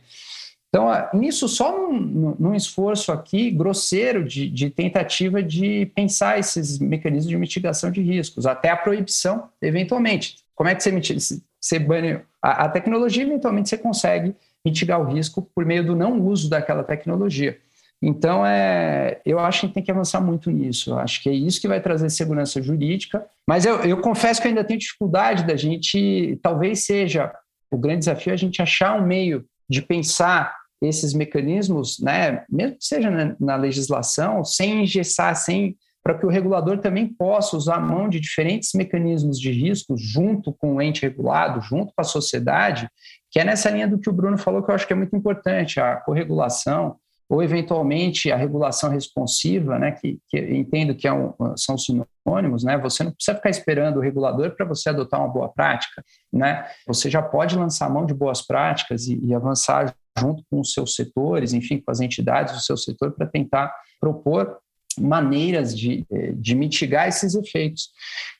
Então, 0.67 0.89
nisso, 1.13 1.47
só 1.47 1.71
num, 1.71 2.35
num 2.39 2.55
esforço 2.55 3.11
aqui 3.11 3.51
grosseiro 3.51 4.23
de, 4.23 4.49
de, 4.49 4.69
tentativa 4.69 5.43
de 5.43 5.85
pensar 5.93 6.39
esses 6.39 6.79
mecanismos 6.79 7.29
de 7.29 7.37
mitigação 7.37 7.91
de 7.91 8.01
riscos, 8.01 8.45
até 8.45 8.69
a 8.69 8.77
proibição, 8.77 9.49
eventualmente. 9.61 10.37
Como 10.55 10.69
é 10.69 10.75
que 10.75 10.81
você 10.81 10.91
mitiga? 10.91 11.19
Você 11.61 11.77
bane 11.77 12.19
a, 12.41 12.65
a 12.65 12.69
tecnologia, 12.69 13.23
eventualmente 13.23 13.69
você 13.69 13.77
consegue 13.77 14.35
mitigar 14.65 14.99
o 14.99 15.05
risco 15.05 15.47
por 15.53 15.65
meio 15.65 15.85
do 15.85 15.95
não 15.95 16.19
uso 16.19 16.49
daquela 16.49 16.83
tecnologia. 16.83 17.57
Então, 18.01 18.43
é, 18.43 19.21
eu 19.23 19.37
acho 19.39 19.67
que 19.67 19.75
tem 19.75 19.83
que 19.83 19.91
avançar 19.91 20.19
muito 20.19 20.49
nisso. 20.49 20.89
Eu 20.89 20.99
acho 20.99 21.21
que 21.21 21.29
é 21.29 21.33
isso 21.33 21.61
que 21.61 21.67
vai 21.67 21.79
trazer 21.79 22.09
segurança 22.09 22.59
jurídica. 22.59 23.23
Mas 23.47 23.63
eu, 23.63 23.75
eu 23.81 23.97
confesso 23.97 24.41
que 24.41 24.47
ainda 24.47 24.63
tenho 24.63 24.79
dificuldade 24.79 25.45
da 25.45 25.55
gente, 25.55 26.39
talvez 26.41 26.83
seja 26.83 27.31
o 27.69 27.77
grande 27.77 27.99
desafio, 27.99 28.33
a 28.33 28.37
gente 28.37 28.61
achar 28.61 28.99
um 28.99 29.05
meio 29.05 29.45
de 29.69 29.81
pensar 29.81 30.55
esses 30.81 31.13
mecanismos, 31.13 31.99
né, 31.99 32.43
mesmo 32.49 32.77
que 32.77 32.83
seja 32.85 33.11
na, 33.11 33.35
na 33.39 33.55
legislação, 33.55 34.43
sem 34.43 34.83
engessar, 34.83 35.35
sem 35.35 35.77
para 36.03 36.17
que 36.17 36.25
o 36.25 36.29
regulador 36.29 36.79
também 36.79 37.07
possa 37.07 37.55
usar 37.55 37.75
a 37.75 37.79
mão 37.79 38.09
de 38.09 38.19
diferentes 38.19 38.71
mecanismos 38.73 39.39
de 39.39 39.51
risco 39.51 39.95
junto 39.97 40.51
com 40.53 40.75
o 40.75 40.81
ente 40.81 41.03
regulado, 41.03 41.61
junto 41.61 41.93
com 41.93 42.01
a 42.01 42.03
sociedade, 42.03 42.89
que 43.29 43.39
é 43.39 43.43
nessa 43.43 43.69
linha 43.69 43.87
do 43.87 43.99
que 43.99 44.09
o 44.09 44.13
Bruno 44.13 44.37
falou, 44.37 44.63
que 44.63 44.71
eu 44.71 44.75
acho 44.75 44.87
que 44.87 44.93
é 44.93 44.95
muito 44.95 45.15
importante, 45.15 45.79
a 45.79 45.97
corregulação, 45.97 46.97
ou 47.31 47.41
eventualmente 47.41 48.29
a 48.29 48.35
regulação 48.35 48.89
responsiva, 48.89 49.79
né, 49.79 49.91
que, 49.91 50.19
que 50.27 50.37
entendo 50.37 50.93
que 50.93 51.07
é 51.07 51.13
um, 51.13 51.33
são 51.55 51.77
sinônimos, 51.77 52.61
né, 52.61 52.77
você 52.77 53.05
não 53.05 53.13
precisa 53.13 53.37
ficar 53.37 53.49
esperando 53.49 53.97
o 53.97 54.01
regulador 54.01 54.53
para 54.53 54.65
você 54.65 54.89
adotar 54.89 55.21
uma 55.21 55.29
boa 55.29 55.47
prática, 55.47 56.03
né, 56.31 56.65
você 56.85 57.09
já 57.09 57.21
pode 57.21 57.57
lançar 57.57 57.89
mão 57.89 58.05
de 58.05 58.13
boas 58.13 58.41
práticas 58.41 59.07
e, 59.07 59.17
e 59.23 59.33
avançar 59.33 59.95
junto 60.19 60.43
com 60.51 60.59
os 60.59 60.73
seus 60.73 60.93
setores, 60.93 61.53
enfim, 61.53 61.79
com 61.79 61.89
as 61.89 62.01
entidades 62.01 62.53
do 62.53 62.59
seu 62.59 62.75
setor 62.75 63.13
para 63.13 63.25
tentar 63.25 63.73
propor 63.97 64.57
maneiras 64.99 65.77
de, 65.77 66.05
de 66.35 66.55
mitigar 66.55 67.07
esses 67.07 67.35
efeitos. 67.35 67.89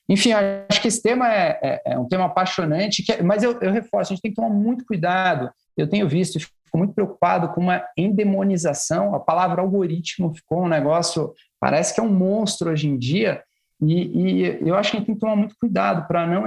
Enfim, 0.08 0.32
acho 0.32 0.80
que 0.80 0.88
esse 0.88 1.02
tema 1.02 1.32
é, 1.32 1.58
é, 1.62 1.82
é 1.92 1.98
um 1.98 2.06
tema 2.06 2.24
apaixonante, 2.24 3.02
que, 3.02 3.12
é, 3.12 3.22
mas 3.22 3.42
eu, 3.42 3.58
eu 3.60 3.72
reforço, 3.72 4.12
a 4.12 4.14
gente 4.14 4.22
tem 4.22 4.30
que 4.30 4.36
tomar 4.36 4.50
muito 4.50 4.84
cuidado. 4.84 5.50
Eu 5.76 5.88
tenho 5.88 6.08
visto 6.08 6.38
ficou 6.38 6.78
muito 6.78 6.94
preocupado 6.94 7.48
com 7.50 7.60
uma 7.60 7.84
endemonização. 7.96 9.14
A 9.14 9.20
palavra 9.20 9.60
algoritmo 9.60 10.34
ficou 10.34 10.64
um 10.64 10.68
negócio, 10.68 11.34
parece 11.60 11.94
que 11.94 12.00
é 12.00 12.02
um 12.02 12.12
monstro 12.12 12.70
hoje 12.70 12.88
em 12.88 12.96
dia. 12.96 13.42
E, 13.80 14.40
e 14.40 14.68
eu 14.68 14.74
acho 14.74 14.90
que 14.90 14.96
a 14.96 15.00
gente 15.00 15.06
tem 15.06 15.14
que 15.14 15.20
tomar 15.20 15.36
muito 15.36 15.56
cuidado 15.60 16.06
para 16.06 16.26
não 16.26 16.44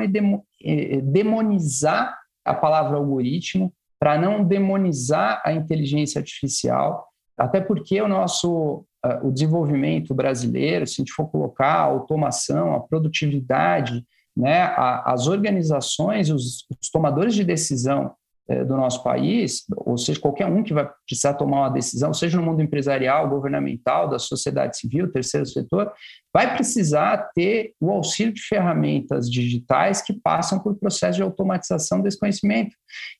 demonizar 1.03 2.17
a 2.43 2.53
palavra 2.53 2.97
algoritmo, 2.97 3.71
para 3.99 4.17
não 4.17 4.43
demonizar 4.43 5.41
a 5.45 5.53
inteligência 5.53 6.19
artificial, 6.19 7.07
até 7.37 7.59
porque 7.59 8.01
o 8.01 8.07
nosso 8.07 8.85
o 9.23 9.31
desenvolvimento 9.31 10.13
brasileiro, 10.13 10.85
se 10.87 10.93
a 10.93 11.01
gente 11.01 11.13
for 11.13 11.27
colocar 11.27 11.73
a 11.73 11.81
automação, 11.81 12.73
a 12.73 12.79
produtividade, 12.79 14.05
né, 14.35 14.63
a, 14.63 15.13
as 15.13 15.27
organizações, 15.27 16.29
os, 16.29 16.65
os 16.81 16.89
tomadores 16.91 17.33
de 17.33 17.43
decisão 17.43 18.13
eh, 18.47 18.63
do 18.63 18.75
nosso 18.77 19.01
país, 19.01 19.63
ou 19.75 19.97
seja, 19.97 20.19
qualquer 20.19 20.45
um 20.45 20.61
que 20.61 20.71
vai 20.71 20.87
precisar 21.07 21.33
tomar 21.33 21.61
uma 21.61 21.69
decisão, 21.69 22.13
seja 22.13 22.37
no 22.37 22.45
mundo 22.45 22.61
empresarial, 22.61 23.27
governamental, 23.27 24.07
da 24.07 24.19
sociedade 24.19 24.77
civil, 24.77 25.11
terceiro 25.11 25.47
setor, 25.47 25.91
vai 26.31 26.53
precisar 26.53 27.31
ter 27.33 27.73
o 27.81 27.89
auxílio 27.89 28.31
de 28.31 28.41
ferramentas 28.41 29.31
digitais 29.31 29.99
que 29.99 30.13
passam 30.13 30.59
por 30.59 30.75
processo 30.75 31.15
de 31.17 31.23
automatização 31.23 32.01
desse 32.01 32.19
conhecimento, 32.19 32.75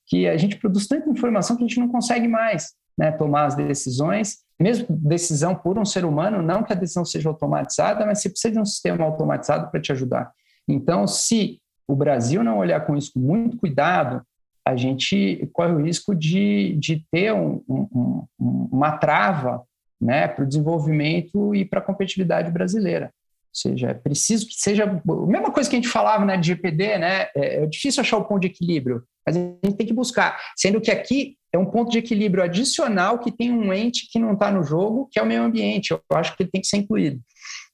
que 0.05 0.27
a 0.27 0.37
gente 0.37 0.57
produz 0.57 0.85
tanta 0.85 1.09
informação 1.09 1.57
que 1.57 1.63
a 1.63 1.67
gente 1.67 1.79
não 1.79 1.87
consegue 1.87 2.27
mais 2.27 2.73
né, 2.95 3.11
tomar 3.11 3.45
as 3.45 3.55
decisões, 3.55 4.44
mesmo 4.59 4.87
decisão 4.89 5.53
por 5.55 5.77
um 5.77 5.85
ser 5.85 6.05
humano, 6.05 6.41
não 6.41 6.63
que 6.63 6.71
a 6.71 6.75
decisão 6.75 7.03
seja 7.03 7.29
automatizada, 7.29 8.05
mas 8.05 8.21
você 8.21 8.29
precisa 8.29 8.53
de 8.53 8.59
um 8.59 8.65
sistema 8.65 9.03
automatizado 9.03 9.69
para 9.69 9.81
te 9.81 9.91
ajudar. 9.91 10.31
Então, 10.67 11.05
se 11.05 11.59
o 11.87 11.95
Brasil 11.95 12.43
não 12.43 12.57
olhar 12.57 12.85
com 12.85 12.95
isso 12.95 13.13
com 13.13 13.19
muito 13.19 13.57
cuidado, 13.57 14.21
a 14.65 14.75
gente 14.75 15.47
corre 15.53 15.73
o 15.73 15.81
risco 15.81 16.15
de, 16.15 16.75
de 16.79 17.05
ter 17.11 17.31
um, 17.33 17.61
um, 17.69 18.25
uma 18.39 18.97
trava 18.97 19.63
né, 20.01 20.27
para 20.27 20.43
o 20.43 20.47
desenvolvimento 20.47 21.53
e 21.53 21.63
para 21.63 21.79
a 21.79 21.83
competitividade 21.83 22.51
brasileira. 22.51 23.07
Ou 23.07 23.71
seja, 23.71 23.89
é 23.89 23.93
preciso 23.93 24.47
que 24.47 24.55
seja. 24.55 24.83
A 24.83 25.27
mesma 25.27 25.51
coisa 25.51 25.69
que 25.69 25.75
a 25.75 25.79
gente 25.79 25.91
falava 25.91 26.25
né, 26.25 26.35
de 26.35 26.47
GPD, 26.47 26.97
né, 26.97 27.27
é, 27.35 27.63
é 27.63 27.65
difícil 27.67 28.01
achar 28.01 28.17
o 28.17 28.25
ponto 28.25 28.41
de 28.41 28.47
equilíbrio, 28.47 29.03
mas 29.25 29.35
a 29.35 29.39
gente 29.39 29.77
tem 29.77 29.87
que 29.87 29.93
buscar. 29.93 30.39
Sendo 30.55 30.79
que 30.79 30.91
aqui 30.91 31.37
é 31.51 31.57
um 31.57 31.65
ponto 31.65 31.91
de 31.91 31.97
equilíbrio 31.97 32.43
adicional 32.43 33.19
que 33.19 33.31
tem 33.31 33.51
um 33.51 33.73
ente 33.73 34.07
que 34.11 34.19
não 34.19 34.33
está 34.33 34.51
no 34.51 34.63
jogo, 34.63 35.07
que 35.11 35.19
é 35.19 35.23
o 35.23 35.25
meio 35.25 35.43
ambiente. 35.43 35.91
Eu 35.91 36.01
acho 36.13 36.35
que 36.35 36.43
ele 36.43 36.51
tem 36.51 36.61
que 36.61 36.67
ser 36.67 36.77
incluído 36.77 37.19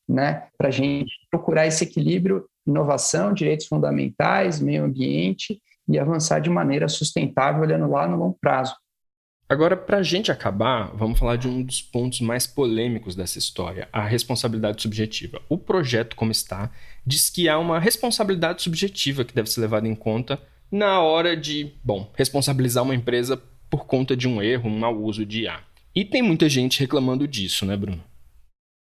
né, 0.07 0.47
para 0.57 0.67
a 0.67 0.71
gente 0.71 1.11
procurar 1.29 1.67
esse 1.67 1.83
equilíbrio, 1.83 2.45
inovação, 2.65 3.33
direitos 3.33 3.65
fundamentais, 3.65 4.59
meio 4.59 4.83
ambiente 4.83 5.61
e 5.87 5.97
avançar 5.97 6.39
de 6.39 6.49
maneira 6.49 6.87
sustentável, 6.87 7.61
olhando 7.61 7.89
lá 7.89 8.07
no 8.07 8.17
longo 8.17 8.37
prazo. 8.39 8.75
Agora, 9.49 9.75
para 9.75 9.97
a 9.97 10.03
gente 10.03 10.31
acabar, 10.31 10.95
vamos 10.95 11.19
falar 11.19 11.35
de 11.35 11.45
um 11.45 11.61
dos 11.61 11.81
pontos 11.81 12.21
mais 12.21 12.47
polêmicos 12.47 13.15
dessa 13.15 13.37
história, 13.37 13.89
a 13.91 14.05
responsabilidade 14.05 14.81
subjetiva. 14.81 15.41
O 15.49 15.57
projeto, 15.57 16.15
como 16.15 16.31
está, 16.31 16.71
diz 17.05 17.29
que 17.29 17.49
há 17.49 17.59
uma 17.59 17.77
responsabilidade 17.77 18.61
subjetiva 18.61 19.25
que 19.25 19.35
deve 19.35 19.49
ser 19.49 19.59
levada 19.59 19.87
em 19.89 19.95
conta 19.95 20.41
na 20.71 21.01
hora 21.01 21.35
de, 21.35 21.73
bom, 21.83 22.09
responsabilizar 22.15 22.83
uma 22.83 22.95
empresa 22.95 23.41
por 23.69 23.85
conta 23.85 24.15
de 24.15 24.27
um 24.27 24.41
erro, 24.41 24.69
um 24.69 24.79
mau 24.79 24.97
uso 25.01 25.25
de 25.25 25.43
IA. 25.43 25.59
E 25.93 26.05
tem 26.05 26.21
muita 26.21 26.47
gente 26.47 26.79
reclamando 26.79 27.27
disso, 27.27 27.65
né, 27.65 27.75
Bruno? 27.75 28.03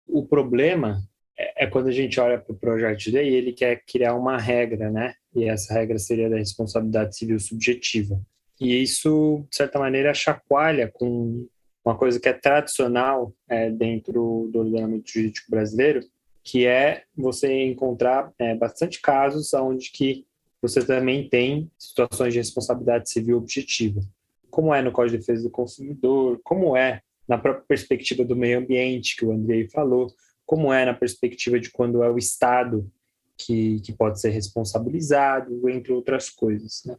O 0.07 0.25
problema 0.25 1.01
é, 1.37 1.65
é 1.65 1.67
quando 1.67 1.87
a 1.87 1.91
gente 1.91 2.19
olha 2.19 2.37
para 2.37 2.53
o 2.53 2.57
projeto 2.57 2.99
de 2.99 3.11
lei, 3.11 3.33
ele 3.33 3.51
quer 3.51 3.83
criar 3.85 4.15
uma 4.15 4.37
regra, 4.37 4.89
né? 4.89 5.13
E 5.35 5.45
essa 5.45 5.73
regra 5.73 5.99
seria 5.99 6.29
da 6.29 6.37
responsabilidade 6.37 7.17
civil 7.17 7.39
subjetiva. 7.39 8.19
E 8.59 8.81
isso, 8.81 9.45
de 9.49 9.57
certa 9.57 9.79
maneira, 9.79 10.13
chacoalha 10.13 10.89
com 10.91 11.45
uma 11.83 11.97
coisa 11.97 12.19
que 12.19 12.29
é 12.29 12.33
tradicional 12.33 13.33
é, 13.49 13.69
dentro 13.69 14.49
do 14.51 14.59
ordenamento 14.59 15.11
jurídico 15.11 15.49
brasileiro, 15.49 15.99
que 16.43 16.65
é 16.65 17.03
você 17.15 17.65
encontrar 17.65 18.31
é, 18.39 18.55
bastante 18.55 19.01
casos 19.01 19.53
onde 19.53 19.91
que 19.91 20.25
você 20.63 20.83
também 20.83 21.27
tem 21.27 21.69
situações 21.77 22.33
de 22.33 22.39
responsabilidade 22.39 23.09
civil 23.09 23.37
objetiva, 23.37 24.01
como 24.49 24.73
é 24.73 24.81
no 24.81 24.91
Código 24.93 25.17
de 25.17 25.19
Defesa 25.19 25.43
do 25.43 25.49
Consumidor, 25.49 26.39
como 26.43 26.77
é 26.77 27.01
na 27.27 27.37
própria 27.37 27.65
perspectiva 27.67 28.23
do 28.23 28.35
meio 28.35 28.59
ambiente, 28.59 29.15
que 29.17 29.25
o 29.25 29.31
Andrei 29.31 29.67
falou, 29.67 30.07
como 30.45 30.71
é 30.71 30.85
na 30.85 30.93
perspectiva 30.93 31.59
de 31.59 31.69
quando 31.69 32.01
é 32.01 32.09
o 32.09 32.17
Estado 32.17 32.89
que, 33.37 33.81
que 33.81 33.91
pode 33.91 34.21
ser 34.21 34.29
responsabilizado, 34.29 35.69
entre 35.69 35.91
outras 35.91 36.29
coisas. 36.29 36.83
Né? 36.85 36.95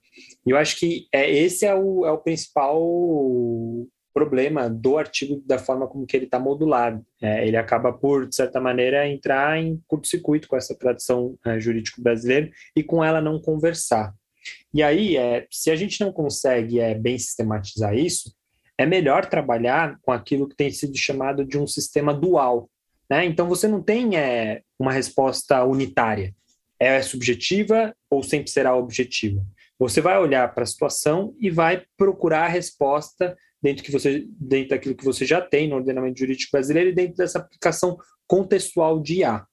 E 0.47 0.51
eu 0.51 0.57
acho 0.59 0.79
que 0.79 1.09
é, 1.11 1.31
esse 1.31 1.65
é 1.65 1.75
o, 1.75 2.05
é 2.05 2.13
o 2.13 2.19
principal 2.19 2.79
problema 4.15 4.71
do 4.71 4.97
artigo 4.97 5.43
da 5.45 5.59
forma 5.59 5.89
como 5.89 6.07
que 6.07 6.17
ele 6.17 6.27
está 6.27 6.39
modulado. 6.39 7.05
É, 7.21 7.47
ele 7.47 7.57
acaba 7.57 7.93
por, 7.93 8.29
de 8.29 8.37
certa 8.37 8.61
maneira, 8.61 9.09
entrar 9.09 9.59
em 9.59 9.83
curto-circuito 9.89 10.47
com 10.47 10.57
essa 10.57 10.75
tradição 10.75 11.37
é, 11.45 11.59
jurídico 11.59 12.01
brasileira 12.01 12.49
e 12.77 12.83
com 12.83 13.05
ela 13.05 13.21
não 13.21 13.41
conversar. 13.41 14.15
E 14.73 14.83
aí, 14.83 15.17
é, 15.17 15.47
se 15.51 15.71
a 15.71 15.77
gente 15.77 16.01
não 16.01 16.13
consegue 16.13 16.79
é, 16.79 16.95
bem 16.95 17.19
sistematizar 17.19 17.95
isso, 17.95 18.33
é 18.79 18.87
melhor 18.87 19.27
trabalhar 19.27 19.99
com 20.01 20.13
aquilo 20.13 20.49
que 20.49 20.57
tem 20.57 20.71
sido 20.71 20.97
chamado 20.97 21.45
de 21.45 21.59
um 21.59 21.67
sistema 21.67 22.15
dual, 22.15 22.69
né? 23.11 23.25
Então, 23.25 23.49
você 23.49 23.67
não 23.69 23.83
tem 23.83 24.17
é, 24.17 24.63
uma 24.79 24.93
resposta 24.93 25.65
unitária. 25.65 26.35
É 26.79 27.01
subjetiva 27.03 27.95
ou 28.11 28.23
sempre 28.23 28.51
será 28.51 28.75
objetiva. 28.77 29.43
Você 29.79 30.01
vai 30.01 30.19
olhar 30.19 30.53
para 30.55 30.65
a 30.65 30.67
situação 30.67 31.35
e 31.39 31.51
vai 31.51 31.83
procurar 31.97 32.45
a 32.45 32.49
resposta 32.49 33.37
dentro, 33.65 33.83
que 33.83 33.91
você, 33.91 34.27
dentro 34.39 34.69
daquilo 34.71 34.95
que 34.95 35.05
você 35.05 35.25
já 35.25 35.41
tem 35.41 35.67
no 35.67 35.77
ordenamento 35.77 36.19
jurídico 36.19 36.51
brasileiro 36.53 36.91
e 36.91 36.95
dentro 36.95 37.17
dessa 37.17 37.39
aplicação 37.39 37.97
contextual 38.27 39.01
de 39.01 39.21
IA. 39.21 39.47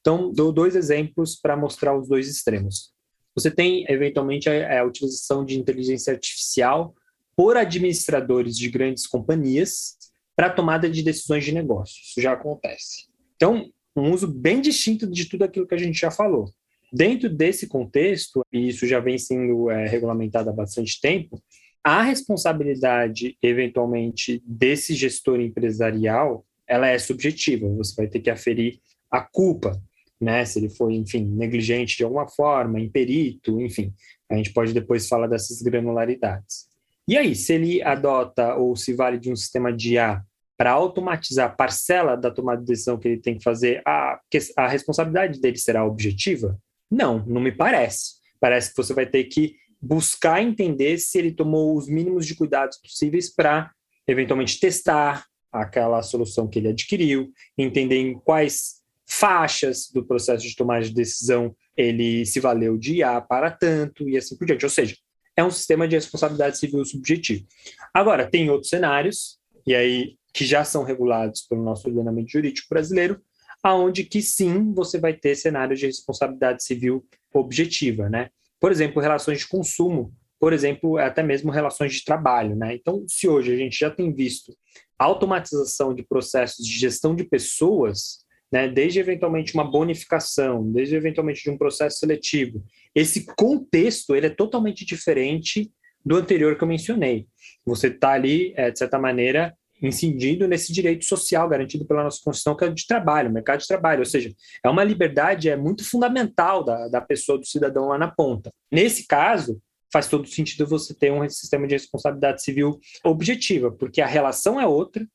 Então, 0.00 0.32
dou 0.32 0.50
dois 0.50 0.74
exemplos 0.74 1.36
para 1.36 1.54
mostrar 1.54 1.94
os 1.94 2.08
dois 2.08 2.26
extremos. 2.30 2.94
Você 3.34 3.50
tem, 3.50 3.84
eventualmente, 3.86 4.48
a, 4.48 4.80
a 4.80 4.84
utilização 4.84 5.44
de 5.44 5.58
inteligência 5.58 6.14
artificial 6.14 6.94
por 7.36 7.58
administradores 7.58 8.56
de 8.56 8.70
grandes 8.70 9.06
companhias 9.06 9.98
para 10.34 10.48
tomada 10.48 10.88
de 10.88 11.02
decisões 11.02 11.44
de 11.44 11.52
negócio. 11.52 12.00
Isso 12.02 12.22
já 12.22 12.32
acontece. 12.32 13.06
Então, 13.36 13.70
um 13.94 14.10
uso 14.12 14.26
bem 14.26 14.62
distinto 14.62 15.06
de 15.06 15.26
tudo 15.26 15.44
aquilo 15.44 15.66
que 15.66 15.74
a 15.74 15.78
gente 15.78 15.98
já 15.98 16.10
falou. 16.10 16.50
Dentro 16.90 17.28
desse 17.28 17.66
contexto, 17.66 18.40
e 18.50 18.68
isso 18.68 18.86
já 18.86 18.98
vem 18.98 19.18
sendo 19.18 19.70
é, 19.70 19.86
regulamentado 19.86 20.48
há 20.48 20.52
bastante 20.54 20.98
tempo, 21.02 21.38
a 21.82 22.02
responsabilidade, 22.02 23.36
eventualmente, 23.42 24.42
desse 24.46 24.94
gestor 24.94 25.40
empresarial, 25.40 26.44
ela 26.66 26.88
é 26.88 26.98
subjetiva. 26.98 27.68
Você 27.76 27.94
vai 27.96 28.06
ter 28.06 28.20
que 28.20 28.30
aferir 28.30 28.80
a 29.10 29.20
culpa, 29.20 29.80
né? 30.20 30.44
Se 30.44 30.58
ele 30.58 30.68
foi, 30.68 30.94
enfim, 30.94 31.24
negligente 31.24 31.96
de 31.96 32.04
alguma 32.04 32.28
forma, 32.28 32.80
imperito, 32.80 33.60
enfim. 33.60 33.92
A 34.30 34.36
gente 34.36 34.52
pode 34.52 34.74
depois 34.74 35.08
falar 35.08 35.26
dessas 35.26 35.62
granularidades. 35.62 36.68
E 37.06 37.16
aí, 37.16 37.34
se 37.34 37.54
ele 37.54 37.82
adota 37.82 38.54
ou 38.56 38.76
se 38.76 38.92
vale 38.92 39.18
de 39.18 39.32
um 39.32 39.36
sistema 39.36 39.72
de 39.72 39.94
IA 39.94 40.22
para 40.58 40.72
automatizar 40.72 41.46
a 41.46 41.54
parcela 41.54 42.16
da 42.16 42.30
tomada 42.30 42.60
de 42.60 42.66
decisão 42.66 42.98
que 42.98 43.08
ele 43.08 43.20
tem 43.20 43.38
que 43.38 43.44
fazer, 43.44 43.80
a, 43.86 44.20
a 44.56 44.68
responsabilidade 44.68 45.40
dele 45.40 45.56
será 45.56 45.86
objetiva? 45.86 46.58
Não, 46.90 47.24
não 47.26 47.40
me 47.40 47.52
parece. 47.52 48.18
Parece 48.38 48.70
que 48.70 48.76
você 48.76 48.92
vai 48.92 49.06
ter 49.06 49.24
que 49.24 49.56
buscar 49.80 50.42
entender 50.42 50.98
se 50.98 51.18
ele 51.18 51.32
tomou 51.32 51.76
os 51.76 51.88
mínimos 51.88 52.26
de 52.26 52.34
cuidados 52.34 52.78
possíveis 52.78 53.32
para, 53.32 53.70
eventualmente, 54.06 54.58
testar 54.58 55.26
aquela 55.52 56.02
solução 56.02 56.48
que 56.48 56.58
ele 56.58 56.68
adquiriu, 56.68 57.30
entender 57.56 57.96
em 57.96 58.18
quais 58.18 58.78
faixas 59.06 59.90
do 59.90 60.04
processo 60.04 60.46
de 60.46 60.54
tomada 60.54 60.84
de 60.84 60.92
decisão 60.92 61.56
ele 61.74 62.26
se 62.26 62.40
valeu 62.40 62.76
de 62.76 62.96
IA 62.96 63.20
para 63.20 63.50
tanto 63.50 64.08
e 64.08 64.16
assim 64.16 64.36
por 64.36 64.46
diante. 64.46 64.64
Ou 64.66 64.70
seja, 64.70 64.96
é 65.36 65.44
um 65.44 65.50
sistema 65.50 65.86
de 65.86 65.94
responsabilidade 65.94 66.58
civil 66.58 66.84
subjetivo. 66.84 67.46
Agora, 67.94 68.28
tem 68.28 68.50
outros 68.50 68.68
cenários, 68.68 69.38
e 69.64 69.74
aí 69.74 70.16
que 70.34 70.44
já 70.44 70.64
são 70.64 70.82
regulados 70.82 71.42
pelo 71.42 71.62
nosso 71.62 71.88
ordenamento 71.88 72.30
jurídico 72.30 72.68
brasileiro, 72.68 73.20
aonde 73.62 74.04
que 74.04 74.20
sim 74.20 74.72
você 74.72 74.98
vai 74.98 75.14
ter 75.14 75.34
cenários 75.36 75.78
de 75.78 75.86
responsabilidade 75.86 76.64
civil 76.64 77.06
objetiva, 77.32 78.08
né? 78.08 78.30
Por 78.60 78.72
exemplo, 78.72 79.00
relações 79.00 79.40
de 79.40 79.48
consumo, 79.48 80.12
por 80.38 80.52
exemplo, 80.52 80.98
até 80.98 81.22
mesmo 81.22 81.50
relações 81.50 81.94
de 81.94 82.04
trabalho, 82.04 82.54
né? 82.54 82.74
Então, 82.74 83.04
se 83.08 83.28
hoje 83.28 83.52
a 83.52 83.56
gente 83.56 83.78
já 83.78 83.90
tem 83.90 84.12
visto 84.12 84.52
automatização 84.98 85.94
de 85.94 86.02
processos 86.02 86.66
de 86.66 86.72
gestão 86.72 87.14
de 87.14 87.24
pessoas, 87.24 88.24
né, 88.50 88.66
desde 88.66 88.98
eventualmente 88.98 89.54
uma 89.54 89.64
bonificação, 89.64 90.70
desde 90.72 90.96
eventualmente 90.96 91.42
de 91.42 91.50
um 91.50 91.58
processo 91.58 91.98
seletivo, 91.98 92.64
esse 92.94 93.26
contexto 93.36 94.16
ele 94.16 94.26
é 94.26 94.30
totalmente 94.30 94.84
diferente 94.84 95.70
do 96.04 96.16
anterior 96.16 96.56
que 96.56 96.64
eu 96.64 96.68
mencionei. 96.68 97.26
Você 97.64 97.88
está 97.88 98.12
ali, 98.12 98.52
é, 98.56 98.70
de 98.70 98.78
certa 98.78 98.98
maneira, 98.98 99.54
incidindo 99.82 100.48
nesse 100.48 100.72
direito 100.72 101.04
social 101.04 101.48
garantido 101.48 101.84
pela 101.84 102.04
nossa 102.04 102.20
Constituição, 102.22 102.56
que 102.56 102.64
é 102.64 102.68
de 102.68 102.86
trabalho, 102.86 103.32
mercado 103.32 103.60
de 103.60 103.66
trabalho. 103.66 104.00
Ou 104.00 104.06
seja, 104.06 104.32
é 104.62 104.68
uma 104.68 104.84
liberdade 104.84 105.48
é 105.48 105.56
muito 105.56 105.88
fundamental 105.88 106.64
da, 106.64 106.88
da 106.88 107.00
pessoa, 107.00 107.38
do 107.38 107.46
cidadão 107.46 107.88
lá 107.88 107.98
na 107.98 108.08
ponta. 108.08 108.50
Nesse 108.70 109.06
caso, 109.06 109.60
faz 109.92 110.08
todo 110.08 110.28
sentido 110.28 110.66
você 110.66 110.94
ter 110.94 111.12
um 111.12 111.28
sistema 111.28 111.66
de 111.66 111.74
responsabilidade 111.74 112.42
civil 112.42 112.78
objetiva, 113.04 113.70
porque 113.70 114.00
a 114.00 114.06
relação 114.06 114.60
é 114.60 114.66
outra, 114.66 115.06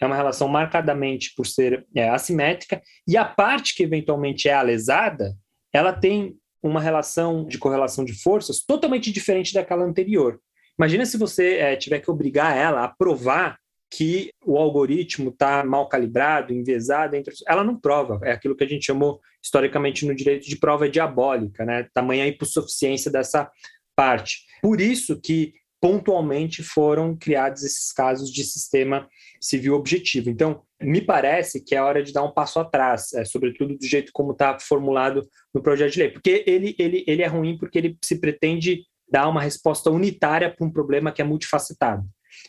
é 0.00 0.06
uma 0.06 0.16
relação 0.16 0.48
marcadamente 0.48 1.32
por 1.36 1.46
ser 1.46 1.86
é, 1.94 2.08
assimétrica, 2.08 2.82
e 3.06 3.16
a 3.16 3.24
parte 3.24 3.74
que 3.74 3.82
eventualmente 3.82 4.48
é 4.48 4.52
alesada, 4.52 5.36
ela 5.72 5.92
tem 5.92 6.36
uma 6.62 6.80
relação 6.80 7.44
de 7.44 7.58
correlação 7.58 8.04
de 8.04 8.14
forças 8.22 8.60
totalmente 8.64 9.10
diferente 9.10 9.52
daquela 9.52 9.84
anterior. 9.84 10.40
Imagina 10.78 11.04
se 11.04 11.18
você 11.18 11.56
é, 11.56 11.76
tiver 11.76 12.00
que 12.00 12.10
obrigar 12.10 12.56
ela 12.56 12.84
a 12.84 12.88
provar 12.88 13.58
que 13.94 14.32
o 14.44 14.56
algoritmo 14.56 15.28
está 15.28 15.62
mal 15.62 15.86
calibrado, 15.86 16.54
entre... 16.54 17.34
ela 17.46 17.62
não 17.62 17.78
prova. 17.78 18.18
É 18.24 18.32
aquilo 18.32 18.56
que 18.56 18.64
a 18.64 18.68
gente 18.68 18.86
chamou 18.86 19.20
historicamente 19.42 20.06
no 20.06 20.14
direito 20.14 20.46
de 20.46 20.56
prova 20.56 20.88
diabólica, 20.88 21.66
né? 21.66 21.86
Tamanha 21.92 22.26
hipossuficiência 22.26 23.10
dessa 23.10 23.50
parte. 23.94 24.46
Por 24.62 24.80
isso 24.80 25.20
que 25.20 25.52
pontualmente 25.78 26.62
foram 26.62 27.14
criados 27.14 27.64
esses 27.64 27.92
casos 27.92 28.30
de 28.30 28.44
sistema 28.44 29.06
civil 29.40 29.74
objetivo. 29.74 30.30
Então, 30.30 30.62
me 30.80 31.02
parece 31.02 31.62
que 31.62 31.74
é 31.74 31.82
hora 31.82 32.02
de 32.02 32.12
dar 32.12 32.22
um 32.22 32.32
passo 32.32 32.60
atrás, 32.60 33.12
é, 33.12 33.24
sobretudo 33.24 33.76
do 33.76 33.84
jeito 33.84 34.10
como 34.14 34.32
está 34.32 34.58
formulado 34.58 35.28
no 35.52 35.62
projeto 35.62 35.92
de 35.92 35.98
lei, 35.98 36.10
porque 36.10 36.44
ele, 36.46 36.74
ele, 36.78 37.04
ele 37.06 37.22
é 37.22 37.26
ruim 37.26 37.58
porque 37.58 37.76
ele 37.76 37.98
se 38.02 38.18
pretende 38.18 38.84
dar 39.10 39.28
uma 39.28 39.42
resposta 39.42 39.90
unitária 39.90 40.50
para 40.50 40.66
um 40.66 40.70
problema 40.70 41.12
que 41.12 41.20
é 41.20 41.24
multifacetado. 41.24 42.04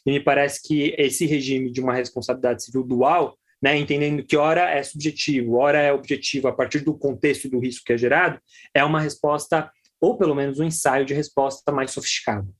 E 0.06 0.12
me 0.12 0.20
parece 0.20 0.62
que 0.62 0.96
esse 0.98 1.26
regime 1.26 1.72
de 1.72 1.82
uma 1.82 1.94
responsabilidade 1.94 2.64
civil 2.64 2.84
dual, 2.84 3.38
né, 3.62 3.78
entendendo 3.78 4.24
que 4.24 4.36
ora 4.36 4.70
é 4.70 4.84
subjetivo, 4.84 5.56
ora 5.56 5.80
é 5.80 5.94
objetivo 5.94 6.48
a 6.48 6.54
partir 6.54 6.80
do 6.80 6.94
contexto 6.94 7.50
do 7.50 7.60
risco 7.60 7.86
que 7.86 7.94
é 7.94 7.98
gerado, 7.98 8.40
é 8.74 8.84
uma 8.84 9.00
resposta, 9.00 9.72
ou 10.02 10.18
pelo 10.18 10.36
menos 10.36 10.60
um 10.60 10.66
ensaio 10.66 11.06
de 11.06 11.14
resposta 11.14 11.72
mais 11.72 11.92
sofisticado 11.92 12.54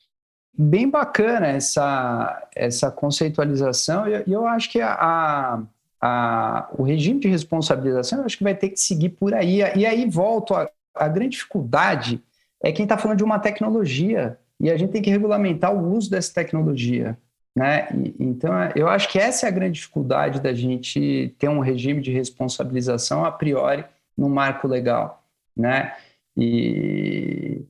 bem 0.58 0.90
bacana 0.90 1.48
essa, 1.48 2.48
essa 2.56 2.92
conceitualização, 2.92 4.08
e 4.08 4.14
eu, 4.14 4.24
eu, 4.28 4.48
acho 4.48 4.70
que 4.70 4.80
a, 4.80 5.64
a, 6.00 6.70
o 6.78 6.84
regime 6.84 7.20
de 7.20 7.28
responsabilização 7.28 8.20
eu 8.20 8.26
acho 8.26 8.38
que 8.38 8.44
vai 8.44 8.56
ter 8.56 8.70
que 8.70 8.80
seguir 8.80 9.10
por 9.10 9.34
aí. 9.34 9.60
E 9.76 9.86
aí 9.86 10.08
volto, 10.10 10.54
a, 10.54 10.70
a 10.96 11.08
grande 11.08 11.32
dificuldade 11.32 12.24
é 12.62 12.72
quem 12.72 12.84
está 12.84 12.98
falando 12.98 13.18
de 13.18 13.24
uma 13.24 13.40
tecnologia, 13.40 14.38
e 14.60 14.70
a 14.70 14.78
gente 14.78 14.92
tem 14.92 15.02
que 15.02 15.10
regulamentar 15.10 15.74
o 15.74 15.92
uso 15.92 16.10
dessa 16.10 16.34
tecnologia. 16.34 17.18
Né? 17.56 17.88
Então, 18.20 18.52
eu 18.76 18.88
acho 18.88 19.10
que 19.10 19.20
essa 19.20 19.46
é 19.46 19.50
a 19.50 19.52
grande 19.52 19.80
dificuldade 19.80 20.42
da 20.42 20.54
gente 20.54 21.36
ter 21.38 21.50
um 21.50 21.60
regime 21.60 22.02
de 22.02 22.12
responsabilização 22.12 23.24
a 23.24 23.32
priori 23.32 23.86
no 24.18 24.28
marco 24.28 24.68
legal. 24.68 25.24
Né? 25.56 25.96
E 26.36 27.62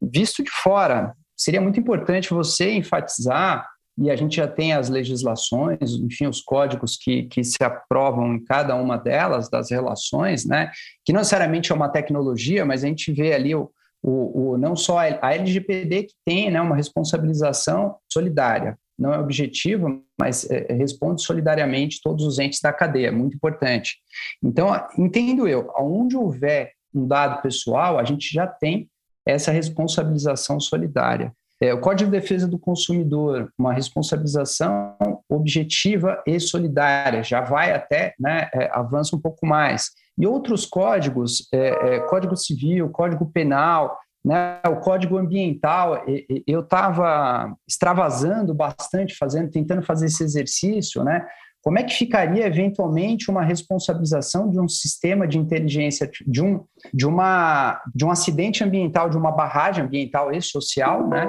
visto 0.00 0.42
de 0.44 0.50
fora, 0.50 1.16
seria 1.36 1.60
muito 1.60 1.80
importante 1.80 2.34
você 2.34 2.72
enfatizar, 2.72 3.66
e 3.96 4.10
a 4.10 4.16
gente 4.16 4.36
já 4.36 4.48
tem 4.48 4.72
as 4.72 4.88
legislações, 4.88 5.92
enfim, 5.92 6.26
os 6.26 6.40
códigos 6.40 6.96
que, 6.96 7.24
que 7.24 7.44
se 7.44 7.62
aprovam 7.62 8.34
em 8.34 8.44
cada 8.44 8.74
uma 8.74 8.98
delas, 8.98 9.48
das 9.48 9.70
relações, 9.70 10.44
né? 10.44 10.70
que 11.04 11.12
não 11.12 11.20
necessariamente 11.20 11.70
é 11.70 11.74
uma 11.74 11.88
tecnologia, 11.88 12.64
mas 12.64 12.82
a 12.82 12.88
gente 12.88 13.12
vê 13.12 13.32
ali 13.32 13.54
o, 13.54 13.70
o, 14.02 14.50
o 14.50 14.58
não 14.58 14.74
só 14.74 14.98
a 14.98 15.34
LGPD 15.34 16.04
que 16.04 16.14
tem 16.26 16.50
né, 16.50 16.60
uma 16.60 16.74
responsabilização 16.74 17.96
solidária, 18.12 18.76
não 18.98 19.12
é 19.12 19.18
objetivo, 19.18 20.02
mas 20.18 20.48
é, 20.50 20.72
responde 20.72 21.22
solidariamente 21.22 22.00
todos 22.02 22.24
os 22.24 22.38
entes 22.38 22.60
da 22.60 22.72
cadeia, 22.72 23.12
muito 23.12 23.36
importante. 23.36 23.96
Então, 24.42 24.68
entendo 24.98 25.48
eu, 25.48 25.70
onde 25.76 26.16
houver 26.16 26.72
um 26.94 27.06
dado 27.06 27.42
pessoal, 27.42 27.98
a 27.98 28.04
gente 28.04 28.32
já 28.32 28.46
tem 28.46 28.88
essa 29.26 29.50
responsabilização 29.50 30.60
solidária. 30.60 31.32
É, 31.60 31.72
o 31.72 31.80
Código 31.80 32.10
de 32.10 32.20
Defesa 32.20 32.46
do 32.46 32.58
Consumidor, 32.58 33.50
uma 33.58 33.72
responsabilização 33.72 34.96
objetiva 35.28 36.22
e 36.26 36.38
solidária, 36.38 37.22
já 37.22 37.40
vai 37.40 37.72
até, 37.72 38.14
né, 38.18 38.48
é, 38.52 38.70
avança 38.72 39.16
um 39.16 39.20
pouco 39.20 39.46
mais. 39.46 39.90
E 40.18 40.26
outros 40.26 40.66
códigos, 40.66 41.48
é, 41.52 41.94
é 41.96 42.00
Código 42.00 42.36
Civil, 42.36 42.90
Código 42.90 43.26
Penal, 43.26 43.98
né, 44.24 44.60
o 44.66 44.76
Código 44.76 45.18
Ambiental, 45.18 46.02
eu 46.46 46.60
estava 46.60 47.54
extravasando 47.68 48.54
bastante, 48.54 49.14
fazendo, 49.16 49.50
tentando 49.50 49.82
fazer 49.82 50.06
esse 50.06 50.22
exercício, 50.22 51.04
né, 51.04 51.26
como 51.64 51.78
é 51.78 51.82
que 51.82 51.94
ficaria 51.94 52.46
eventualmente 52.46 53.30
uma 53.30 53.42
responsabilização 53.42 54.50
de 54.50 54.60
um 54.60 54.68
sistema 54.68 55.26
de 55.26 55.38
inteligência 55.38 56.10
de 56.26 56.42
um 56.42 56.62
de 56.92 57.06
uma 57.06 57.80
de 57.94 58.04
um 58.04 58.10
acidente 58.10 58.62
ambiental, 58.62 59.08
de 59.08 59.16
uma 59.16 59.32
barragem 59.32 59.82
ambiental 59.82 60.30
e 60.30 60.42
social, 60.42 61.08
né? 61.08 61.26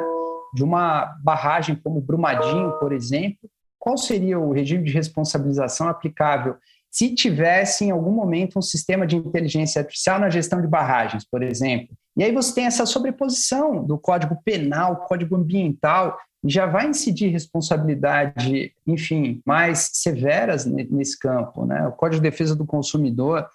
De 0.53 0.61
uma 0.61 1.05
barragem 1.23 1.75
como 1.81 2.01
Brumadinho, 2.01 2.77
por 2.79 2.91
exemplo, 2.91 3.49
qual 3.79 3.97
seria 3.97 4.37
o 4.37 4.51
regime 4.51 4.83
de 4.83 4.91
responsabilização 4.91 5.87
aplicável 5.87 6.57
se 6.91 7.15
tivesse 7.15 7.85
em 7.85 7.91
algum 7.91 8.11
momento 8.11 8.59
um 8.59 8.61
sistema 8.61 9.07
de 9.07 9.15
inteligência 9.15 9.79
artificial 9.79 10.19
na 10.19 10.29
gestão 10.29 10.61
de 10.61 10.67
barragens, 10.67 11.23
por 11.23 11.43
exemplo? 11.43 11.95
E 12.17 12.23
aí 12.23 12.31
você 12.31 12.53
tem 12.53 12.65
essa 12.65 12.85
sobreposição 12.85 13.83
do 13.83 13.97
Código 13.97 14.39
Penal, 14.43 15.05
Código 15.07 15.35
Ambiental, 15.35 16.17
já 16.43 16.65
vai 16.65 16.87
incidir 16.87 17.29
responsabilidade, 17.29 18.73
enfim, 18.85 19.41
mais 19.45 19.89
severas 19.93 20.65
nesse 20.65 21.17
campo, 21.19 21.65
né? 21.65 21.87
O 21.87 21.91
Código 21.91 22.21
de 22.21 22.29
Defesa 22.29 22.55
do 22.55 22.65
Consumidor. 22.65 23.47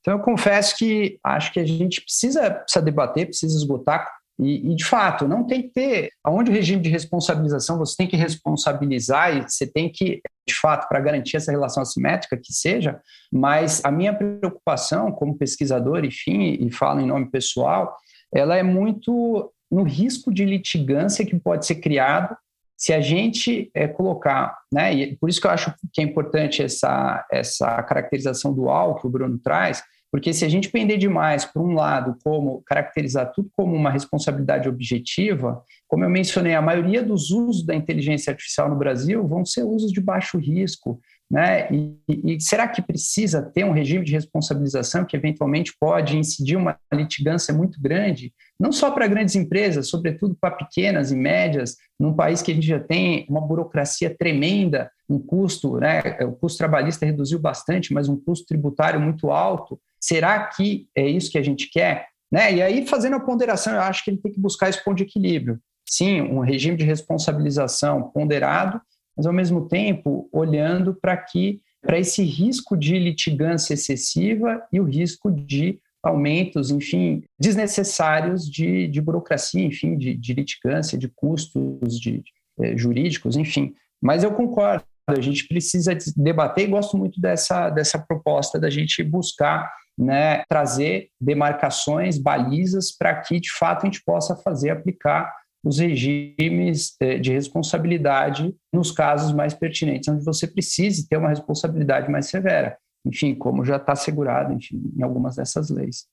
Então, 0.00 0.14
eu 0.14 0.20
confesso 0.20 0.76
que 0.76 1.18
acho 1.22 1.52
que 1.52 1.60
a 1.60 1.64
gente 1.64 2.00
precisa, 2.00 2.50
precisa 2.50 2.84
debater, 2.84 3.26
precisa 3.26 3.56
esgotar, 3.56 4.10
e, 4.38 4.72
e, 4.72 4.74
de 4.74 4.84
fato, 4.84 5.28
não 5.28 5.46
tem 5.46 5.62
que 5.62 5.68
ter. 5.68 6.10
Onde 6.26 6.50
o 6.50 6.54
regime 6.54 6.82
de 6.82 6.88
responsabilização, 6.88 7.78
você 7.78 7.96
tem 7.96 8.06
que 8.06 8.16
responsabilizar 8.16 9.36
e 9.36 9.42
você 9.42 9.66
tem 9.66 9.90
que, 9.90 10.20
de 10.46 10.54
fato, 10.54 10.88
para 10.88 11.00
garantir 11.00 11.36
essa 11.36 11.50
relação 11.52 11.82
assimétrica 11.82 12.36
que 12.36 12.52
seja, 12.52 13.00
mas 13.32 13.84
a 13.84 13.90
minha 13.90 14.14
preocupação 14.14 15.12
como 15.12 15.36
pesquisador, 15.36 16.04
enfim, 16.04 16.58
e 16.60 16.72
falo 16.72 17.00
em 17.00 17.06
nome 17.06 17.30
pessoal, 17.30 17.96
ela 18.34 18.56
é 18.56 18.62
muito 18.62 19.52
no 19.70 19.84
risco 19.84 20.32
de 20.32 20.44
litigância 20.44 21.24
que 21.24 21.38
pode 21.38 21.66
ser 21.66 21.76
criado 21.76 22.36
se 22.76 22.92
a 22.92 23.00
gente 23.00 23.70
é, 23.74 23.86
colocar, 23.86 24.58
né, 24.72 24.92
e 24.92 25.16
por 25.16 25.30
isso 25.30 25.40
que 25.40 25.46
eu 25.46 25.52
acho 25.52 25.72
que 25.92 26.00
é 26.00 26.04
importante 26.04 26.64
essa, 26.64 27.24
essa 27.30 27.80
caracterização 27.84 28.52
dual 28.52 28.96
que 28.96 29.06
o 29.06 29.10
Bruno 29.10 29.38
traz, 29.38 29.84
porque 30.12 30.34
se 30.34 30.44
a 30.44 30.48
gente 30.48 30.68
pender 30.68 30.98
demais, 30.98 31.46
por 31.46 31.62
um 31.62 31.72
lado, 31.72 32.18
como 32.22 32.62
caracterizar 32.66 33.32
tudo 33.32 33.50
como 33.56 33.74
uma 33.74 33.90
responsabilidade 33.90 34.68
objetiva, 34.68 35.64
como 35.88 36.04
eu 36.04 36.10
mencionei, 36.10 36.54
a 36.54 36.60
maioria 36.60 37.02
dos 37.02 37.30
usos 37.30 37.64
da 37.64 37.74
inteligência 37.74 38.30
artificial 38.30 38.68
no 38.68 38.76
Brasil 38.76 39.26
vão 39.26 39.42
ser 39.42 39.62
usos 39.62 39.90
de 39.90 40.02
baixo 40.02 40.36
risco, 40.36 41.00
né? 41.30 41.66
E, 41.72 42.34
e, 42.34 42.40
será 42.42 42.68
que 42.68 42.82
precisa 42.82 43.40
ter 43.40 43.64
um 43.64 43.72
regime 43.72 44.04
de 44.04 44.12
responsabilização 44.12 45.06
que 45.06 45.16
eventualmente 45.16 45.72
pode 45.80 46.18
incidir 46.18 46.56
uma 46.56 46.76
litigância 46.92 47.54
muito 47.54 47.80
grande, 47.80 48.34
não 48.60 48.70
só 48.70 48.90
para 48.90 49.06
grandes 49.06 49.34
empresas, 49.34 49.88
sobretudo 49.88 50.36
para 50.38 50.56
pequenas 50.56 51.10
e 51.10 51.16
médias, 51.16 51.76
num 51.98 52.12
país 52.12 52.42
que 52.42 52.52
a 52.52 52.54
gente 52.54 52.66
já 52.66 52.78
tem 52.78 53.24
uma 53.30 53.40
burocracia 53.40 54.14
tremenda, 54.14 54.90
um 55.08 55.18
custo, 55.18 55.78
né? 55.78 56.02
O 56.20 56.32
custo 56.32 56.58
trabalhista 56.58 57.06
reduziu 57.06 57.38
bastante, 57.38 57.94
mas 57.94 58.10
um 58.10 58.16
custo 58.16 58.44
tributário 58.44 59.00
muito 59.00 59.30
alto. 59.30 59.80
Será 60.02 60.46
que 60.46 60.88
é 60.96 61.06
isso 61.06 61.30
que 61.30 61.38
a 61.38 61.42
gente 61.42 61.70
quer? 61.70 62.08
Né? 62.30 62.54
E 62.54 62.62
aí, 62.62 62.86
fazendo 62.86 63.16
a 63.16 63.20
ponderação, 63.20 63.74
eu 63.74 63.80
acho 63.82 64.02
que 64.02 64.10
ele 64.10 64.18
tem 64.18 64.32
que 64.32 64.40
buscar 64.40 64.68
esse 64.68 64.82
ponto 64.82 64.96
de 64.96 65.04
equilíbrio. 65.04 65.60
Sim, 65.88 66.22
um 66.22 66.40
regime 66.40 66.76
de 66.76 66.84
responsabilização 66.84 68.10
ponderado, 68.10 68.80
mas 69.16 69.26
ao 69.26 69.32
mesmo 69.32 69.68
tempo 69.68 70.28
olhando 70.32 70.94
para 70.94 71.16
que 71.16 71.60
para 71.80 71.98
esse 71.98 72.22
risco 72.22 72.76
de 72.76 72.98
litigância 72.98 73.74
excessiva 73.74 74.62
e 74.72 74.80
o 74.80 74.84
risco 74.84 75.30
de 75.30 75.78
aumentos, 76.02 76.70
enfim, 76.70 77.22
desnecessários 77.38 78.50
de, 78.50 78.88
de 78.88 79.00
burocracia, 79.00 79.64
enfim, 79.64 79.96
de, 79.96 80.14
de 80.14 80.32
litigância, 80.34 80.98
de 80.98 81.08
custos 81.08 82.00
de, 82.00 82.22
eh, 82.60 82.76
jurídicos, 82.76 83.36
enfim. 83.36 83.74
Mas 84.00 84.24
eu 84.24 84.32
concordo, 84.32 84.84
a 85.06 85.20
gente 85.20 85.46
precisa 85.46 85.96
debater 86.16 86.64
e 86.64 86.70
gosto 86.70 86.96
muito 86.96 87.20
dessa, 87.20 87.68
dessa 87.70 87.98
proposta 87.98 88.58
da 88.58 88.70
gente 88.70 89.02
buscar 89.02 89.70
né, 90.02 90.42
trazer 90.48 91.10
demarcações, 91.20 92.18
balizas, 92.18 92.90
para 92.90 93.14
que, 93.20 93.38
de 93.38 93.52
fato, 93.52 93.82
a 93.82 93.86
gente 93.86 94.02
possa 94.04 94.36
fazer 94.36 94.70
aplicar 94.70 95.32
os 95.64 95.78
regimes 95.78 96.96
é, 97.00 97.18
de 97.18 97.32
responsabilidade 97.32 98.52
nos 98.72 98.90
casos 98.90 99.32
mais 99.32 99.54
pertinentes, 99.54 100.08
onde 100.08 100.24
você 100.24 100.46
precise 100.46 101.08
ter 101.08 101.16
uma 101.16 101.28
responsabilidade 101.28 102.10
mais 102.10 102.26
severa. 102.26 102.76
Enfim, 103.06 103.34
como 103.34 103.64
já 103.64 103.76
está 103.76 103.92
assegurado 103.92 104.52
enfim, 104.52 104.92
em 104.96 105.02
algumas 105.02 105.36
dessas 105.36 105.70
leis. 105.70 106.06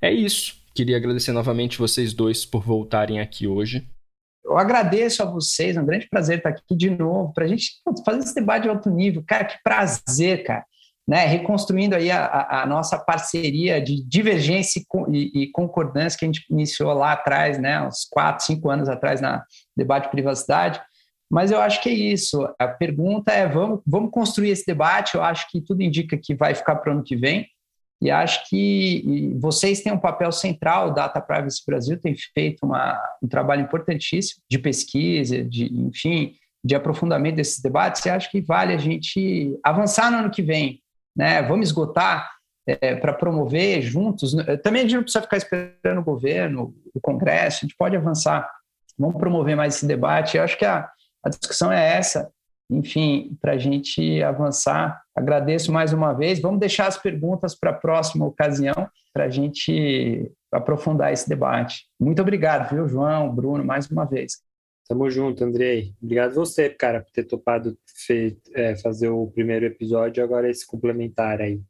É 0.00 0.12
isso. 0.12 0.60
Queria 0.74 0.96
agradecer 0.96 1.32
novamente 1.32 1.78
vocês 1.78 2.12
dois 2.12 2.44
por 2.44 2.64
voltarem 2.64 3.20
aqui 3.20 3.46
hoje. 3.46 3.86
Eu 4.44 4.58
agradeço 4.58 5.22
a 5.22 5.26
vocês, 5.26 5.76
é 5.76 5.80
um 5.80 5.86
grande 5.86 6.08
prazer 6.08 6.38
estar 6.38 6.50
aqui 6.50 6.74
de 6.74 6.90
novo, 6.90 7.32
para 7.32 7.44
a 7.44 7.48
gente 7.48 7.70
fazer 8.04 8.18
esse 8.18 8.34
debate 8.34 8.64
de 8.64 8.68
alto 8.68 8.90
nível. 8.90 9.22
Cara, 9.24 9.44
que 9.44 9.56
prazer, 9.62 10.42
cara 10.42 10.64
né, 11.06 11.26
reconstruindo 11.26 11.96
aí 11.96 12.10
a, 12.10 12.62
a, 12.62 12.66
nossa 12.66 12.96
parceria 12.98 13.80
de 13.80 14.04
divergência 14.04 14.80
e, 15.12 15.48
concordância 15.52 16.18
que 16.18 16.24
a 16.24 16.28
gente 16.28 16.46
iniciou 16.48 16.92
lá 16.92 17.12
atrás, 17.12 17.58
né, 17.58 17.80
uns 17.82 18.06
quatro, 18.10 18.44
cinco 18.44 18.70
anos 18.70 18.88
atrás 18.88 19.20
na 19.20 19.44
debate 19.76 20.04
de 20.04 20.10
privacidade. 20.10 20.80
Mas 21.30 21.50
eu 21.50 21.60
acho 21.60 21.82
que 21.82 21.88
é 21.88 21.94
isso. 21.94 22.46
A 22.58 22.68
pergunta 22.68 23.32
é: 23.32 23.48
vamos, 23.48 23.80
vamos 23.86 24.10
construir 24.10 24.50
esse 24.50 24.66
debate? 24.66 25.14
Eu 25.14 25.22
acho 25.22 25.48
que 25.50 25.60
tudo 25.60 25.82
indica 25.82 26.16
que 26.16 26.34
vai 26.34 26.54
ficar 26.54 26.76
para 26.76 26.90
o 26.90 26.94
ano 26.94 27.02
que 27.02 27.16
vem. 27.16 27.48
E 28.02 28.10
acho 28.10 28.48
que 28.48 29.32
vocês 29.40 29.80
têm 29.80 29.92
um 29.92 29.98
papel 29.98 30.32
central, 30.32 30.88
o 30.88 30.92
Data 30.92 31.20
Privacy 31.20 31.62
Brasil 31.64 31.96
tem 31.98 32.16
feito 32.34 32.66
uma, 32.66 33.00
um 33.22 33.28
trabalho 33.28 33.62
importantíssimo 33.62 34.42
de 34.50 34.58
pesquisa, 34.58 35.44
de, 35.44 35.72
enfim, 35.72 36.34
de 36.64 36.74
aprofundamento 36.74 37.36
desses 37.36 37.62
debates, 37.62 38.04
e 38.04 38.10
acho 38.10 38.28
que 38.28 38.40
vale 38.40 38.74
a 38.74 38.78
gente 38.78 39.56
avançar 39.64 40.10
no 40.10 40.18
ano 40.18 40.30
que 40.30 40.42
vem. 40.42 40.81
Né? 41.16 41.42
Vamos 41.42 41.68
esgotar 41.68 42.30
é, 42.66 42.94
para 42.94 43.12
promover 43.12 43.82
juntos. 43.82 44.34
Também 44.62 44.80
a 44.80 44.84
gente 44.84 44.96
não 44.96 45.02
precisa 45.02 45.22
ficar 45.22 45.36
esperando 45.36 45.98
o 45.98 46.04
governo, 46.04 46.74
o 46.94 47.00
Congresso, 47.00 47.58
a 47.58 47.66
gente 47.66 47.76
pode 47.76 47.96
avançar. 47.96 48.48
Vamos 48.98 49.16
promover 49.16 49.56
mais 49.56 49.76
esse 49.76 49.86
debate. 49.86 50.36
Eu 50.36 50.44
acho 50.44 50.58
que 50.58 50.64
a, 50.64 50.88
a 51.24 51.28
discussão 51.28 51.72
é 51.72 51.96
essa 51.96 52.30
enfim, 52.72 53.36
para 53.40 53.52
a 53.52 53.58
gente 53.58 54.22
avançar. 54.22 55.02
Agradeço 55.14 55.70
mais 55.70 55.92
uma 55.92 56.12
vez. 56.12 56.40
Vamos 56.40 56.60
deixar 56.60 56.86
as 56.86 56.96
perguntas 56.96 57.54
para 57.54 57.70
a 57.70 57.74
próxima 57.74 58.26
ocasião, 58.26 58.88
para 59.12 59.24
a 59.24 59.28
gente 59.28 60.30
aprofundar 60.50 61.12
esse 61.12 61.28
debate. 61.28 61.86
Muito 62.00 62.22
obrigado, 62.22 62.70
viu, 62.70 62.88
João, 62.88 63.34
Bruno, 63.34 63.64
mais 63.64 63.90
uma 63.90 64.04
vez. 64.04 64.38
Tamo 64.88 65.10
junto, 65.10 65.44
Andrei. 65.44 65.94
Obrigado 66.02 66.34
você, 66.34 66.68
cara, 66.68 67.00
por 67.00 67.10
ter 67.12 67.24
topado 67.24 67.76
é, 68.54 68.76
fazer 68.76 69.08
o 69.08 69.26
primeiro 69.28 69.64
episódio, 69.64 70.22
agora 70.22 70.50
esse 70.50 70.66
complementar 70.66 71.40
aí. 71.40 71.60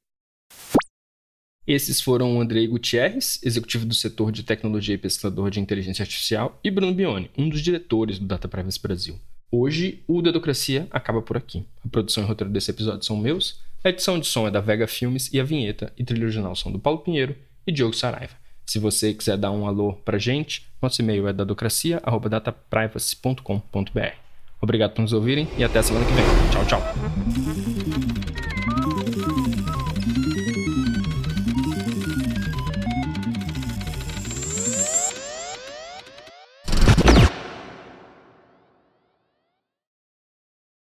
Esses 1.66 2.00
foram 2.00 2.36
o 2.36 2.40
Andrei 2.40 2.66
Gutierrez, 2.66 3.38
executivo 3.44 3.86
do 3.86 3.94
setor 3.94 4.32
de 4.32 4.42
tecnologia 4.42 4.96
e 4.96 4.98
pesquisador 4.98 5.48
de 5.48 5.60
inteligência 5.60 6.02
artificial, 6.02 6.58
e 6.64 6.70
Bruno 6.70 6.92
Bione, 6.92 7.30
um 7.38 7.48
dos 7.48 7.60
diretores 7.60 8.18
do 8.18 8.26
Data 8.26 8.48
Privacy 8.48 8.82
Brasil. 8.82 9.20
Hoje, 9.50 10.02
o 10.08 10.20
Dedocracia 10.20 10.88
acaba 10.90 11.22
por 11.22 11.36
aqui. 11.36 11.64
A 11.84 11.88
produção 11.88 12.24
e 12.24 12.26
roteiro 12.26 12.52
desse 12.52 12.70
episódio 12.70 13.04
são 13.04 13.16
meus, 13.16 13.60
a 13.84 13.90
edição 13.90 14.18
de 14.18 14.26
som 14.26 14.48
é 14.48 14.50
da 14.50 14.60
Vega 14.60 14.88
Filmes 14.88 15.32
e 15.32 15.38
a 15.38 15.44
vinheta 15.44 15.92
e 15.96 16.04
trilha 16.04 16.24
original 16.24 16.56
são 16.56 16.72
do 16.72 16.78
Paulo 16.78 17.00
Pinheiro 17.00 17.36
e 17.66 17.70
Diogo 17.72 17.94
Saraiva. 17.94 18.41
Se 18.66 18.78
você 18.78 19.12
quiser 19.12 19.36
dar 19.36 19.50
um 19.50 19.66
alô 19.66 19.92
pra 19.92 20.16
gente, 20.18 20.66
nosso 20.80 21.02
e-mail 21.02 21.26
é 21.28 21.32
dadocracia.dataprivacy.com.br. 21.32 24.14
Obrigado 24.60 24.94
por 24.94 25.02
nos 25.02 25.12
ouvirem 25.12 25.48
e 25.58 25.64
até 25.64 25.82
semana 25.82 26.06
que 26.06 26.12
vem. 26.12 26.24
Tchau, 26.50 26.64
tchau. 26.66 26.80